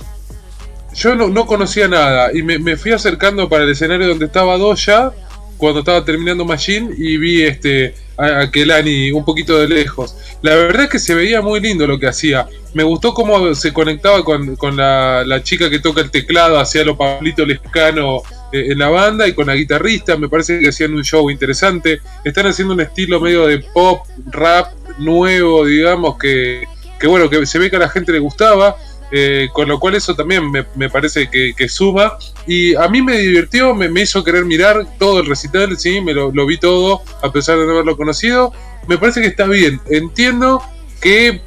[0.92, 4.58] Yo no, no, conocía nada y me, me, fui acercando para el escenario donde estaba
[4.58, 5.12] Doya
[5.58, 10.16] cuando estaba terminando Machine y vi este a, Kelani un poquito de lejos.
[10.42, 12.48] La verdad es que se veía muy lindo lo que hacía.
[12.74, 17.44] Me gustó cómo se conectaba con, la, chica que toca el teclado, hacía lo Pablito
[17.44, 20.16] Lescano eh, en la banda y con la guitarrista.
[20.16, 22.00] Me parece que hacían un show interesante.
[22.24, 26.64] Están haciendo un estilo medio de pop, rap nuevo, digamos, que,
[26.98, 28.76] que bueno, que se ve que a la gente le gustaba.
[29.10, 32.18] Eh, con lo cual eso también me, parece que, suma.
[32.46, 36.30] Y a mí me divirtió, me, hizo querer mirar todo el recital, sí, me lo,
[36.46, 38.52] vi todo, a pesar de no haberlo conocido.
[38.86, 39.80] Me parece que está bien.
[39.90, 40.62] Entiendo
[41.00, 41.42] que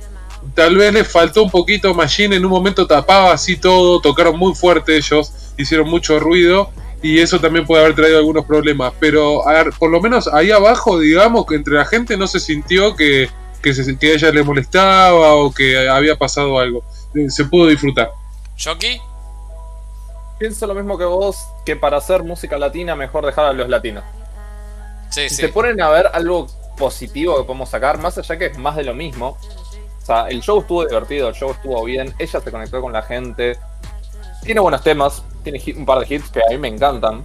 [0.56, 4.56] tal vez le faltó un poquito Machine, en un momento tapaba así todo, tocaron muy
[4.56, 6.72] fuerte ellos, hicieron mucho ruido.
[7.04, 8.94] Y eso también puede haber traído algunos problemas.
[9.00, 9.44] Pero
[9.80, 13.28] por lo menos ahí abajo, digamos que entre la gente no se sintió que,
[13.64, 16.84] que, que a ella le molestaba o que había pasado algo
[17.30, 18.12] se pudo disfrutar.
[18.58, 19.00] ¿Shoki?
[20.40, 24.04] Pienso lo mismo que vos, que para hacer música latina mejor dejar a los latinos.
[25.10, 26.48] Sí, si se ponen a ver algo
[26.78, 29.38] positivo que podemos sacar, más allá que es más de lo mismo.
[30.02, 33.04] O sea, el show estuvo divertido, el show estuvo bien, ella se conectó con la
[33.04, 33.58] gente.
[34.44, 37.24] Tiene buenos temas, tiene un par de hits que a mí me encantan.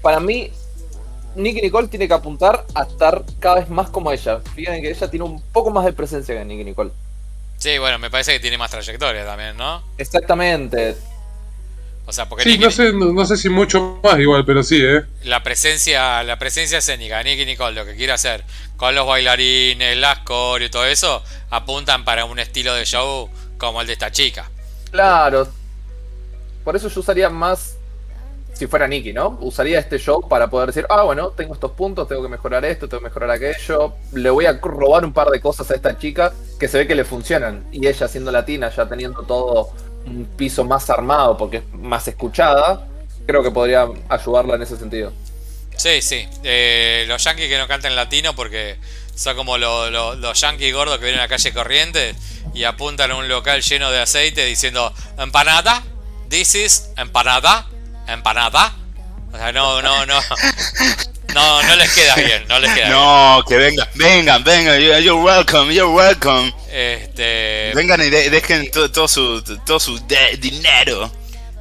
[0.00, 0.50] Para mí,
[1.36, 4.40] Nicky Nicole tiene que apuntar a estar cada vez más como ella.
[4.54, 6.90] Fíjense que ella tiene un poco más de presencia que Nicky Nicole.
[7.62, 9.84] Sí, bueno, me parece que tiene más trayectoria también, ¿no?
[9.96, 10.96] Exactamente.
[12.06, 15.04] O sea, porque sí, no, sé, no, sé si mucho más igual, pero sí, ¿eh?
[15.22, 18.42] La presencia, la presencia escénica, Nicky Nicole, lo que quiere hacer
[18.76, 23.80] con los bailarines, las core y todo eso, apuntan para un estilo de show como
[23.80, 24.50] el de esta chica.
[24.90, 25.46] Claro.
[26.64, 27.76] Por eso yo usaría más
[28.52, 29.38] si fuera Nicky, ¿no?
[29.40, 32.88] Usaría este show para poder decir, ah, bueno, tengo estos puntos, tengo que mejorar esto,
[32.88, 33.94] tengo que mejorar aquello.
[34.12, 36.94] Le voy a robar un par de cosas a esta chica que se ve que
[36.94, 37.66] le funcionan.
[37.72, 39.70] Y ella siendo latina, ya teniendo todo
[40.06, 42.86] un piso más armado porque es más escuchada,
[43.26, 45.12] creo que podría ayudarla en ese sentido.
[45.76, 46.28] Sí, sí.
[46.44, 48.76] Eh, los yankees que no cantan latino porque
[49.14, 52.14] son como los yankees gordos que vienen a la calle corriente
[52.54, 55.82] y apuntan a un local lleno de aceite diciendo empanada,
[56.28, 57.66] this is empanada,
[58.06, 58.74] empanada.
[59.32, 60.20] O sea, no, no, no.
[61.34, 65.72] No, no les queda bien, no les queda no, que vengan, vengan, vengan, you're welcome,
[65.72, 66.52] you're welcome.
[66.70, 67.72] Este...
[67.74, 69.98] Vengan y dejen todo, su, todo su
[70.38, 71.10] dinero.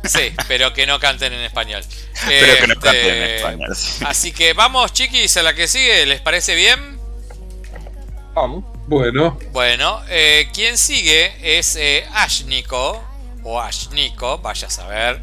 [0.04, 1.84] Sí, pero que no canten en español.
[2.28, 3.78] Pero que no canten en este, español.
[4.06, 6.06] Así que vamos, chiquis, a la que sigue.
[6.06, 7.00] ¿Les parece bien?
[8.34, 8.64] Vamos.
[8.88, 9.38] Bueno.
[9.52, 13.02] Bueno, eh, quien sigue es eh, Ashniko,
[13.44, 15.22] o Ashniko, vaya a saber.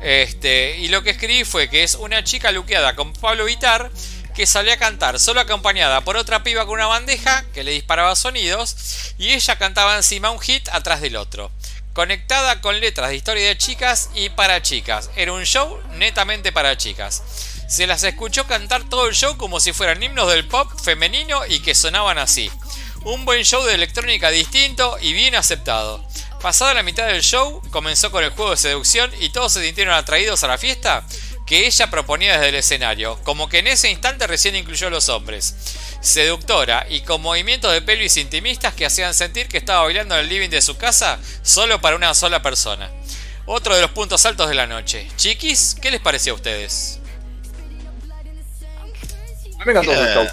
[0.00, 3.90] Este, y lo que escribí fue que es una chica luqueada con Pablo Vitar
[4.34, 8.14] que salía a cantar solo acompañada por otra piba con una bandeja que le disparaba
[8.14, 11.50] sonidos y ella cantaba encima un hit atrás del otro
[11.96, 15.08] conectada con letras de historia de chicas y para chicas.
[15.16, 17.22] Era un show netamente para chicas.
[17.68, 21.60] Se las escuchó cantar todo el show como si fueran himnos del pop femenino y
[21.60, 22.50] que sonaban así.
[23.04, 26.06] Un buen show de electrónica distinto y bien aceptado.
[26.46, 29.94] Pasada la mitad del show, comenzó con el juego de seducción y todos se sintieron
[29.94, 31.02] atraídos a la fiesta
[31.44, 35.08] que ella proponía desde el escenario, como que en ese instante recién incluyó a los
[35.08, 35.56] hombres
[36.00, 40.28] seductora y con movimientos de pelvis intimistas que hacían sentir que estaba bailando en el
[40.28, 42.92] living de su casa solo para una sola persona.
[43.46, 45.08] Otro de los puntos altos de la noche.
[45.16, 47.00] Chiquis, ¿qué les pareció a ustedes?
[49.64, 50.28] me encantó show.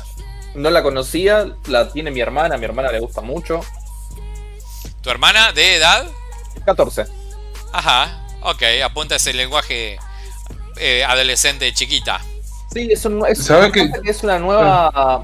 [0.54, 3.62] No la conocía, la tiene mi hermana, a mi hermana le gusta mucho.
[5.04, 6.06] ¿Tu hermana de edad?
[6.66, 7.06] 14.
[7.72, 9.98] Ajá, ok, apunta ese lenguaje
[10.78, 12.22] eh, adolescente chiquita.
[12.72, 13.06] Sí, es,
[14.06, 15.24] es una nueva ah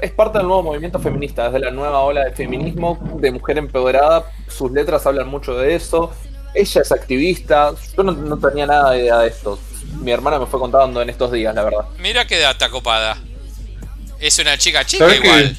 [0.00, 4.24] es parte del nuevo movimiento feminista, desde la nueva ola de feminismo, de mujer empoderada,
[4.48, 6.12] sus letras hablan mucho de eso,
[6.54, 9.58] ella es activista, yo no, tenía nada de idea de esto,
[10.00, 11.86] mi hermana me fue contando en estos días, la verdad.
[11.98, 13.16] Mira qué data copada.
[14.18, 15.56] Es una chica chica igual.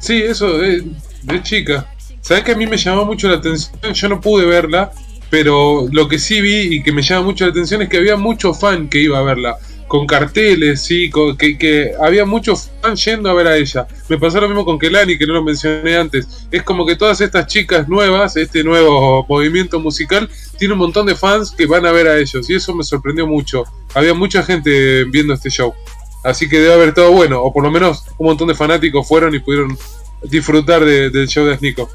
[0.00, 0.84] Sí, eso, de,
[1.22, 1.86] de chica.
[2.20, 3.94] ¿Sabes que a mí me llamó mucho la atención?
[3.94, 4.92] Yo no pude verla,
[5.30, 8.16] pero lo que sí vi y que me llama mucho la atención es que había
[8.16, 9.56] mucho fan que iba a verla
[9.90, 13.88] con carteles, sí, que, que, había muchos fans yendo a ver a ella.
[14.08, 16.46] Me pasó lo mismo con Kelani, que no lo mencioné antes.
[16.52, 21.16] Es como que todas estas chicas nuevas, este nuevo movimiento musical, tiene un montón de
[21.16, 22.48] fans que van a ver a ellos.
[22.48, 23.64] Y eso me sorprendió mucho.
[23.92, 25.74] Había mucha gente viendo este show.
[26.22, 29.34] Así que debe haber todo bueno, o por lo menos un montón de fanáticos fueron
[29.34, 29.76] y pudieron
[30.22, 31.90] disfrutar del show de Snico.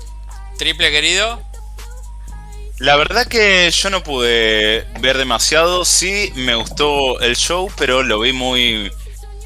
[0.57, 1.41] Triple querido.
[2.79, 5.85] La verdad que yo no pude ver demasiado.
[5.85, 8.91] Sí, me gustó el show, pero lo vi muy,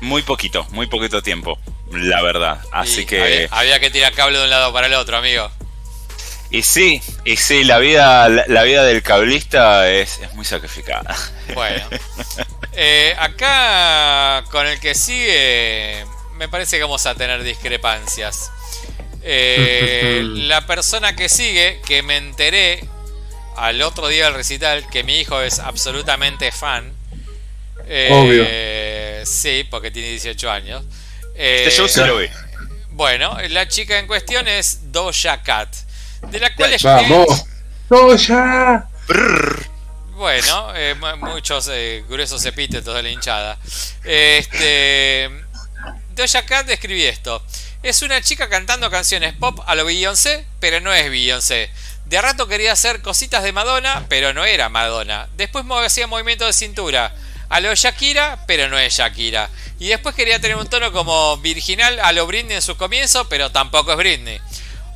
[0.02, 1.60] muy poquito, muy poquito tiempo.
[1.92, 2.60] La verdad.
[2.72, 3.48] Así que.
[3.52, 5.52] Había, que tirar cable de un lado para el otro, amigo.
[6.52, 11.16] Y sí, y sí, la vida, la, vida del cablista es, muy sacrificada.
[11.54, 11.88] Bueno.
[12.82, 16.06] Eh, acá con el que sigue,
[16.36, 18.52] me parece que vamos a tener discrepancias.
[19.22, 22.80] Eh, la persona que sigue, que me enteré
[23.58, 26.92] al otro día del recital que mi hijo es absolutamente fan.
[27.88, 29.26] Eh, Obvio.
[29.26, 30.84] Sí, porque tiene 18 años.
[31.36, 32.32] este show se lo ve.
[32.92, 35.74] Bueno, la chica en cuestión es Doja Cat.
[36.32, 37.46] De la cual ¡Vamos!
[37.88, 38.90] ¡Doja!
[40.16, 43.58] Bueno, eh, muchos eh, gruesos epítetos de la hinchada.
[44.04, 45.30] Este,
[46.14, 47.42] Doja Cat escribí esto.
[47.82, 51.70] Es una chica cantando canciones pop a lo Beyoncé, pero no es Beyoncé.
[52.06, 55.30] De rato quería hacer cositas de Madonna, pero no era Madonna.
[55.38, 57.16] Después hacía movimiento de cintura
[57.48, 59.50] a lo Shakira, pero no es Shakira.
[59.80, 63.50] Y después quería tener un tono como virginal a lo Britney en su comienzo, pero
[63.50, 64.42] tampoco es Britney.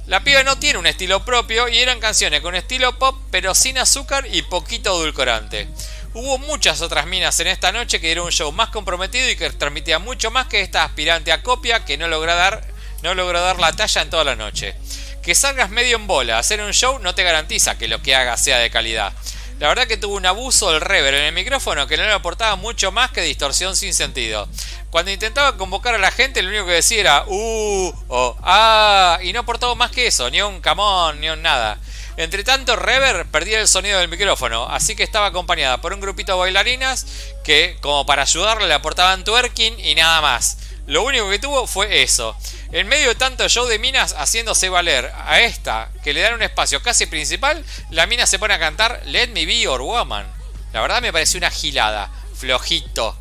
[0.08, 3.78] La piba no tiene un estilo propio y eran canciones con estilo pop, pero sin
[3.78, 5.70] azúcar y poquito edulcorante.
[6.14, 9.50] Hubo muchas otras minas en esta noche que dieron un show más comprometido y que
[9.52, 12.73] transmitía mucho más que esta aspirante a copia que no logró dar,
[13.04, 14.76] no logró dar la talla en toda la noche.
[15.22, 18.42] Que salgas medio en bola hacer un show no te garantiza que lo que hagas
[18.42, 19.14] sea de calidad.
[19.60, 22.56] La verdad que tuvo un abuso del reverb en el micrófono que no le aportaba
[22.56, 24.48] mucho más que distorsión sin sentido.
[24.90, 29.34] Cuando intentaba convocar a la gente, lo único que decía era uh o ah, y
[29.34, 31.78] no aportaba más que eso, ni un camón, ni un nada.
[32.16, 36.34] Entre tanto, Rever perdía el sonido del micrófono, así que estaba acompañada por un grupito
[36.34, 37.06] de bailarinas
[37.44, 40.58] que, como para ayudarle, le aportaban twerking y nada más.
[40.88, 42.36] Lo único que tuvo fue eso.
[42.72, 46.42] En medio de tanto show de minas haciéndose valer a esta, que le dan un
[46.42, 50.26] espacio casi principal, la mina se pone a cantar Let Me Be Your Woman.
[50.74, 53.18] La verdad me pareció una gilada, flojito.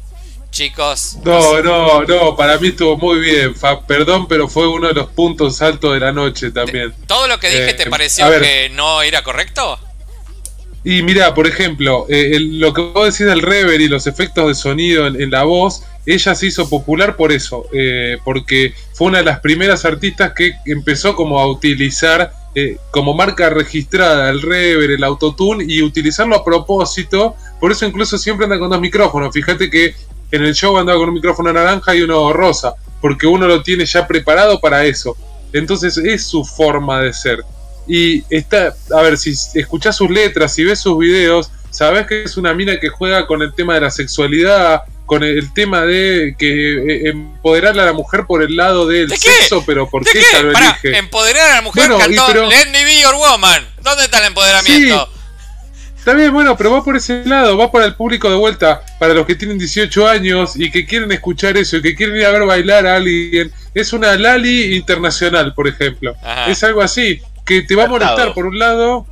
[0.50, 1.16] Chicos.
[1.24, 3.54] No, no, no, para mí estuvo muy bien.
[3.86, 6.94] perdón, pero fue uno de los puntos altos de la noche también.
[7.06, 9.78] ¿Todo lo que dije te eh, pareció que no era correcto?
[10.84, 14.54] Y mira, por ejemplo, eh, lo que vos decís del rever y los efectos de
[14.54, 19.24] sonido en, la voz, ella se hizo popular por eso, eh, porque fue una de
[19.24, 25.04] las primeras artistas que empezó como a utilizar eh, como marca registrada el rever, el
[25.04, 27.36] autotune y utilizarlo a propósito.
[27.60, 29.32] Por eso incluso siempre anda con dos micrófonos.
[29.32, 29.94] Fíjate que
[30.32, 33.86] en el show andaba con un micrófono naranja y uno rosa, porque uno lo tiene
[33.86, 35.16] ya preparado para eso.
[35.52, 37.38] Entonces es su forma de ser.
[37.86, 42.36] Y está, a ver, si escuchás sus letras, si ves sus videos, sabes que es
[42.36, 46.46] una mina que juega con el tema de la sexualidad, con el tema de que
[46.48, 50.96] eh, empoderar a la mujer por el lado del sexo, pero ¿por qué, ella lo
[50.96, 53.66] empoderar a la mujer cantó Let Me Be Your Woman.
[53.82, 55.08] ¿Dónde está el empoderamiento?
[55.98, 59.14] Está bien, bueno, pero va por ese lado, va para el público de vuelta, para
[59.14, 62.30] los que tienen 18 años y que quieren escuchar eso y que quieren ir a
[62.30, 63.52] ver bailar a alguien.
[63.72, 66.16] Es una Lali internacional, por ejemplo.
[66.48, 69.07] Es algo así que te va a molestar por un lado.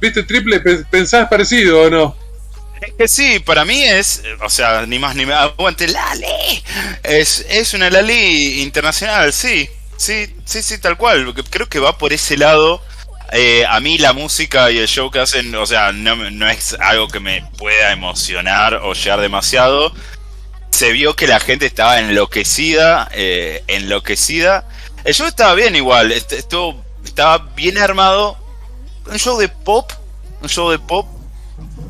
[0.00, 0.60] ¿viste triple?
[0.60, 2.16] ¿Pensás parecido o no?
[2.80, 6.64] Es que sí, para mí es, o sea, ni más ni menos, aguante Lali.
[7.04, 11.32] Es, es una Lali internacional, sí, sí, sí, sí, tal cual.
[11.48, 12.82] Creo que va por ese lado.
[13.32, 16.76] Eh, a mí la música y el show que hacen, o sea, no, no es
[16.80, 19.94] algo que me pueda emocionar o llegar demasiado.
[20.70, 24.66] Se vio que la gente estaba enloquecida, eh, enloquecida.
[25.04, 28.36] El show estaba bien igual, estuvo, estaba bien armado.
[29.10, 29.90] Un show de pop,
[30.40, 31.06] un show de pop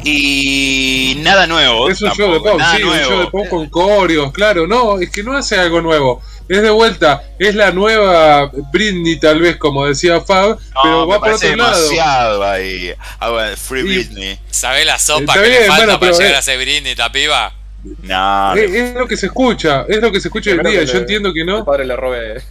[0.02, 1.90] y nada nuevo.
[1.90, 4.66] Es un show de pop, sí, un show de pop con coreos, claro.
[4.66, 6.22] No, es que no hace algo nuevo.
[6.48, 11.32] Es de vuelta, es la nueva Britney, tal vez, como decía Fab, pero va por
[11.32, 12.44] otro lado.
[12.44, 12.94] ahí.
[13.20, 14.38] Ah, Free Britney.
[14.50, 17.52] ¿Sabés la sopa que le falta para llegar a ser Britney, esta piba?
[18.02, 20.84] No, es, lo que se escucha, es lo que se escucha hoy en día.
[20.84, 21.58] Yo entiendo que no.
[21.58, 22.42] El padre le robe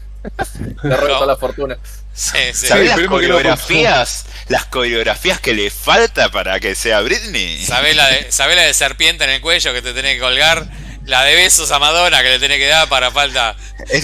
[0.84, 1.78] Le toda la fortuna.
[2.14, 4.26] ¿Sabes las coreografías?
[4.48, 7.64] las coreografías que le falta para que sea Britney.
[7.64, 10.68] ¿Sabes la, de, la de serpiente en el cuello que te tenés que colgar?
[11.06, 13.56] La de besos a Madonna que le tenés que dar para falta.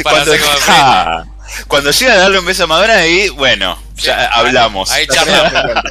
[0.03, 1.28] para cuando,
[1.68, 4.89] cuando llega a darle un beso a Madonna, ahí, bueno, ya hablamos.
[4.89, 5.84] Ahí charlamos.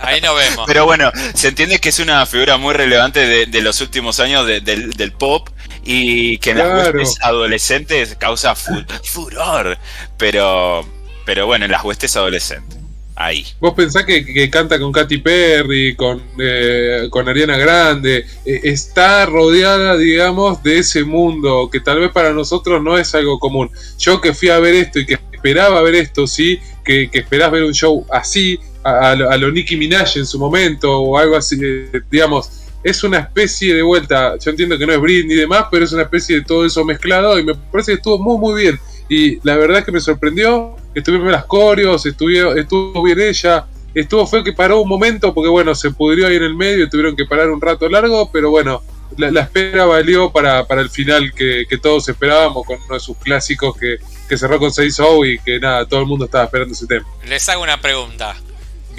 [0.00, 0.64] ahí nos vemos.
[0.66, 5.12] Pero bueno, se entiende que es una figura muy relevante de, los últimos años del
[5.12, 5.48] pop
[5.84, 9.78] y que en las huestes adolescentes causa furor,
[10.16, 10.86] pero,
[11.24, 12.78] pero bueno, en las huestes adolescentes.
[13.16, 13.44] Ahí.
[13.60, 19.98] Vos pensás que, canta con Katy Perry, con, eh, con Ariana Grande, eh, está rodeada,
[19.98, 23.70] digamos, de ese mundo que tal vez para nosotros no es algo común.
[23.98, 27.50] Yo que fui a ver esto y que esperaba ver esto, sí, que, que esperás
[27.50, 31.58] ver un show así, a, a, lo Nicki Minaj en su momento, o algo así,
[31.62, 34.36] eh, digamos, es una especie de vuelta.
[34.38, 36.84] Yo entiendo que no es Britney y demás, pero es una especie de todo eso
[36.84, 38.80] mezclado y me parece que estuvo muy, muy bien.
[39.08, 40.76] Y la verdad es que me sorprendió.
[40.94, 43.66] Estuvieron las coreos, estuvo, estuvo bien ella.
[43.92, 46.88] Estuvo fue que paró un momento porque, bueno, se pudrió ahí en el medio y
[46.88, 48.82] tuvieron que parar un rato largo, pero bueno,
[49.16, 53.76] la, espera valió para, para el final que, todos esperábamos con uno de sus clásicos
[53.76, 53.96] que,
[54.28, 57.06] que cerró con 6 y que nada, todo el mundo estaba esperando ese tema.
[57.26, 58.36] Les hago una pregunta.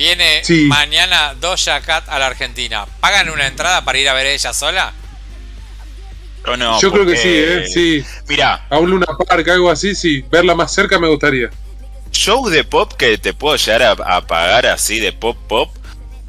[0.02, 2.88] Viene mañana Doja Cat a la Argentina.
[3.00, 4.94] ¿Pagan una entrada para ir a ver a ella sola?
[6.48, 6.82] ¿O no?
[6.82, 7.68] Yo creo que sí, ¿eh?
[7.68, 8.04] Sí.
[8.28, 8.66] Mira.
[8.72, 10.26] A un Luna Park, algo así, sí.
[10.32, 11.52] Verla más cerca me gustaría.
[12.12, 15.70] Show de pop que te puedo llegar a, pagar así de pop pop.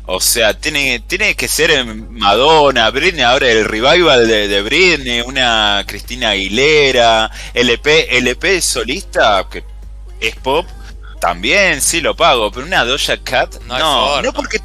[0.05, 5.83] O sea, tiene, tiene que ser Madonna, Britney, ahora el revival de, de Britney, una
[5.87, 9.65] Cristina Aguilera, LP, LP solista, que
[10.21, 10.67] es pop,
[11.23, 14.59] también sí lo pago, pero una Doja Cat no, no, porque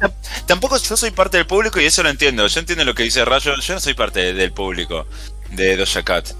[0.44, 2.44] tampoco yo soy parte del público y eso lo entiendo.
[2.48, 5.06] Yo entiendo lo que dice Rayo, yo no soy parte del público
[5.50, 6.30] de Doja Cat.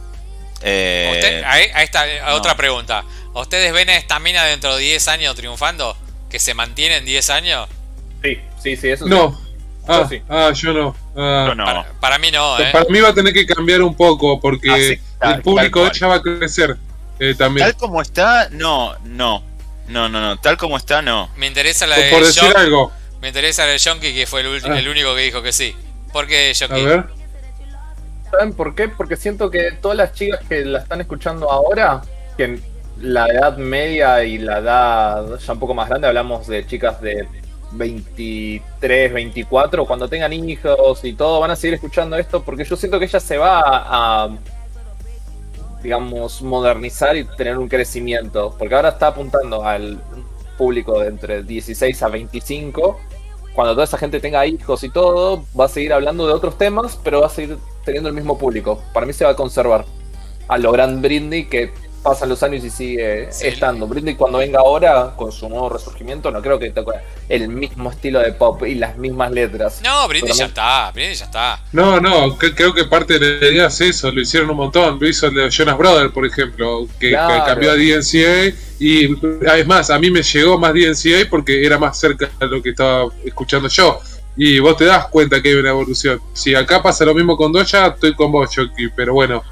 [0.62, 2.04] Eh, ahí, está
[2.34, 3.04] otra pregunta.
[3.32, 5.96] ¿Ustedes ven a esta mina dentro de 10 años triunfando?
[6.28, 7.68] ¿Que se mantiene en 10 años?
[8.24, 9.40] Sí, sí, sí, eso No.
[9.86, 10.20] Ah, sí.
[10.28, 10.96] ah, yo no.
[11.16, 11.54] Ah.
[11.56, 11.86] no.
[12.00, 12.70] Para, mí no, ¿eh?
[12.72, 16.06] Para mí va a tener que cambiar un poco porque ah, el público de ella
[16.08, 16.76] va a crecer
[17.20, 17.68] eh, también.
[17.68, 19.47] Tal como está, no, no.
[19.88, 20.38] No, no, no.
[20.38, 21.30] Tal como está, no.
[21.36, 22.92] Me interesa la de Por decir algo.
[23.20, 24.78] Me interesa la de Jonky, que fue el, ah.
[24.78, 25.74] el, único que dijo que sí.
[26.12, 26.80] ¿Por qué Jonky?
[26.80, 27.04] A ver.
[28.30, 28.88] ¿Saben por qué?
[28.88, 32.02] Porque siento que todas las chicas que la están escuchando ahora,
[32.36, 32.60] que
[33.00, 37.26] la edad media y la edad ya un poco más grande, hablamos de chicas de
[37.72, 42.98] 23, 24, cuando tengan hijos y todo, van a seguir escuchando esto porque yo siento
[42.98, 44.28] que ella se va a
[45.82, 50.00] digamos, modernizar y tener un crecimiento, porque ahora está apuntando al
[50.56, 52.98] público de entre 16 a 25,
[53.54, 56.98] cuando toda esa gente tenga hijos y todo, va a seguir hablando de otros temas,
[57.02, 58.82] pero va a seguir teniendo el mismo público.
[58.92, 59.84] Para mí se va a conservar.
[60.46, 61.72] A lo Grand Britney que
[62.02, 63.86] pasan los años y sigue estando.
[63.86, 66.92] Britney cuando venga ahora con su nuevo resurgimiento no creo que toque
[67.28, 69.80] el mismo estilo de pop y las mismas letras.
[69.82, 71.60] No, Britney ya está, Britney ya está.
[71.72, 75.08] No, no, creo que parte de la idea es eso, lo hicieron un montón, lo
[75.08, 80.10] hizo el de Jonas Brothers, por ejemplo, que, cambió a DNCA y además a mí
[80.10, 84.00] me llegó más DNCA porque era más cerca de lo que estaba escuchando yo.
[84.40, 86.20] Y vos te das cuenta que hay una evolución.
[86.32, 89.42] Si acá pasa lo mismo con Doja, estoy con vos, Chucky, pero bueno,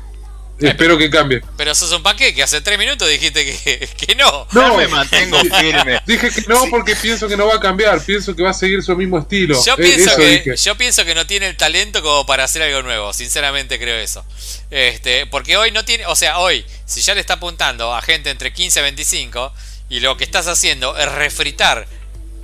[0.59, 1.43] Espero que cambie.
[1.57, 4.47] Pero sos un que hace tres minutos dijiste que, que no.
[4.53, 6.01] No, me mantengo firme.
[6.07, 8.83] Dije que no porque pienso que no va a cambiar, pienso que va a seguir
[8.83, 9.63] su mismo estilo.
[9.65, 13.13] Yo pienso, que, yo pienso que no tiene el talento como para hacer algo nuevo,
[13.13, 14.25] sinceramente creo eso.
[14.71, 18.31] Este, porque hoy no tiene, o sea, hoy, si ya le está apuntando a gente
[18.31, 19.53] entre 15 y 25
[19.91, 21.87] y lo que estás haciendo es refritar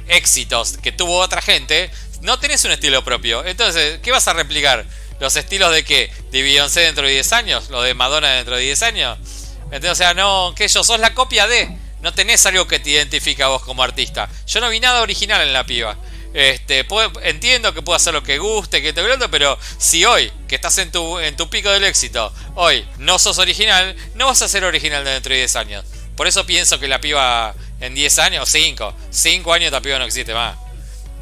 [0.08, 1.90] éxitos que tuvo otra gente,
[2.20, 3.44] no tenés un estilo propio.
[3.44, 4.84] Entonces, ¿qué vas a replicar?
[5.20, 8.82] Los estilos de que de dentro de 10 años, lo de Madonna dentro de 10
[8.82, 9.18] años.
[9.64, 11.68] Entonces, o sea, no, que yo sos la copia de,
[12.00, 14.28] no tenés algo que te identifica a vos como artista.
[14.46, 15.96] Yo no vi nada original en la piba.
[16.34, 16.86] Este,
[17.22, 20.78] entiendo que puedo hacer lo que guste, que te guste, pero si hoy, que estás
[20.78, 24.64] en tu, en tu pico del éxito, hoy no sos original, no vas a ser
[24.64, 25.84] original dentro de 10 años.
[26.16, 30.04] Por eso pienso que la piba en 10 años, 5, 5 años la piba no
[30.04, 30.56] existe más.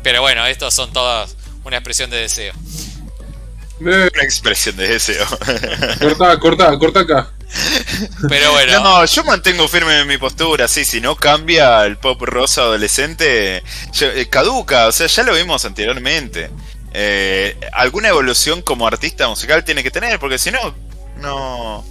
[0.03, 2.55] Pero bueno, estos son todas una expresión de deseo.
[3.81, 5.27] Una expresión de deseo.
[6.01, 7.31] Corta, corta, corta acá.
[8.29, 8.81] Pero bueno.
[8.81, 13.63] No, yo mantengo firme mi postura, sí, si no cambia el pop rosa adolescente,
[14.01, 16.51] eh, caduca, o sea, ya lo vimos anteriormente.
[16.93, 20.75] Eh, alguna evolución como artista musical tiene que tener, porque si no,
[21.19, 21.85] no...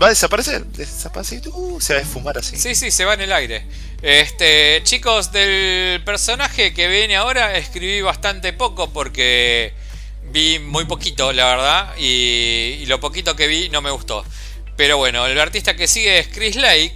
[0.00, 2.56] Va a desaparecer, desaparecer, uh, se va a esfumar así.
[2.56, 3.66] Sí, sí, se va en el aire.
[4.00, 9.74] Este, chicos, del personaje que viene ahora escribí bastante poco porque
[10.32, 14.24] Vi muy poquito, la verdad, y, lo poquito que vi no me gustó.
[14.76, 16.94] Pero bueno, el artista que sigue es Chris Lake.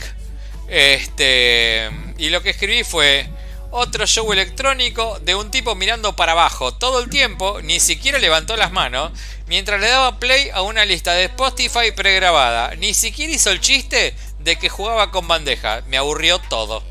[0.68, 3.28] Este, y lo que escribí fue
[3.70, 8.56] otro show electrónico de un tipo mirando para abajo todo el tiempo, ni siquiera levantó
[8.56, 9.12] las manos,
[9.48, 12.74] mientras le daba play a una lista de Spotify pregrabada.
[12.76, 15.82] Ni siquiera hizo el chiste de que jugaba con bandeja.
[15.88, 16.82] Me aburrió todo.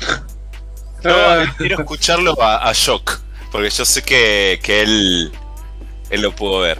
[1.58, 3.27] quiero escucharlo a Shock.
[3.50, 5.32] Porque yo sé que, él,
[6.10, 6.78] él lo pudo ver.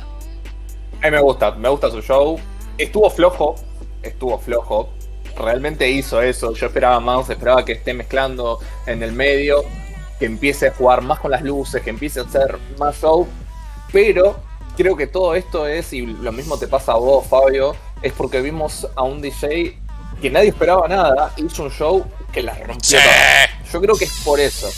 [1.03, 2.39] A mí me gusta, me gusta su show.
[2.77, 3.57] Estuvo flojo,
[4.03, 4.91] estuvo flojo.
[5.37, 6.53] Realmente hizo eso.
[6.55, 9.65] Yo esperaba más, esperaba que esté mezclando en el medio,
[10.19, 13.27] que empiece a jugar más con las luces, que empiece a hacer más show.
[13.93, 14.41] Pero
[14.77, 18.43] creo que todo esto es, y lo mismo te pasa a vos, Fabio, es porque
[18.43, 19.79] vimos a un DJ
[20.21, 22.99] que nadie esperaba nada, hizo un show que la rompió.
[23.73, 24.69] Yo creo que es por eso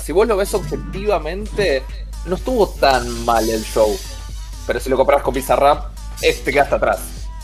[0.00, 1.82] si vos lo ves objetivamente,
[2.26, 3.96] no estuvo tan mal el show.
[4.66, 5.92] Pero si lo comparas con Bizarrap,
[6.22, 7.00] este queda hasta atrás.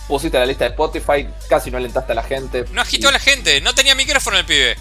[0.08, 2.64] Pusiste la lista de Spotify, casi no alentaste a la gente.
[2.72, 4.76] No agitó a la gente, no tenía micrófono el pibe.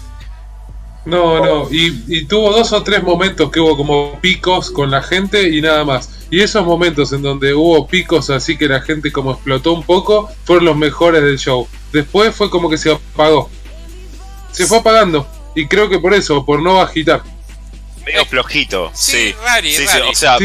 [1.04, 5.48] No, no, y, tuvo dos o tres momentos que hubo como picos con la gente
[5.48, 6.10] y nada más.
[6.30, 10.28] Y esos momentos en donde hubo picos así que la gente como explotó un poco,
[10.44, 11.66] fueron los mejores del show.
[11.92, 13.48] Después fue como que se apagó.
[14.52, 15.26] Se fue apagando.
[15.54, 17.22] Y creo que por eso, por no agitar
[18.12, 18.90] medio flojito.
[18.94, 20.38] Sí, sí, o sea,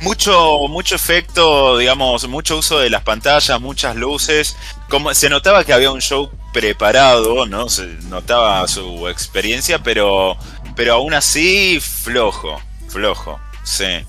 [0.00, 4.56] mucho, mucho efecto, digamos, mucho uso de las pantallas, muchas luces.
[4.88, 7.68] Como se notaba que había un show preparado, ¿no?
[7.68, 10.36] Se notaba su experiencia, pero,
[10.74, 14.04] pero aún así flojo, flojo, sí.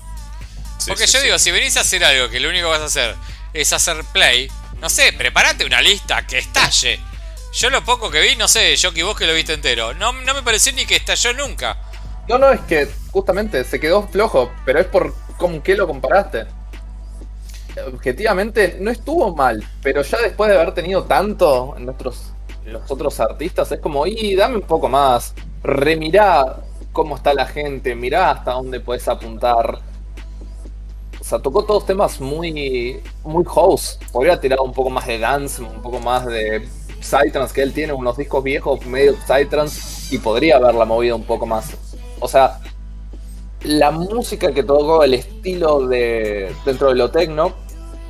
[0.86, 3.16] Porque yo digo, si venís a hacer algo que lo único que vas a hacer
[3.52, 4.50] es hacer play,
[4.80, 7.00] no sé, prepárate una lista que estalle.
[7.52, 10.12] Yo lo poco que vi, no sé, yo que vos que lo viste entero, no,
[10.12, 11.78] no me pareció ni que estalló nunca.
[12.28, 16.46] No, no, es que justamente se quedó flojo, pero es por con qué lo comparaste.
[17.92, 22.32] Objetivamente no estuvo mal, pero ya después de haber tenido tanto en nuestros
[22.66, 26.56] los otros artistas, es como, y dame un poco más, remirá
[26.92, 29.78] cómo está la gente, mirá hasta dónde puedes apuntar.
[31.20, 33.98] O sea, tocó todos temas muy, muy house.
[34.12, 36.68] Podría tirar un poco más de dance, un poco más de
[37.00, 41.46] psytrance, que él tiene unos discos viejos medio psytrance y podría haberla movido un poco
[41.46, 41.87] más.
[42.20, 42.60] O sea,
[43.62, 47.54] la música que tocó, el estilo de dentro de lo tecno,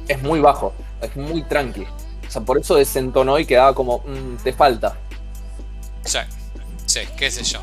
[0.06, 1.82] es muy bajo, es muy tranqui.
[1.82, 4.98] O sea, por eso desentonó y quedaba como, mm, te falta.
[6.04, 6.18] Sí,
[6.86, 7.60] sí, qué sé yo.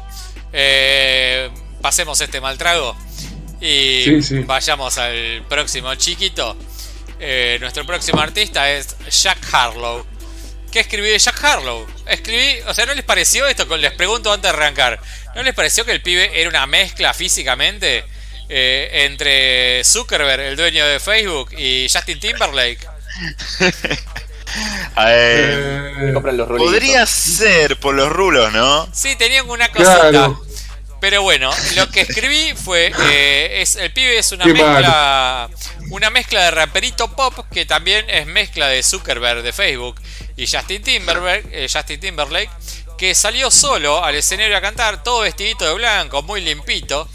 [0.51, 1.49] Eh,
[1.81, 2.95] pasemos este mal trago
[3.61, 6.55] y vayamos al próximo chiquito.
[7.19, 10.05] Eh, nuestro próximo artista es Jack Harlow.
[10.71, 11.85] ¿Qué escribí de Jack Harlow?
[12.05, 13.65] Escribí, o sea, ¿no les pareció esto?
[13.77, 14.99] Les pregunto antes de arrancar.
[15.35, 18.05] ¿No les pareció que el pibe era una mezcla físicamente
[18.47, 22.87] eh, entre Zuckerberg, el dueño de Facebook, y Justin Timberlake?
[24.97, 26.13] Eh,
[26.57, 28.87] podría ser por los rulos, ¿no?
[28.93, 30.33] Sí, tenían una cosita.
[31.01, 35.49] Pero bueno, lo que escribí fue eh, es el pibe es una mezcla
[35.91, 40.01] una mezcla de raperito pop que también es mezcla de Zuckerberg de Facebook
[40.35, 42.49] y Justin Timberlake, eh, Justin Timberlake
[42.97, 47.07] que salió solo al escenario a cantar todo vestidito de blanco, muy limpito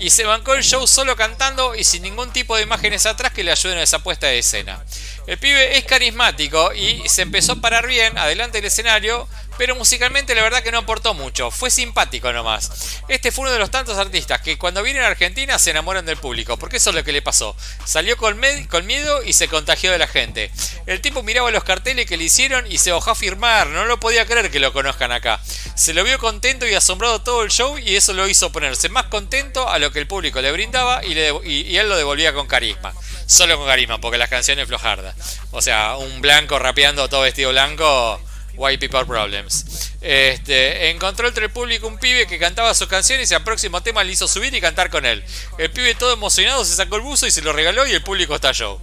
[0.00, 3.44] y se bancó el show solo cantando y sin ningún tipo de imágenes atrás que
[3.44, 4.82] le ayuden a esa puesta de escena.
[5.26, 9.28] El pibe es carismático y se empezó a parar bien adelante del escenario,
[9.60, 13.02] pero musicalmente la verdad que no aportó mucho, fue simpático nomás.
[13.08, 16.16] Este fue uno de los tantos artistas que cuando vienen a Argentina se enamoran del
[16.16, 17.54] público, porque eso es lo que le pasó.
[17.84, 20.50] Salió con, miedo y se contagió de la gente.
[20.86, 24.00] El tipo miraba los carteles que le hicieron y se bajó a firmar, no lo
[24.00, 25.42] podía creer que lo conozcan acá.
[25.74, 29.08] Se lo vio contento y asombrado todo el show y eso lo hizo ponerse más
[29.08, 32.94] contento a lo que el público le brindaba y, y él lo devolvía con carisma
[33.26, 35.14] solo con carisma, porque las canciones flojardas.
[35.52, 38.20] O sea, un blanco rapeando todo vestido blanco,
[38.54, 39.92] White People Problems.
[40.00, 44.04] Este, encontró entre el público un pibe que cantaba sus canciones y al próximo tema
[44.04, 45.24] le hizo subir y cantar con él.
[45.58, 48.34] El pibe todo emocionado se sacó el buzo y se lo regaló y el público
[48.34, 48.80] estalló.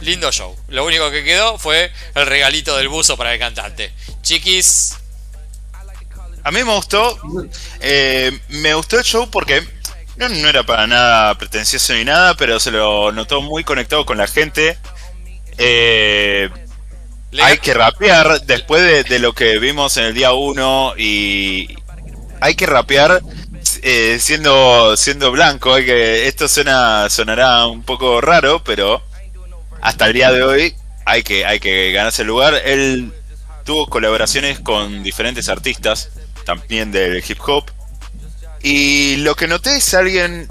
[0.00, 0.56] Lindo show.
[0.68, 3.92] Lo único que quedó fue el regalito del buzo para el cantante.
[4.22, 4.96] Chiquis.
[6.42, 7.18] A mí me gustó.
[7.80, 9.62] Eh, me gustó el show porque
[10.16, 14.16] no, no era para nada pretencioso ni nada, pero se lo notó muy conectado con
[14.16, 14.78] la gente.
[15.58, 16.48] Eh,
[17.38, 21.76] hay que rapear después de, lo que vimos en el día 1 y
[22.40, 23.22] hay que rapear
[23.82, 25.74] eh, siendo siendo blanco.
[25.74, 29.02] Hay que, esto suena sonará un poco raro, pero
[29.80, 30.74] hasta el día de hoy
[31.04, 32.54] hay que, hay que ganarse el lugar.
[32.64, 33.12] Él
[33.64, 36.10] tuvo colaboraciones con diferentes artistas,
[36.44, 37.70] también del hip hop.
[38.62, 40.48] Y lo que noté es alguien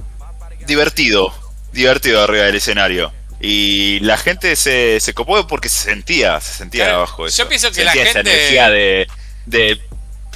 [0.66, 1.34] divertido,
[1.74, 3.12] divertido arriba del escenario.
[3.42, 7.28] Y la gente se, se copó porque se sentía, se sentía abajo.
[7.28, 8.20] Yo pienso que la gente.
[8.20, 9.08] energía de,
[9.46, 9.82] de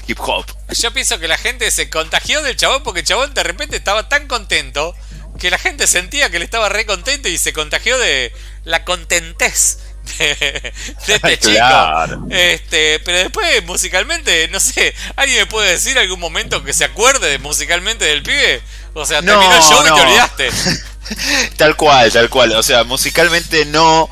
[0.08, 0.46] hip hop.
[0.70, 4.08] Yo pienso que la gente se contagió del chabón porque el chabón de repente estaba
[4.08, 4.96] tan contento
[5.40, 8.34] que la gente sentía que le estaba re contento y se contagió de
[8.64, 9.80] la contentez
[10.18, 10.74] de,
[11.08, 12.28] este chico.
[12.30, 17.38] Este, pero después musicalmente, no sé, ¿alguien me puede decir algún momento que se acuerde
[17.40, 18.62] musicalmente del pibe?
[18.94, 20.50] O sea, terminó el show y te olvidaste.
[21.58, 22.52] tal cual, tal cual.
[22.54, 24.10] O sea, musicalmente no,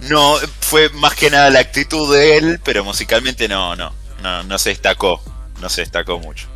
[0.00, 4.58] no, fue más que nada la actitud de él, pero musicalmente no, no, no, no
[4.58, 5.22] se destacó,
[5.60, 6.48] no se destacó mucho.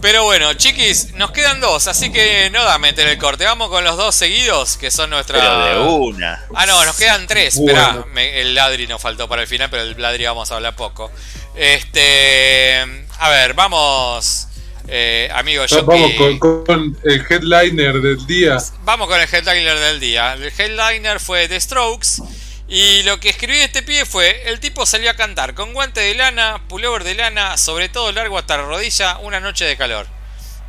[0.00, 3.44] Pero bueno, chiquis, nos quedan dos, así que no da meter el corte.
[3.44, 5.38] Vamos con los dos seguidos, que son nuestra.
[5.38, 6.42] Pero de una.
[6.54, 7.56] Ah, no, nos quedan tres.
[7.56, 11.10] Espera, el ladri nos faltó para el final, pero el ladri vamos a hablar poco.
[11.54, 12.80] Este.
[13.18, 14.48] A ver, vamos.
[14.92, 15.84] Eh, amigo, yo.
[15.84, 16.10] Vamos
[16.40, 18.58] con, el headliner del día.
[18.82, 20.32] Vamos con el headliner del día.
[20.34, 22.20] El headliner fue The Strokes.
[22.66, 26.14] Y lo que escribí este pie fue, el tipo salió a cantar con guante de
[26.14, 30.06] lana, pullover de lana, sobre todo largo hasta la rodilla, una noche de calor.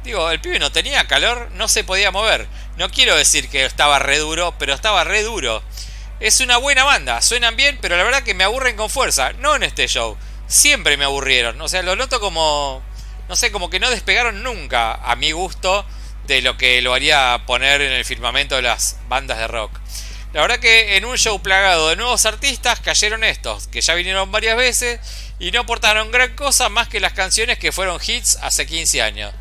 [0.03, 2.47] Digo, el pibe no tenía calor, no se podía mover.
[2.77, 5.61] No quiero decir que estaba re duro, pero estaba re duro.
[6.19, 9.33] Es una buena banda, suenan bien, pero la verdad que me aburren con fuerza.
[9.33, 10.17] No en este show.
[10.47, 11.59] Siempre me aburrieron.
[11.61, 12.83] O sea, lo noto como...
[13.31, 15.85] No sé, como que no despegaron nunca, a mi gusto,
[16.27, 19.71] de lo que lo haría poner en el firmamento de las bandas de rock.
[20.33, 24.33] La verdad que en un show plagado de nuevos artistas cayeron estos, que ya vinieron
[24.33, 24.99] varias veces
[25.39, 29.33] y no aportaron gran cosa más que las canciones que fueron hits hace 15 años.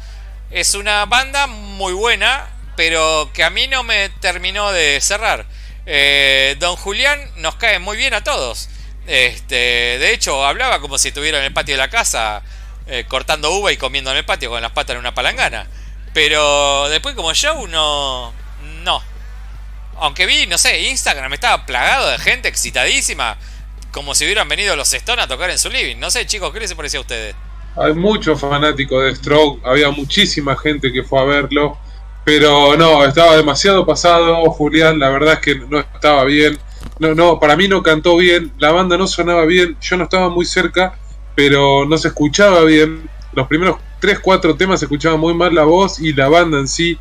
[0.52, 5.46] Es una banda muy buena, pero que a mí no me terminó de cerrar.
[5.84, 8.68] Eh, Don Julián nos cae muy bien a todos.
[9.08, 9.56] Este,
[9.98, 12.44] de hecho, hablaba como si estuviera en el patio de la casa,
[12.90, 15.66] eh, cortando uva y comiendo en el patio con las patas en una palangana.
[16.12, 18.32] Pero después como show no...
[18.84, 19.02] No,
[20.00, 23.36] aunque vi, no sé, Instagram estaba plagado de gente excitadísima,
[23.92, 25.96] como si hubieran venido los Stones a tocar en su living.
[25.96, 27.34] No sé, chicos, ¿qué les pareció a ustedes?
[27.76, 31.78] Hay muchos fanáticos de Stroke, había muchísima gente que fue a verlo,
[32.24, 34.42] pero no, estaba demasiado pasado.
[34.50, 36.58] Julián, la verdad es que no estaba bien.
[36.98, 40.30] No, no, para mí no cantó bien, la banda no sonaba bien, yo no estaba
[40.30, 40.94] muy cerca,
[41.34, 43.08] pero no se escuchaba bien.
[43.32, 46.68] Los primeros 3, 4 temas se escuchaba muy mal la voz y la banda en
[46.68, 46.98] sí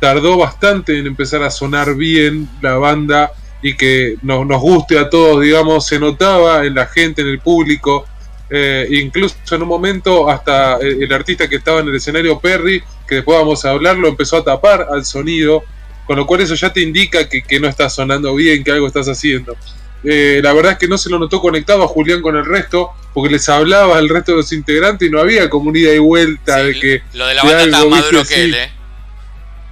[0.00, 3.32] tardó bastante en empezar a sonar bien la banda
[3.62, 7.40] y que nos, nos guste a todos, digamos, se notaba en la gente, en el
[7.40, 8.06] público,
[8.52, 13.16] eh, incluso en un momento hasta el, artista que estaba en el escenario Perry, que
[13.16, 15.62] después vamos a hablarlo, empezó a tapar al sonido,
[16.04, 19.08] con lo cual eso ya te indica que, no está sonando bien, que algo estás
[19.08, 19.56] haciendo.
[20.02, 22.90] Eh, la verdad es que no se lo notó conectado a Julián con el resto,
[23.12, 26.78] porque les hablaba al resto de los integrantes y no había comunidad y vuelta de
[26.78, 27.02] que.
[27.12, 28.70] Lo de la banda estaba más duro que él, ¿eh?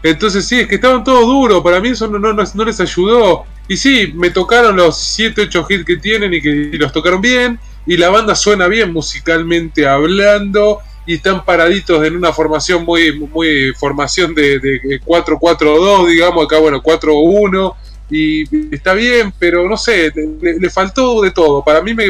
[0.02, 3.44] Entonces sí, es que estaban todos duros, para mí eso no, no, no, les ayudó.
[3.66, 7.58] Y sí, me tocaron los 7, 8 hits que tienen y que los tocaron bien.
[7.84, 10.78] Y la banda suena bien musicalmente hablando.
[11.04, 16.82] Y están paraditos en una formación muy, muy formación de, de 4-4-2, digamos, acá bueno,
[16.82, 17.74] 4-1
[18.10, 21.62] y está bien, pero no sé, le, faltó de todo.
[21.62, 22.06] Para mí, me,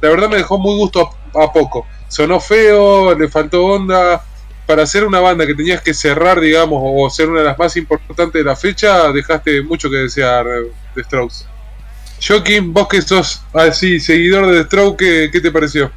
[0.00, 1.86] la verdad, me dejó muy gusto a, poco.
[2.08, 4.22] Sonó feo, le faltó onda.
[4.66, 7.76] Para ser una banda que tenías que cerrar, digamos, o ser una de las más
[7.76, 10.44] importantes de la fecha, dejaste mucho que desear
[10.94, 11.46] de Strokes.
[12.26, 15.92] Joaquín, vos que sos así, seguidor de The Strokes, ¿qué, te pareció?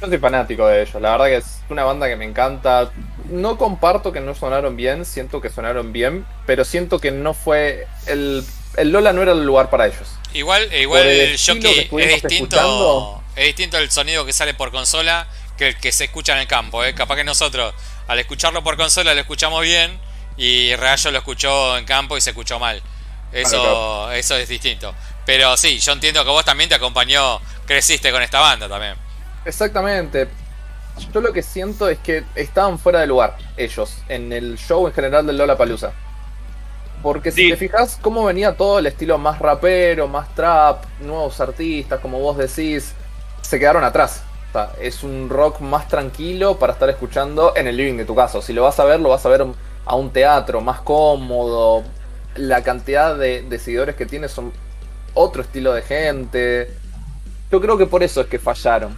[0.00, 2.90] Yo soy fanático de ellos, la verdad que es una banda que me encanta.
[3.30, 7.86] No comparto que no sonaron bien, siento que sonaron bien, pero siento que no fue
[8.06, 8.44] el
[8.76, 10.08] el Lola no era el lugar para ellos.
[10.32, 15.26] Igual, igual el jockey es distinto, es distinto el sonido que sale por consola
[15.56, 16.84] que el que se escucha en el campo.
[16.84, 16.94] ¿eh?
[16.94, 17.74] Capaz que nosotros
[18.06, 19.98] al escucharlo por consola lo escuchamos bien
[20.36, 22.82] y Rayo lo escuchó en campo y se escuchó mal.
[23.32, 24.94] Eso, eso es distinto.
[25.24, 28.94] Pero sí, yo entiendo que vos también te acompañó, creciste con esta banda también.
[29.44, 30.28] Exactamente.
[31.12, 34.94] Yo lo que siento es que estaban fuera de lugar ellos en el show en
[34.94, 35.92] general del Lola Palusa.
[37.02, 42.00] Porque si te fijas cómo venía todo el estilo más rapero, más trap, nuevos artistas,
[42.00, 42.94] como vos decís,
[43.42, 44.22] se quedaron atrás.
[44.80, 48.40] es un rock más tranquilo para estar escuchando en el living de tu casa.
[48.40, 49.46] Si lo vas a ver, lo vas a ver
[49.84, 51.84] a un teatro más cómodo.
[52.34, 54.52] La cantidad de, seguidores que tiene son
[55.14, 56.70] otro estilo de gente.
[57.50, 58.96] Yo creo que por eso es que fallaron.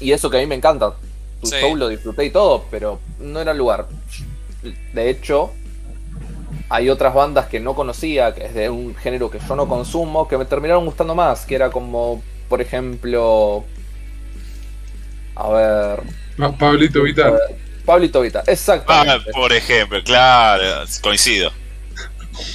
[0.00, 0.94] Y eso que a mí me encanta.
[1.40, 3.86] Tu show lo disfruté y todo, pero no era el lugar.
[4.92, 5.52] De hecho,
[6.68, 10.26] hay otras bandas que no conocía, que es de un género que yo no consumo,
[10.26, 13.64] que me terminaron gustando más, que era como, por ejemplo,
[15.36, 16.02] a ver...
[16.58, 17.38] Pablito Vital.
[17.84, 19.30] Pablito Vital, exactamente.
[19.30, 21.52] Ah, por ejemplo, claro, coincido.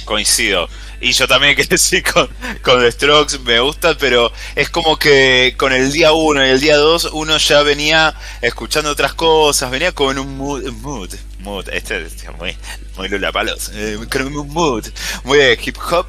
[0.04, 0.68] Coincido.
[1.00, 2.28] Y yo también que sí con,
[2.62, 6.60] con The Strokes me gusta, pero es como que con el día 1 y el
[6.60, 11.12] día 2 uno ya venía escuchando otras cosas, venía como en un mood, mood,
[11.42, 12.56] mood este es muy,
[12.96, 13.98] muy Lula Palos, eh,
[14.30, 14.86] mood,
[15.24, 16.06] muy de hip hop,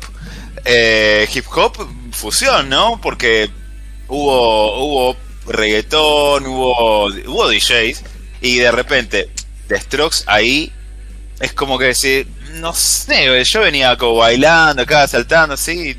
[0.65, 2.99] eh, hip hop fusión, ¿no?
[3.01, 3.49] Porque
[4.07, 8.03] hubo, hubo reggaetón, hubo, hubo DJs
[8.41, 9.29] y de repente
[9.67, 10.71] The Strokes ahí
[11.39, 15.97] es como que decir, no sé, yo venía como bailando acá, saltando así,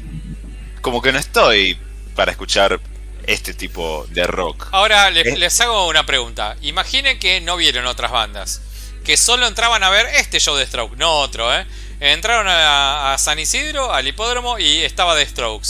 [0.80, 1.78] como que no estoy
[2.14, 2.80] para escuchar
[3.26, 4.68] este tipo de rock.
[4.72, 6.56] Ahora les, hago una pregunta.
[6.62, 8.60] Imaginen que no vieron otras bandas,
[9.04, 11.66] que solo entraban a ver este show de Strokes, no otro, ¿eh?
[12.00, 15.68] Entraron a, San Isidro, al hipódromo y estaba de Strokes.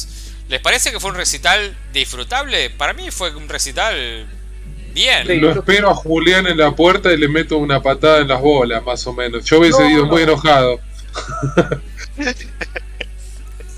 [0.48, 2.70] ¿Les parece que fue un recital disfrutable?
[2.70, 4.26] Para mí fue un recital
[4.94, 5.40] Bien.
[5.40, 8.82] Lo espero a Julián en la puerta y le meto una patada en las bolas,
[8.84, 9.44] más o menos.
[9.44, 10.78] Yo hubiese ido muy enojado.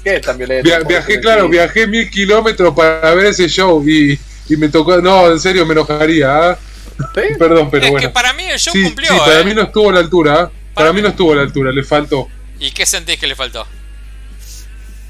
[0.05, 4.19] ¿Qué también viajé, claro, viajé mil kilómetros para ver ese show y,
[4.57, 5.01] me tocó.
[5.01, 6.57] No, en serio me enojaría.
[7.39, 8.07] Perdón, pero bueno.
[8.07, 9.11] que para mí el show cumplió.
[9.11, 9.45] Sí, para ¿eh?
[9.45, 10.41] mí no estuvo a la altura.
[10.41, 10.51] ¿ah?
[10.75, 12.29] Para, mí no estuvo a la altura, le faltó.
[12.59, 13.67] ¿Y qué sentís que le faltó?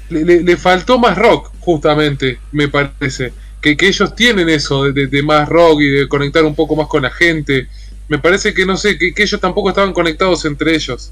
[0.09, 5.89] le faltó más rock, justamente, me parece que, ellos tienen eso de, más rock y
[5.89, 7.67] de conectar un poco más con la gente.
[8.07, 11.11] Me parece que no sé, que, ellos tampoco estaban conectados entre ellos.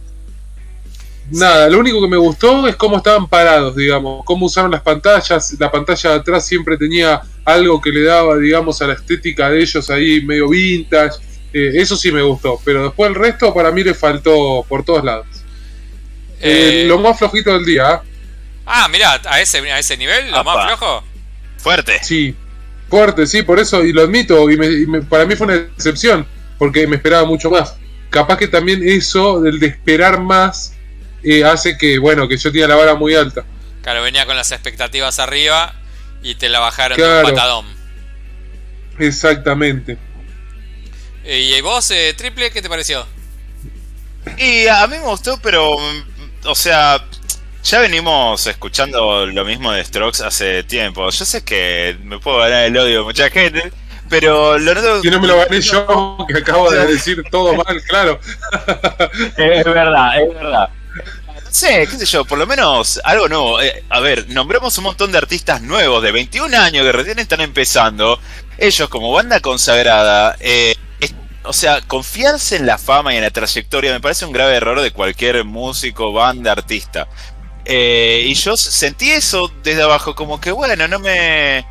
[1.32, 5.56] Nada, lo único que me gustó es cómo estaban parados, digamos, cómo usaron las pantallas.
[5.60, 9.62] La pantalla de atrás siempre tenía algo que le daba, digamos, a la estética de
[9.62, 11.20] ellos ahí medio vintage.
[11.54, 15.04] Eh, eso sí me gustó, pero después el resto para mí le faltó por todos
[15.04, 15.28] lados.
[16.42, 17.88] Eh, lo más flojito del día.
[17.88, 18.04] ¿ah?
[18.66, 21.04] ah, mirá, a ese, a ese nivel, lo más flojo.
[21.58, 22.00] Fuerte.
[22.04, 22.36] Sí,
[22.90, 24.58] fuerte, sí, por eso, y lo admito, y,
[25.10, 26.28] para mí fue una excepción,
[26.58, 27.76] porque me esperaba mucho más.
[28.10, 30.76] Capaz que también eso, del de esperar más,
[31.24, 33.46] eh, hace que, bueno, que yo tenía la vara muy alta.
[33.82, 35.74] Claro, venía con las expectativas arriba
[36.26, 37.66] y te la bajaron de un patadón.
[38.98, 39.96] Exactamente.
[41.24, 43.06] ¿Y vos, eh, Triple, qué te pareció?
[44.40, 45.78] Y a mí me gustó, pero,
[46.46, 47.06] o sea,
[47.64, 51.08] ya venimos escuchando lo mismo de Strokes hace tiempo.
[51.12, 53.72] Yo sé que me puedo ganar el odio de mucha gente,
[54.10, 55.04] pero lo noto...
[55.04, 58.20] Si no me lo gané yo, que acabo de decir todo mal, claro.
[59.38, 60.70] Es verdad, es verdad.
[61.56, 63.62] Sé, qué sé yo, por lo menos algo nuevo.
[63.62, 67.40] Eh, a ver, nombramos un montón de artistas nuevos de 21 años que recién están
[67.40, 68.20] empezando.
[68.58, 70.76] Ellos como banda consagrada, eh,
[71.44, 74.82] o sea, confiarse en la fama y en la trayectoria me parece un grave error
[74.82, 77.08] de cualquier músico, banda, artista
[77.66, 81.66] Eh, y yo sentí eso desde abajo, como que bueno, no me.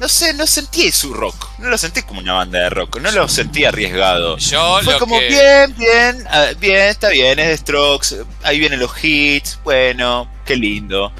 [0.00, 1.50] No sé, no sentí su rock.
[1.58, 2.98] No lo sentí como una banda de rock.
[3.00, 4.38] No lo sentí arriesgado.
[4.38, 8.16] Yo Fue como bien, bien, ah, bien, está bien, es de Strokes.
[8.42, 9.58] Ahí vienen los hits.
[9.62, 11.12] Bueno, qué lindo.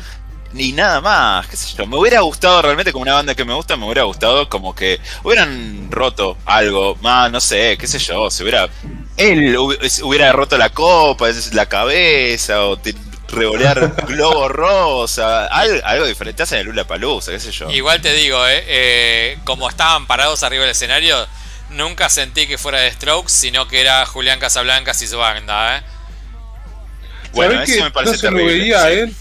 [0.55, 1.87] Ni nada más, qué sé yo.
[1.87, 4.99] Me hubiera gustado realmente como una banda que me gusta, me hubiera gustado como que
[5.25, 8.31] hubieran roto algo más, no sé, qué sé yo.
[8.31, 8.71] Se hubiera.
[9.19, 12.79] Él hubiera roto la copa, la cabeza, o
[13.33, 16.43] revolear globo rosa, algo, diferente.
[16.43, 17.71] Hacen el Lula Palusa, qué sé yo.
[17.71, 21.27] Igual te digo, eh, eh, como estaban parados arriba del escenario,
[21.71, 25.83] nunca sentí que fuera de Strokes, sino que era Julián Casablancas y su banda, ¿eh?
[27.33, 29.15] Bueno, eso me parece no se lo veía a él?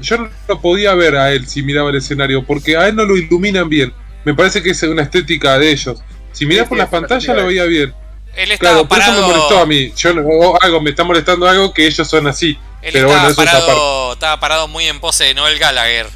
[0.00, 3.04] Yo, no lo podía ver a él si miraba el escenario, porque a él no
[3.04, 3.92] lo iluminan bien.
[4.24, 6.02] Me parece que es una estética de ellos.
[6.32, 7.94] Si mirás por las pantallas lo veía bien.
[8.34, 9.92] Él claro, por eso me molestó a mí.
[9.96, 10.10] Yo,
[10.60, 12.58] algo, me está molestando algo que ellos son así.
[12.86, 16.06] Él estaba, parado, estaba parado muy en pose de Noel Gallagher.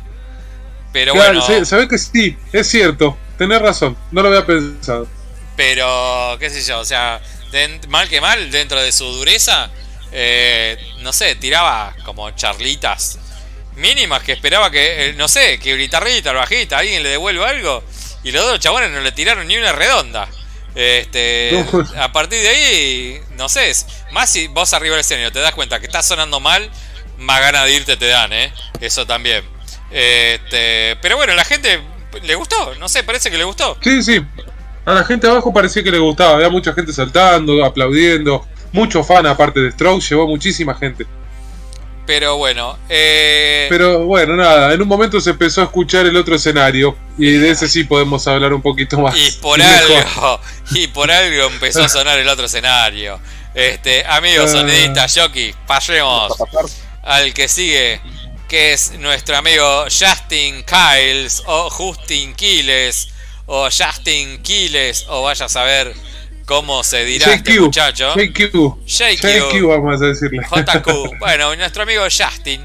[0.92, 1.42] Pero bueno.
[1.64, 3.16] sabes que sí, es cierto.
[3.36, 5.08] Tenés razón, no lo había pensado.
[5.56, 7.20] Pero, qué sé yo, o sea,
[7.88, 9.70] mal que mal, dentro de su dureza,
[10.12, 13.18] eh, no sé, tiraba como charlitas
[13.76, 17.82] mínimas que esperaba que, eh, no sé, que guitarrita, bajita, alguien le devuelva algo.
[18.22, 20.28] Y los dos chabones no le tiraron ni una redonda.
[20.74, 21.64] Este,
[21.98, 23.72] a partir de ahí, no sé,
[24.12, 26.70] más si vos arriba del escenario te das cuenta que está sonando mal,
[27.18, 28.52] más ganas de irte te dan, ¿eh?
[28.80, 29.44] Eso también.
[29.90, 31.80] Este, pero bueno, la gente
[32.22, 33.76] le gustó, no sé, parece que le gustó.
[33.82, 34.24] Sí, sí.
[34.84, 39.26] A la gente abajo parecía que le gustaba, había mucha gente saltando, aplaudiendo, mucho fan
[39.26, 41.06] aparte de Strokes, llevó muchísima gente.
[42.10, 42.76] Pero bueno.
[42.88, 43.66] Eh...
[43.68, 46.96] Pero bueno, nada, en un momento se empezó a escuchar el otro escenario.
[47.16, 49.16] Y de ese sí podemos hablar un poquito más.
[49.16, 50.40] Y por algo,
[50.72, 53.20] y por algo empezó a sonar el otro escenario.
[53.54, 54.58] Este, amigos ah.
[54.58, 56.32] sonidistas, jockey, pasemos
[57.04, 58.00] al que sigue,
[58.48, 63.06] que es nuestro amigo Justin Kyles, o Justin Quiles,
[63.46, 65.94] o Justin Quiles, o vaya a saber
[66.50, 68.12] ¿Cómo se dirá este muchacho?
[68.16, 68.84] JQ.
[68.84, 69.68] JQ.
[69.68, 70.42] vamos a decirle.
[70.42, 71.16] JQ.
[71.20, 72.64] Bueno, nuestro amigo Justin.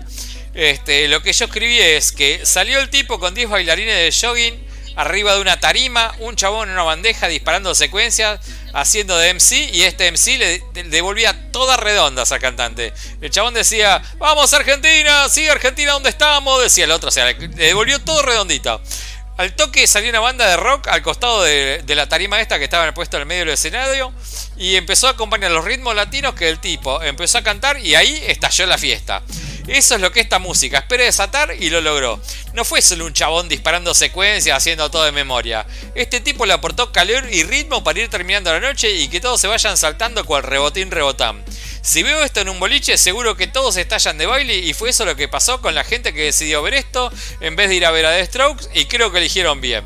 [0.56, 4.56] Este, lo que yo escribí es que salió el tipo con 10 bailarines de jogging
[4.96, 8.40] arriba de una tarima, un chabón en una bandeja disparando secuencias,
[8.74, 12.92] haciendo de MC y este MC le devolvía todas redondas al cantante.
[13.22, 16.64] El chabón decía, vamos Argentina, sí Argentina, ¿dónde estamos?
[16.64, 18.82] Decía el otro, o sea, le devolvió todo redondito.
[19.38, 22.90] Al toque salió una banda de rock al costado de, la tarima esta que estaba
[22.94, 24.14] puesto en el medio del escenario
[24.56, 28.24] y empezó a acompañar los ritmos latinos que el tipo empezó a cantar y ahí
[28.28, 29.24] estalló la fiesta.
[29.68, 32.22] Eso es lo que esta música espera desatar y lo logró.
[32.54, 35.66] No fue solo un chabón disparando secuencias haciendo todo de memoria.
[35.96, 39.42] Este tipo le aportó calor y ritmo para ir terminando la noche y que todos
[39.42, 41.44] se vayan saltando cual rebotín rebotán.
[41.86, 45.06] Si veo esto en un boliche, seguro que todos estallan de baile y fue eso
[45.06, 47.92] lo que pasó con la gente que decidió ver esto en vez de ir a
[47.92, 49.86] ver a The Strokes y creo que eligieron bien.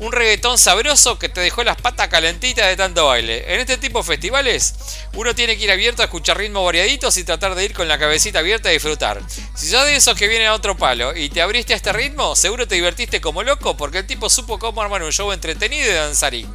[0.00, 3.52] Un reggaetón sabroso que te dejó las patas calentitas de tanto baile.
[3.52, 4.74] En este tipo de festivales,
[5.12, 7.98] uno tiene que ir abierto a escuchar ritmos variaditos y tratar de ir con la
[7.98, 9.20] cabecita abierta a disfrutar.
[9.54, 12.34] Si sos de esos que vienen a otro palo y te abriste a este ritmo,
[12.34, 15.92] seguro te divertiste como loco porque el tipo supo cómo armar un show entretenido y
[15.92, 16.48] danzarín.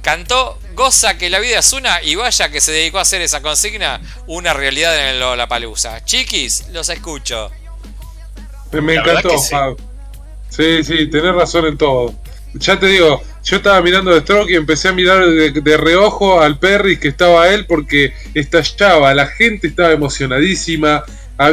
[0.00, 3.42] Cantó Goza que la vida es una y vaya que se dedicó a hacer esa
[3.42, 6.04] consigna una realidad en la palusa.
[6.04, 7.50] Chiquis, los escucho.
[8.70, 9.36] Me, encantó,
[10.48, 10.84] sí.
[10.84, 12.14] sí, tenés razón en todo
[12.54, 16.58] ya te digo, yo estaba mirando de Stroke y empecé a mirar de, reojo al
[16.58, 21.04] Perry que estaba él porque estallaba, la gente estaba emocionadísima,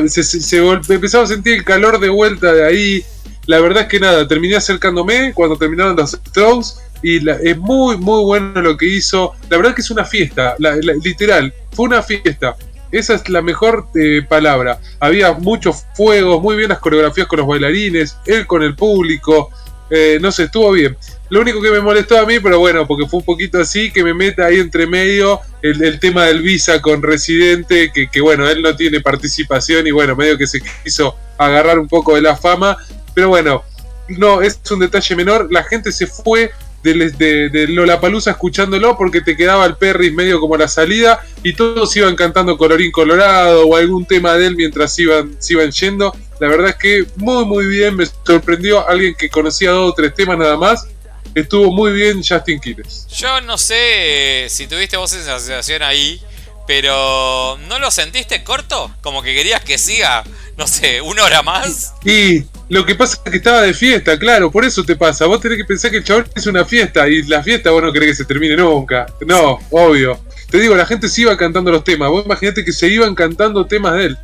[0.07, 0.57] se,
[0.89, 3.05] empezaba a sentir el calor de vuelta de ahí.
[3.47, 6.69] La verdad es que nada, terminé acercándome cuando terminaron los Strokes
[7.03, 9.33] y es muy, muy bueno lo que hizo.
[9.49, 10.55] La verdad que es una fiesta,
[11.03, 12.55] literal, fue una fiesta.
[12.91, 14.79] Esa es la mejor eh, palabra.
[14.99, 19.49] Había muchos fuegos, muy bien las coreografías con los bailarines, él con el público.
[19.93, 20.95] Eh, no sé, estuvo bien.
[21.29, 24.03] Lo único que me molestó a mí, pero bueno, porque fue un poquito así, que
[24.03, 28.73] me meta ahí entre medio el, tema del visa con residente, que, bueno, él no
[28.75, 32.77] tiene participación y bueno, medio que se quiso agarrar un poco de la fama.
[33.13, 33.63] Pero bueno,
[34.07, 35.49] no, es un detalle menor.
[35.51, 36.51] La gente se fue
[36.83, 41.95] de, de, de escuchándolo porque te quedaba el Perry medio como la salida y todos
[41.97, 46.15] iban cantando Colorín Colorado o algún tema de él mientras iban, se iban yendo.
[46.41, 50.15] La verdad es que muy muy bien, me sorprendió alguien que conocía dos o tres
[50.15, 50.87] temas nada más.
[51.35, 53.05] Estuvo muy bien Justin Quiles.
[53.15, 56.19] Yo no sé si tuviste vos esa sensación ahí,
[56.65, 58.91] pero ¿no lo sentiste corto?
[59.01, 60.23] Como que querías que siga,
[60.57, 61.93] no sé, una hora más.
[62.03, 65.27] Y lo que pasa es que estaba de fiesta, claro, por eso te pasa.
[65.27, 67.93] Vos tenés que pensar que el chabón es una fiesta y la fiesta vos no
[67.93, 69.05] querés que se termine nunca.
[69.27, 70.19] No, obvio.
[70.49, 72.09] Te digo, la gente se iba cantando los temas.
[72.09, 74.17] Vos imaginate que se iban cantando temas de él.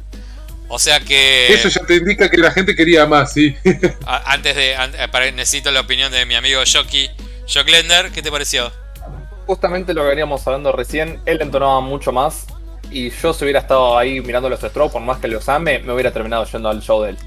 [0.69, 1.53] O sea que.
[1.53, 3.55] Eso ya te indica que la gente quería más, sí.
[4.05, 4.73] antes de.
[4.73, 7.09] Eh, necesito la opinión de mi amigo Jockey.
[7.51, 8.71] Jocklender, ¿qué te pareció?
[9.45, 12.45] Justamente lo que veníamos hablando recién, él entonaba mucho más.
[12.91, 15.93] Y yo, si hubiera estado ahí mirando los strokes, por más que los ame, me
[15.93, 17.17] hubiera terminado yendo al show de él.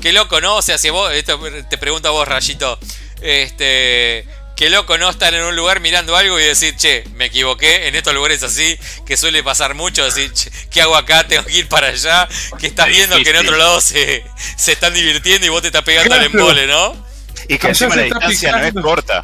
[0.00, 0.56] Qué loco, ¿no?
[0.56, 1.12] O sea, si vos.
[1.12, 1.38] Esto
[1.68, 2.78] te pregunto a vos, Rayito.
[3.20, 4.26] Este
[4.58, 7.94] Qué loco no estar en un lugar mirando algo y decir, che, me equivoqué, en
[7.94, 8.76] estos lugares así,
[9.06, 11.22] que suele pasar mucho, decir, che, ¿qué hago acá?
[11.28, 12.26] Tengo que ir para allá,
[12.58, 14.24] que estás viendo que en otro lado se,
[14.56, 17.06] se están divirtiendo y vos te estás pegando al embole, ¿no?
[17.46, 19.22] Y que encima la distancia no es corta.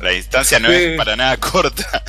[0.00, 2.02] La distancia no es para nada corta.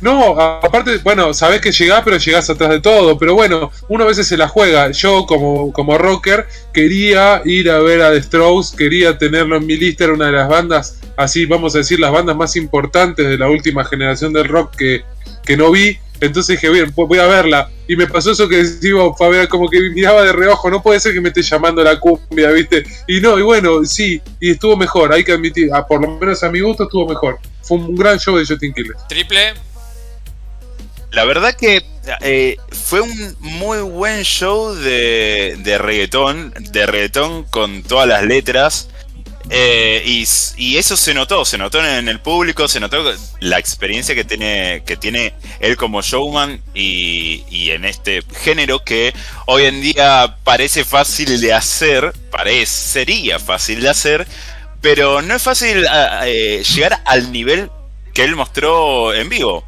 [0.00, 3.18] No, aparte, bueno, sabés que llegás, pero llegás atrás de todo.
[3.18, 4.90] Pero bueno, uno a veces se la juega.
[4.90, 9.76] Yo, como, como rocker, quería ir a ver a The Strokes, quería tenerlo en mi
[9.76, 13.38] lista, era una de las bandas, así vamos a decir, las bandas más importantes de
[13.38, 15.04] la última generación del rock que,
[15.44, 15.98] que no vi.
[16.20, 17.70] Entonces dije, bien, voy a verla.
[17.88, 21.12] Y me pasó eso que digo, Fabián, como que miraba de reojo, no puede ser
[21.12, 22.84] que me esté llamando la cumbia, ¿viste?
[23.06, 26.42] Y no, y bueno, sí, y estuvo mejor, hay que admitir, ah, por lo menos
[26.42, 27.38] a mi gusto estuvo mejor.
[27.62, 28.96] Fue un gran show de Justin Killer.
[29.08, 29.54] Triple.
[31.12, 31.84] La verdad que
[32.20, 38.88] eh, fue un muy buen show de, de reggaetón, de reggaetón con todas las letras.
[39.48, 44.24] Eh, y, eso se notó, se notó en el público, se notó la experiencia que
[44.24, 49.14] tiene, que tiene él como showman y, en este género que
[49.46, 54.26] hoy en día parece fácil de hacer, parecería fácil de hacer,
[54.80, 55.86] pero no es fácil
[56.24, 57.70] eh, llegar al nivel
[58.12, 59.64] que él mostró en vivo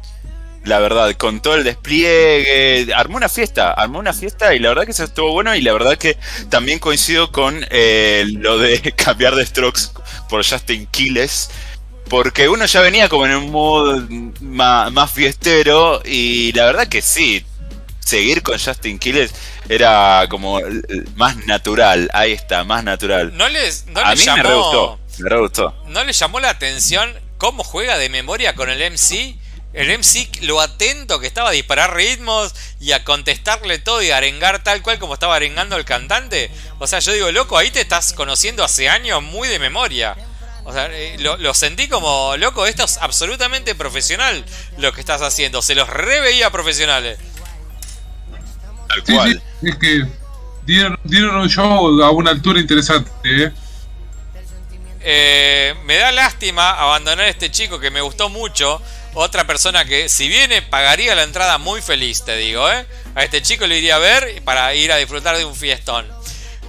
[0.63, 4.85] la verdad, con todo el despliegue, armó una fiesta, armó una fiesta y la verdad
[4.85, 6.17] que eso estuvo bueno y la verdad que
[6.49, 9.83] también coincido con eh, lo de cambiar de Strokes
[10.27, 11.49] por Justin Quiles,
[12.09, 14.09] porque uno ya venía como en un mood
[14.41, 17.45] más, fiestero y la verdad que sí,
[17.99, 19.33] seguir con Justin Quiles
[19.69, 20.59] era como
[21.15, 23.35] más natural, ahí está, más natural.
[23.35, 25.75] No les, A mí me gustó, me gustó.
[25.87, 29.37] ¿No le llamó la atención cómo juega de memoria con el MC?
[29.71, 34.17] El MC lo atento que estaba a disparar ritmos y a contestarle todo y a
[34.17, 36.49] arengar tal cual como estaba arengando el cantante.
[36.79, 40.15] O sea, yo digo, loco, ahí te estás conociendo hace años muy de memoria.
[40.65, 44.43] O sea, eh, lo, sentí como, loco, esto es absolutamente profesional
[44.77, 45.61] lo que estás haciendo.
[45.61, 47.19] Se los reveía profesionales.
[48.87, 49.43] Tal cual.
[49.61, 50.03] es que
[50.65, 53.51] dieron, un show a una altura interesante, ¿eh?
[55.01, 58.81] Eh, me da lástima abandonar a este chico que me gustó mucho
[59.13, 62.85] otra persona que, si viene, pagaría la entrada muy feliz, te digo, ¿eh?
[63.15, 66.05] A este chico lo iría a ver para ir a disfrutar de un fiestón.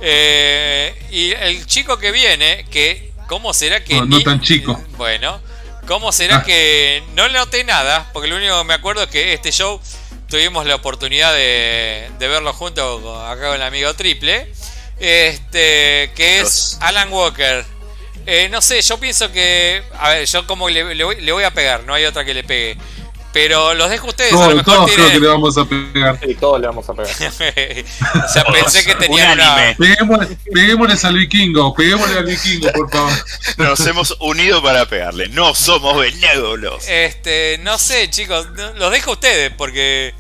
[0.01, 4.01] Eh, y el chico que viene, que, ¿cómo será que...
[4.01, 4.83] No, tan chico.
[4.97, 5.41] Bueno,
[5.87, 6.43] ¿cómo será ah.
[6.43, 8.11] que no le noté nada?
[8.13, 9.81] Porque lo único que me acuerdo es que este show
[10.29, 14.51] tuvimos la oportunidad de, verlo junto acá con el amigo Triple.
[14.99, 17.65] Este, que es Alan Walker.
[18.27, 19.83] Eh, no sé, yo pienso que.
[19.99, 22.77] A ver, yo como le, le, voy, a pegar, no hay otra que le pegue.
[23.33, 24.33] Pero los dejo a ustedes.
[24.33, 26.19] a lo mejor todos creo que le vamos a pegar.
[26.21, 27.13] Sí, todos le vamos a pegar.
[28.25, 29.77] o sea, pensé que tenía una.
[30.53, 33.13] Peguémosle, al vikingo, peguémosle al vikingo, por favor.
[33.57, 35.29] Nos hemos unido para pegarle.
[35.29, 36.89] No somos benévolos.
[36.89, 38.49] Este, no sé, chicos.
[38.77, 40.13] Los dejo a ustedes porque.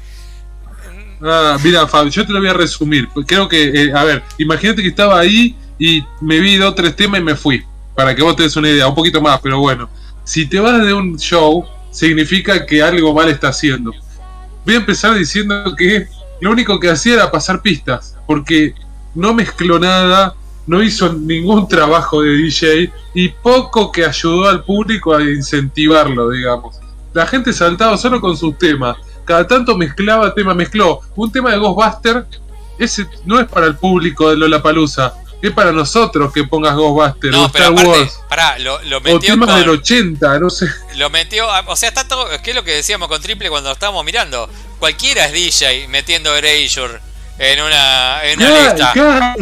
[1.22, 3.08] Ah, mira, Fabio, yo te lo voy a resumir.
[3.26, 7.20] Creo que, eh, a ver, imagínate que estaba ahí y me vi dos, tres temas
[7.20, 7.64] y me fui
[7.94, 9.88] para que vos te des una idea, un poquito más, pero bueno.
[10.24, 13.92] Si te vas de un show, significa que algo mal está haciendo.
[14.64, 16.06] Voy a empezar diciendo que
[16.40, 18.74] lo único que hacía era pasar pistas, porque
[19.14, 20.34] no mezcló nada,
[20.66, 26.76] no hizo ningún trabajo de DJ y poco que ayudó al público a incentivarlo, digamos.
[27.12, 28.96] La gente saltaba solo con sus temas.
[29.24, 32.24] Cada tanto mezclaba tema, mezcló un tema de Ghostbuster.
[32.78, 35.12] Ese no es para el público de Lollapalooza
[35.48, 38.20] es para nosotros que pongas Ghostbusters no, o Star Wars.
[38.28, 39.16] Pará, lo, lo metió.
[39.16, 40.66] O temas del 80, no sé.
[40.96, 41.46] Lo metió.
[41.66, 42.28] O sea, está todo.
[42.42, 44.48] ¿Qué es lo que decíamos con Triple cuando estábamos mirando?
[44.78, 47.00] Cualquiera es DJ metiendo Erasure
[47.40, 48.92] en una, en una lista.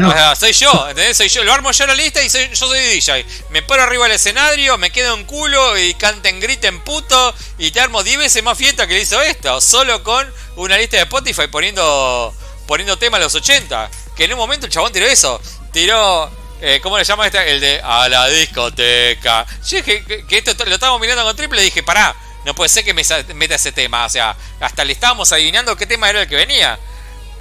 [0.06, 1.16] O sea, soy yo, ¿entendés?
[1.16, 1.42] Soy yo.
[1.42, 3.26] Lo armo yo la lista y soy, yo soy DJ.
[3.50, 7.34] Me paro arriba del escenario, me quedo en culo y canten, griten puto.
[7.58, 9.60] Y te armo 10 veces más fiesta que le hizo esto.
[9.60, 12.32] Solo con una lista de Spotify poniendo,
[12.68, 13.90] poniendo tema a los 80.
[14.14, 15.40] Que en un momento el chabón tiró eso
[15.72, 16.30] tiró.
[16.60, 17.52] Eh, ¿Cómo le llama este?
[17.52, 19.46] El de a la discoteca.
[19.66, 22.14] Yo dije que, esto lo estábamos mirando con triple y dije, pará,
[22.44, 23.02] no puede ser que me
[23.34, 24.06] meta ese tema.
[24.06, 26.78] O sea, hasta le estábamos adivinando qué tema era el que venía.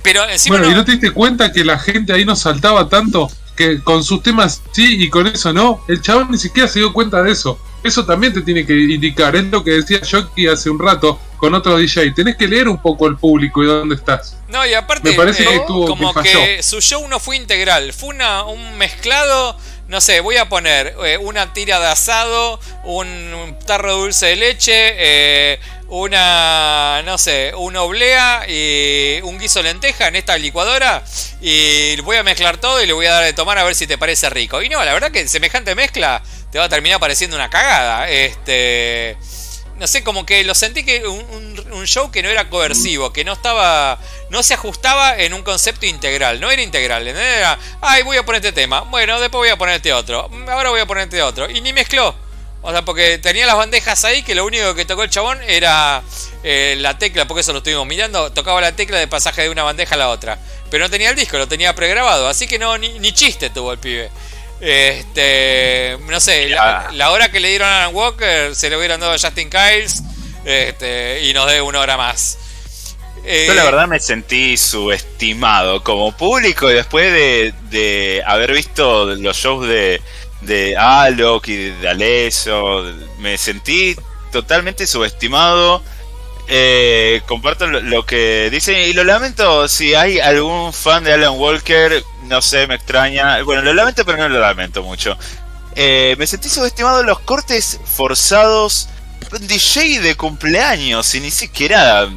[0.04, 0.58] Pero encima.
[0.58, 3.32] Bueno, ¿y no te diste cuenta que la gente ahí no saltaba tanto?
[3.56, 5.84] Que con sus temas sí y con eso no.
[5.88, 7.60] El chabón ni siquiera se dio cuenta de eso.
[7.84, 9.36] Eso también te tiene que indicar.
[9.36, 11.20] Es lo que decía Jockey hace un rato.
[11.38, 12.12] Con otro DJ.
[12.12, 14.36] Tenés que leer un poco el público y dónde estás.
[14.50, 18.10] No, y aparte, Me parece que eh, como que, su show no fue integral, fue
[18.10, 19.58] una, un mezclado.
[19.88, 24.36] No sé, voy a poner eh, una tira de asado, un, tarro de dulce de
[24.36, 31.06] leche, eh, una, no sé, una oblea y un guiso de lenteja en esta licuadora
[31.40, 33.88] y voy a mezclar todo y le voy a dar de tomar a ver si
[33.88, 34.62] te parece rico.
[34.62, 38.10] Y no, la verdad que semejante mezcla te va a terminar pareciendo una cagada.
[38.10, 39.16] Este
[39.78, 43.34] no sé, como que lo sentí que un, show que no era coercivo, que no
[43.34, 44.00] estaba,
[44.30, 48.44] no se ajustaba en un concepto integral, no era integral, era, ay, voy a poner
[48.44, 51.50] este tema, bueno, después voy a poner este otro, ahora voy a poner este otro,
[51.50, 52.16] y ni mezcló.
[52.64, 56.02] O sea, porque tenía las bandejas ahí que lo único que tocó el chabón era
[56.44, 59.64] eh, la tecla, porque eso lo estuvimos mirando, tocaba la tecla de pasaje de una
[59.64, 60.38] bandeja a la otra.
[60.70, 63.72] Pero no tenía el disco, lo tenía pregrabado, así que no, ni, ni chiste tuvo
[63.72, 64.10] el pibe.
[64.60, 69.14] Este, no sé, la, hora que le dieron a Alan Walker se le hubieran dado
[69.14, 70.02] a Justin Kyles
[70.46, 72.40] este, y nos dé una hora más.
[73.18, 79.36] Yo la eh, verdad me sentí subestimado como público y después de, haber visto los
[79.36, 80.02] shows de,
[80.42, 82.84] de Alok y de Aleso,
[83.20, 83.96] me sentí
[84.32, 85.84] totalmente subestimado
[86.50, 92.02] eh, comparto lo, que dicen y lo lamento si hay algún fan de Alan Walker,
[92.24, 93.44] no sé, me extraña.
[93.44, 95.18] Bueno, lo lamento, pero no lo lamento mucho.
[95.76, 98.88] Eh, me sentí subestimado en los cortes forzados.
[99.42, 102.08] DJ de cumpleaños y ni siquiera.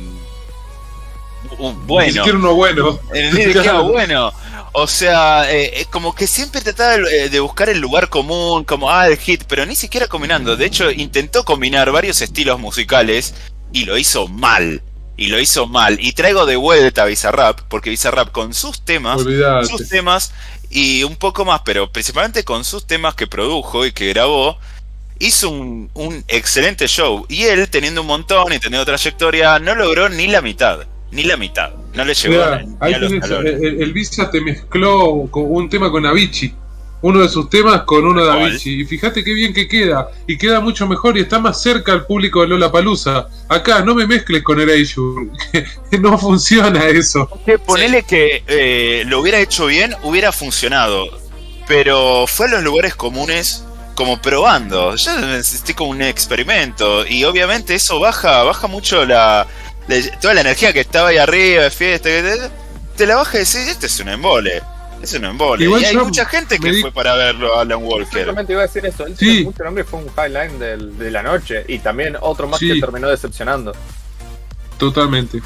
[1.59, 2.07] bueno.
[2.07, 3.01] Ni siquiera uno bueno.
[3.13, 4.33] Ni siquiera bueno.
[4.73, 9.19] O sea, eh, como que siempre trataba de buscar el lugar común, como, ah, el
[9.19, 10.57] hit, pero ni siquiera combinando.
[10.57, 13.35] De hecho, intentó combinar varios estilos musicales
[13.73, 14.83] y lo hizo mal.
[15.17, 15.99] Y lo hizo mal.
[16.01, 19.21] Y traigo de vuelta a Bizarrap, porque Bizarrap con sus temas,
[19.69, 20.33] sus temas
[20.71, 24.59] y un poco más, pero principalmente con sus temas que produjo y que grabó,
[25.19, 27.27] hizo un, excelente show.
[27.29, 30.87] Y él, teniendo un montón y teniendo trayectoria, no logró ni la mitad.
[31.11, 31.71] Ni la mitad.
[31.93, 36.07] No le llegó ni, a los el, el, Visa te mezcló con un tema con
[36.07, 36.55] Avicii
[37.03, 38.83] uno de sus temas con uno de Avicii.
[38.83, 40.09] Y fíjate qué bien que queda.
[40.27, 43.29] Y queda mucho mejor y está más cerca al público de Lola Palusa.
[43.49, 45.29] Acá no me mezcles con Erasure.
[46.01, 47.29] no funciona eso.
[47.47, 51.07] Que ponele que eh, lo hubiera hecho bien, hubiera funcionado.
[51.67, 53.65] Pero fue a los lugares comunes
[53.95, 54.97] como probando.
[54.97, 57.07] Yo necesité como un experimento.
[57.07, 59.47] Y obviamente eso baja, baja mucho la,
[60.21, 62.09] toda la energía que estaba ahí arriba de fiesta.
[62.97, 64.63] Te la baja y decís, este es un embole.
[65.03, 65.65] Es un embole.
[65.65, 68.07] y hay mucha gente que fue para verlo a Alan Walker.
[68.07, 69.07] Simplemente iba a decir eso.
[69.19, 69.45] sí.
[69.45, 71.65] mucho nombre fue un highline de la noche.
[71.69, 73.73] Y también otro más que terminó decepcionando.
[74.79, 75.43] Totalmente.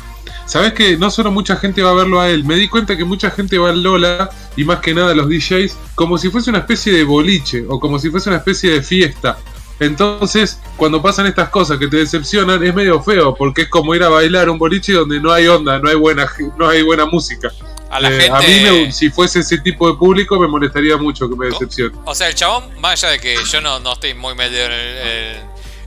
[0.47, 3.05] Sabes que no solo mucha gente va a verlo a él, me di cuenta que
[3.05, 6.60] mucha gente va al Lola y más que nada los DJs como si fuese una
[6.60, 9.39] especie de boliche o como si fuese una especie de fiesta.
[9.81, 14.02] Entonces, cuando pasan estas cosas que te decepcionan, es medio feo, porque es como ir
[14.02, 17.51] a bailar un boliche donde no hay onda, no hay buena, no hay buena música.
[17.94, 21.46] A, la eh, mí, si fuese ese tipo de público, me molestaría mucho que me
[21.46, 21.96] decepcione.
[22.04, 24.72] O sea, el chabón, más allá de que yo no, no estoy muy metido en
[24.72, 25.36] el,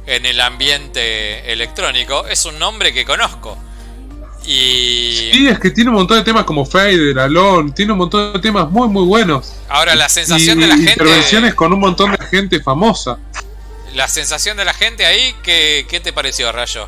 [0.05, 3.57] en el ambiente electrónico, es un nombre que conozco.
[4.45, 5.31] Y...
[5.33, 8.39] Sí, es que tiene un montón de temas como Fader, Alone, tiene un montón de
[8.39, 9.55] temas muy, muy buenos.
[9.67, 10.91] Ahora, la sensación de la gente.
[10.91, 13.19] Intervenciones con un montón de gente famosa.
[13.95, 16.87] La sensación de la gente ahí, ¿qué, qué te pareció, Rayo?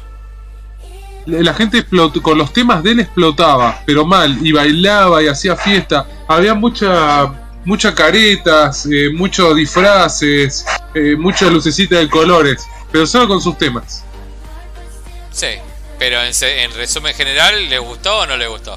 [1.25, 5.55] La gente explotó, con los temas de él explotaba, pero mal, y bailaba y hacía
[5.55, 6.05] fiesta.
[6.27, 7.31] Había mucha
[7.65, 14.03] muchas caretas, eh, muchos disfraces, eh, muchas lucecitas de colores, pero solo con sus temas.
[15.31, 15.47] Sí,
[15.97, 18.75] pero en, en resumen general, ¿le gustó o no le gustó?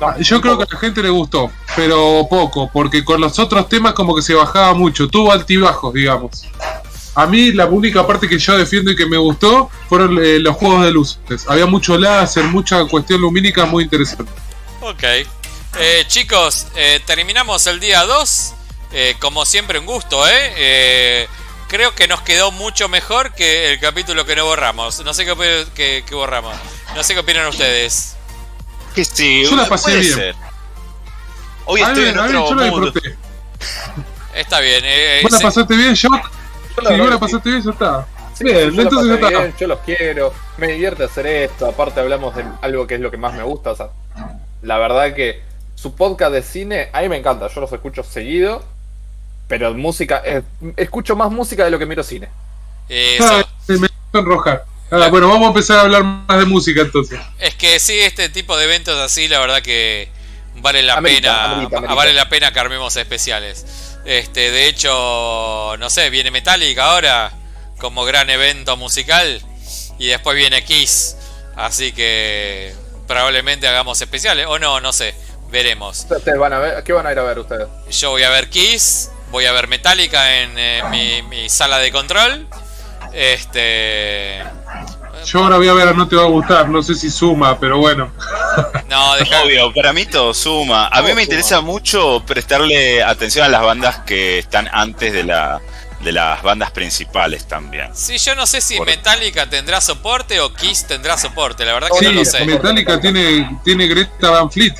[0.00, 3.68] Ah, yo creo que a la gente le gustó, pero poco, porque con los otros
[3.68, 6.44] temas como que se bajaba mucho, tuvo altibajos, digamos.
[7.14, 10.56] A mí la única parte que yo defiendo y que me gustó fueron eh, los
[10.56, 11.44] juegos de luces.
[11.48, 14.30] Había mucho láser, mucha cuestión lumínica muy interesante.
[14.80, 15.02] Ok.
[15.78, 18.54] Eh, chicos, eh, terminamos el día 2.
[19.20, 21.28] como siempre, un gusto, ¿eh?
[21.68, 25.04] Creo que nos quedó mucho mejor que el capítulo que no borramos.
[25.04, 26.54] No sé qué, qué, borramos.
[26.94, 28.16] No sé qué opinan ustedes.
[28.94, 30.34] Que sí, yo la pasé bien.
[31.64, 32.92] Hoy estoy en otro
[34.34, 34.84] Está bien.
[35.22, 36.43] ¿Vos la pasaste bien, Shock?
[36.76, 38.06] Si vos la pasaste bien, ya está.
[38.40, 39.56] bien, entonces ya está.
[39.56, 43.16] yo los quiero, me divierte hacer esto, aparte hablamos de algo que es lo que
[43.16, 43.90] más me gusta, o sea,
[44.62, 45.42] la verdad que
[45.74, 48.64] su podcast de cine, a mí me encanta, yo los escucho seguido,
[49.48, 50.42] pero música, eh,
[50.76, 52.28] escucho más música de lo que miro cine.
[52.88, 53.24] Eso.
[53.24, 54.64] Ah, me enrojar.
[54.90, 57.18] Ah, bueno, vamos a empezar a hablar más de música entonces.
[57.38, 60.08] Es que sí, este tipo de eventos así, la verdad que
[60.56, 63.93] vale la pena, vale la pena que armemos especiales.
[64.04, 67.32] Este, de hecho, no sé, viene Metallica ahora
[67.78, 69.40] como gran evento musical
[69.98, 71.16] y después viene Kiss.
[71.56, 72.74] Así que
[73.06, 74.46] probablemente hagamos especiales.
[74.46, 75.14] O no, no sé.
[75.50, 76.06] Veremos.
[76.10, 76.82] ¿Ustedes van a ver?
[76.82, 77.68] ¿Qué van a ir a ver ustedes?
[77.90, 79.10] Yo voy a ver Kiss.
[79.30, 82.46] Voy a ver Metallica en mi, mi sala de control.
[83.12, 84.42] Este.
[85.24, 87.78] Yo ahora voy a ver, no te va a gustar, no sé si suma, pero
[87.78, 88.12] bueno.
[88.88, 89.42] No, deja...
[89.42, 90.88] Obvio, para mí todo suma.
[90.88, 95.60] A mí me interesa mucho prestarle atención a las bandas que están antes de la
[96.00, 97.88] de las bandas principales también.
[97.94, 102.04] Sí, yo no sé si Metallica tendrá soporte o Kiss tendrá soporte, la verdad que
[102.04, 102.44] no lo sé.
[102.44, 104.74] Metallica tiene, tiene Greta Van Fleet.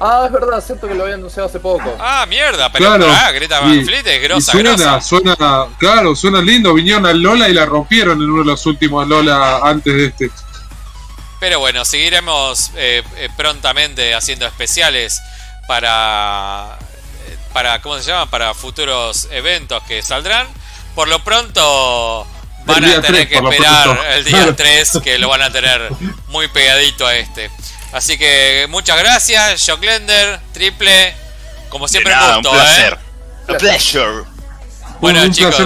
[0.00, 1.96] Ah, es verdad, cierto que lo había anunciado hace poco.
[1.98, 5.00] Ah, mierda, pero claro, Greta Van Fleet es grosa, suena, grosa.
[5.00, 5.36] Suena,
[5.78, 6.72] claro, suena lindo.
[6.74, 10.30] Vinieron al Lola y la rompieron en uno de los últimos Lola antes de este.
[11.40, 15.20] Pero bueno, seguiremos eh, eh, prontamente haciendo especiales
[15.66, 16.78] para,
[17.26, 18.26] eh, para, ¿cómo se llama?
[18.26, 20.46] Para futuros eventos que saldrán.
[20.94, 22.26] Por lo pronto
[22.64, 25.90] van a tener que esperar el día 3, que lo van a tener
[26.28, 27.50] muy pegadito a este.
[27.92, 31.14] Así que muchas gracias, Joclender, triple.
[31.68, 32.52] Como siempre, nada, punto, ¿eh?
[32.52, 32.92] un placer.
[32.92, 32.98] ¿eh?
[33.48, 34.08] A un placer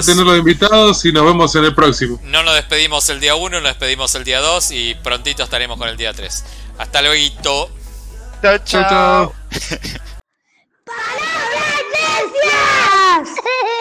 [0.05, 2.21] tenerlos invitados y nos vemos en el próximo.
[2.25, 5.89] No nos despedimos el día 1, nos despedimos el día 2 y prontito estaremos con
[5.89, 6.45] el día 3.
[6.79, 7.71] Hasta luego.
[8.43, 8.89] Chao, chao.
[8.89, 9.35] chao.